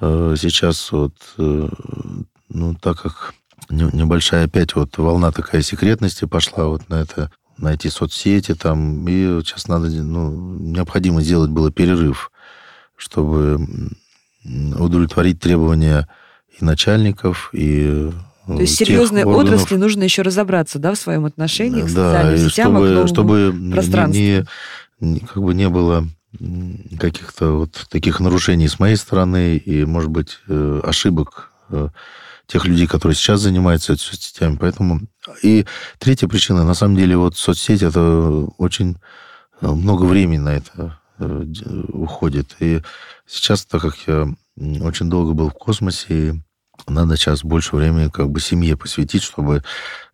э, 0.00 0.36
сейчас 0.38 0.92
вот, 0.92 1.14
ну, 1.36 2.74
так 2.80 3.00
как 3.00 3.34
небольшая 3.70 4.44
опять 4.46 4.74
вот 4.74 4.96
волна 4.98 5.32
такая 5.32 5.62
секретности 5.62 6.26
пошла 6.26 6.66
вот 6.66 6.88
на 6.88 6.96
это, 6.96 7.30
на 7.56 7.74
эти 7.74 7.88
соцсети 7.88 8.54
там, 8.54 9.06
и 9.08 9.42
сейчас 9.42 9.68
надо, 9.68 9.88
ну, 9.88 10.30
необходимо 10.58 11.22
сделать 11.22 11.50
было 11.50 11.70
перерыв, 11.70 12.30
чтобы 12.96 13.66
удовлетворить 14.44 15.40
требования 15.40 16.08
и 16.58 16.64
начальников, 16.64 17.50
и 17.52 18.10
то 18.46 18.60
есть 18.60 18.76
серьезной 18.76 19.24
органов... 19.24 19.54
отрасли 19.54 19.76
нужно 19.76 20.02
еще 20.02 20.22
разобраться, 20.22 20.78
да, 20.78 20.92
в 20.92 20.98
своем 20.98 21.24
отношении 21.24 21.80
к 21.80 21.86
да, 21.86 22.12
социальным 22.12 22.50
сетям, 22.50 22.76
чтобы, 22.76 23.04
к 23.04 23.08
чтобы 23.08 23.70
пространству. 23.72 24.20
Не, 24.20 24.44
не, 25.00 25.20
как 25.20 25.42
бы 25.42 25.54
не 25.54 25.68
было 25.68 26.06
каких-то 26.98 27.52
вот 27.52 27.86
таких 27.90 28.20
нарушений 28.20 28.68
с 28.68 28.78
моей 28.78 28.96
стороны 28.96 29.56
и, 29.56 29.84
может 29.84 30.10
быть, 30.10 30.40
э, 30.48 30.80
ошибок 30.84 31.52
э, 31.70 31.88
тех 32.46 32.66
людей, 32.66 32.86
которые 32.86 33.16
сейчас 33.16 33.40
занимаются 33.40 33.96
соцсетями. 33.96 34.56
Поэтому... 34.56 35.02
И 35.42 35.64
третья 35.98 36.28
причина, 36.28 36.64
на 36.64 36.74
самом 36.74 36.96
деле, 36.96 37.16
вот 37.16 37.36
соцсети, 37.36 37.84
это 37.84 38.48
очень 38.58 38.96
э, 39.60 39.68
много 39.68 40.04
времени 40.04 40.38
на 40.38 40.56
это 40.56 40.98
уходит. 41.92 42.56
И 42.58 42.82
сейчас, 43.24 43.64
так 43.64 43.82
как 43.82 43.96
я 44.08 44.26
очень 44.80 45.08
долго 45.08 45.32
был 45.32 45.48
в 45.48 45.54
космосе, 45.54 46.42
надо 46.86 47.16
сейчас 47.16 47.44
больше 47.44 47.76
времени 47.76 48.08
как 48.08 48.30
бы 48.30 48.40
семье 48.40 48.76
посвятить, 48.76 49.22
чтобы, 49.22 49.62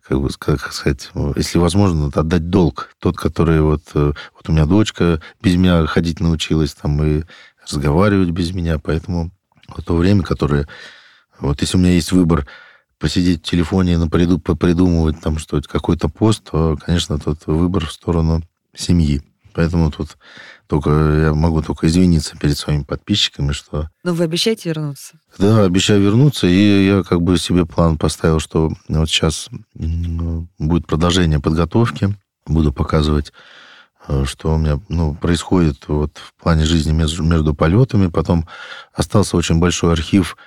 как 0.07 0.21
бы, 0.21 0.29
как 0.37 0.71
сказать, 0.71 1.09
если 1.35 1.57
возможно, 1.57 2.11
отдать 2.13 2.49
долг. 2.49 2.89
Тот, 2.99 3.17
который 3.17 3.61
вот... 3.61 3.83
Э, 3.93 4.13
вот 4.33 4.49
у 4.49 4.51
меня 4.51 4.65
дочка 4.65 5.21
без 5.41 5.55
меня 5.55 5.85
ходить 5.85 6.19
научилась, 6.19 6.73
там, 6.73 7.03
и 7.03 7.23
разговаривать 7.63 8.29
без 8.29 8.53
меня, 8.53 8.79
поэтому 8.79 9.31
вот 9.67 9.85
то 9.85 9.95
время, 9.95 10.23
которое... 10.23 10.67
Вот 11.39 11.61
если 11.61 11.77
у 11.77 11.79
меня 11.79 11.93
есть 11.93 12.11
выбор 12.11 12.47
посидеть 12.99 13.39
в 13.39 13.49
телефоне 13.49 13.93
и 13.93 13.97
придумывать 14.37 15.19
там 15.21 15.39
что-то, 15.39 15.67
какой-то 15.67 16.07
пост, 16.07 16.49
то, 16.51 16.77
конечно, 16.77 17.17
тот 17.17 17.47
выбор 17.47 17.87
в 17.87 17.91
сторону 17.91 18.43
семьи. 18.75 19.23
Поэтому 19.53 19.91
тут 19.91 20.17
только 20.71 20.89
я 20.89 21.33
могу 21.33 21.61
только 21.61 21.87
извиниться 21.87 22.37
перед 22.37 22.57
своими 22.57 22.83
подписчиками, 22.83 23.51
что... 23.51 23.89
Но 24.05 24.13
вы 24.13 24.23
обещаете 24.23 24.69
вернуться? 24.69 25.19
Да, 25.37 25.65
обещаю 25.65 26.01
вернуться, 26.01 26.47
и 26.47 26.85
я 26.85 27.03
как 27.03 27.21
бы 27.21 27.37
себе 27.37 27.65
план 27.65 27.97
поставил, 27.97 28.39
что 28.39 28.71
вот 28.87 29.09
сейчас 29.09 29.49
будет 30.57 30.87
продолжение 30.87 31.41
подготовки, 31.41 32.15
буду 32.45 32.71
показывать 32.71 33.33
э, 34.07 34.23
что 34.25 34.55
у 34.55 34.57
меня 34.57 34.79
ну, 34.87 35.13
происходит 35.13 35.89
вот 35.89 36.17
в 36.17 36.41
плане 36.41 36.63
жизни 36.63 36.93
между, 36.93 37.21
между 37.23 37.53
полетами. 37.53 38.07
Потом 38.07 38.47
остался 38.93 39.35
очень 39.35 39.59
большой 39.59 39.91
архив 39.91 40.37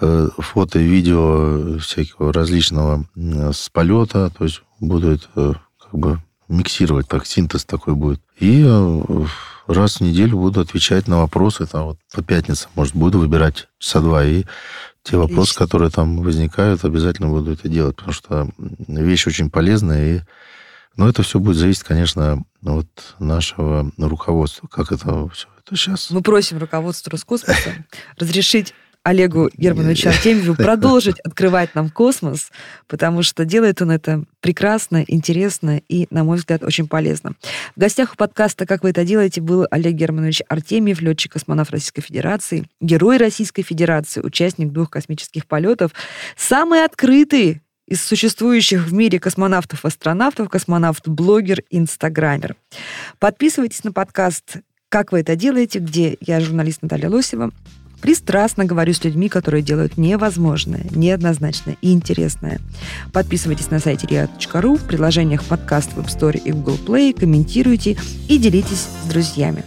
э, 0.00 0.28
фото 0.38 0.78
и 0.78 0.86
видео 0.86 1.78
всякого 1.78 2.32
различного 2.32 3.04
с 3.14 3.68
полета. 3.68 4.30
То 4.30 4.44
есть 4.44 4.62
буду 4.80 5.10
это 5.10 5.60
как 5.78 5.92
бы 5.92 6.20
миксировать, 6.56 7.08
так 7.08 7.26
синтез 7.26 7.64
такой 7.64 7.94
будет. 7.94 8.20
И 8.38 8.62
э, 8.66 9.26
раз 9.66 9.96
в 9.96 10.00
неделю 10.00 10.38
буду 10.38 10.60
отвечать 10.60 11.08
на 11.08 11.18
вопросы, 11.18 11.66
там 11.66 11.84
вот 11.86 11.98
по 12.12 12.22
пятницам, 12.22 12.70
может, 12.74 12.94
буду 12.94 13.18
выбирать 13.18 13.68
часа 13.78 14.00
два, 14.00 14.24
и 14.24 14.44
те 15.02 15.16
вопросы, 15.16 15.50
Отлично. 15.50 15.66
которые 15.66 15.90
там 15.90 16.22
возникают, 16.22 16.84
обязательно 16.84 17.28
буду 17.28 17.52
это 17.52 17.68
делать, 17.68 17.96
потому 17.96 18.12
что 18.12 18.48
вещь 18.88 19.26
очень 19.26 19.50
полезная, 19.50 20.16
и 20.16 20.20
Но 20.96 21.08
это 21.08 21.22
все 21.22 21.38
будет 21.38 21.56
зависеть, 21.56 21.82
конечно, 21.82 22.42
от 22.64 23.14
нашего 23.18 23.90
руководства. 23.98 24.68
Как 24.68 24.92
это 24.92 25.28
все 25.30 25.48
это 25.58 25.76
сейчас? 25.76 26.10
Мы 26.10 26.22
просим 26.22 26.58
руководство 26.58 27.10
Роскосмоса 27.10 27.84
разрешить 28.16 28.74
Олегу 29.04 29.50
Германовичу 29.54 30.08
Артемьеву 30.08 30.54
продолжить 30.56 31.20
открывать 31.20 31.74
нам 31.74 31.90
космос, 31.90 32.50
потому 32.88 33.22
что 33.22 33.44
делает 33.44 33.82
он 33.82 33.90
это 33.90 34.24
прекрасно, 34.40 35.04
интересно 35.06 35.80
и, 35.88 36.06
на 36.10 36.24
мой 36.24 36.38
взгляд, 36.38 36.64
очень 36.64 36.88
полезно. 36.88 37.34
В 37.76 37.80
гостях 37.80 38.14
у 38.14 38.16
подкаста 38.16 38.64
«Как 38.64 38.82
вы 38.82 38.90
это 38.90 39.04
делаете» 39.04 39.42
был 39.42 39.66
Олег 39.70 39.92
Германович 39.92 40.40
Артемьев, 40.48 41.02
летчик-космонавт 41.02 41.70
Российской 41.70 42.00
Федерации, 42.00 42.66
герой 42.80 43.18
Российской 43.18 43.62
Федерации, 43.62 44.22
участник 44.22 44.72
двух 44.72 44.88
космических 44.88 45.46
полетов, 45.46 45.92
самый 46.34 46.82
открытый 46.82 47.60
из 47.86 48.02
существующих 48.02 48.86
в 48.86 48.94
мире 48.94 49.20
космонавтов-астронавтов, 49.20 50.48
космонавт-блогер, 50.48 51.62
инстаграмер. 51.68 52.56
Подписывайтесь 53.18 53.84
на 53.84 53.92
подкаст 53.92 54.56
«Как 54.88 55.12
вы 55.12 55.20
это 55.20 55.36
делаете», 55.36 55.80
где 55.80 56.16
я, 56.22 56.40
журналист 56.40 56.80
Наталья 56.80 57.10
Лосева, 57.10 57.52
Пристрастно 58.04 58.66
говорю 58.66 58.92
с 58.92 59.02
людьми, 59.02 59.30
которые 59.30 59.62
делают 59.62 59.96
невозможное, 59.96 60.84
неоднозначное 60.90 61.78
и 61.80 61.90
интересное. 61.90 62.60
Подписывайтесь 63.14 63.70
на 63.70 63.78
сайте 63.78 64.06
ria.ru, 64.06 64.76
в 64.76 64.82
приложениях 64.82 65.42
подкаст 65.42 65.94
в 65.94 66.00
App 66.00 66.08
Store 66.08 66.36
и 66.36 66.52
Google 66.52 66.76
Play, 66.86 67.18
комментируйте 67.18 67.96
и 68.28 68.36
делитесь 68.36 68.88
с 69.02 69.08
друзьями. 69.08 69.64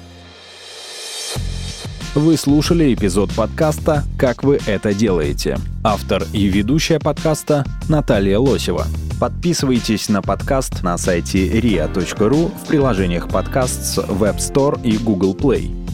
Вы 2.14 2.38
слушали 2.38 2.94
эпизод 2.94 3.34
подкаста 3.34 4.04
«Как 4.20 4.44
вы 4.44 4.60
это 4.68 4.94
делаете». 4.94 5.58
Автор 5.84 6.24
и 6.32 6.46
ведущая 6.46 7.00
подкаста 7.00 7.66
Наталья 7.90 8.38
Лосева. 8.38 8.86
Подписывайтесь 9.20 10.10
на 10.10 10.22
подкаст 10.22 10.84
на 10.84 11.00
сайте 11.00 11.48
ria.ru 11.60 12.52
в 12.56 12.68
приложениях 12.68 13.30
подкаст 13.30 13.84
с 13.84 13.98
Web 13.98 14.38
Store 14.38 14.80
и 14.84 15.00
Google 15.00 15.34
Play. 15.34 15.87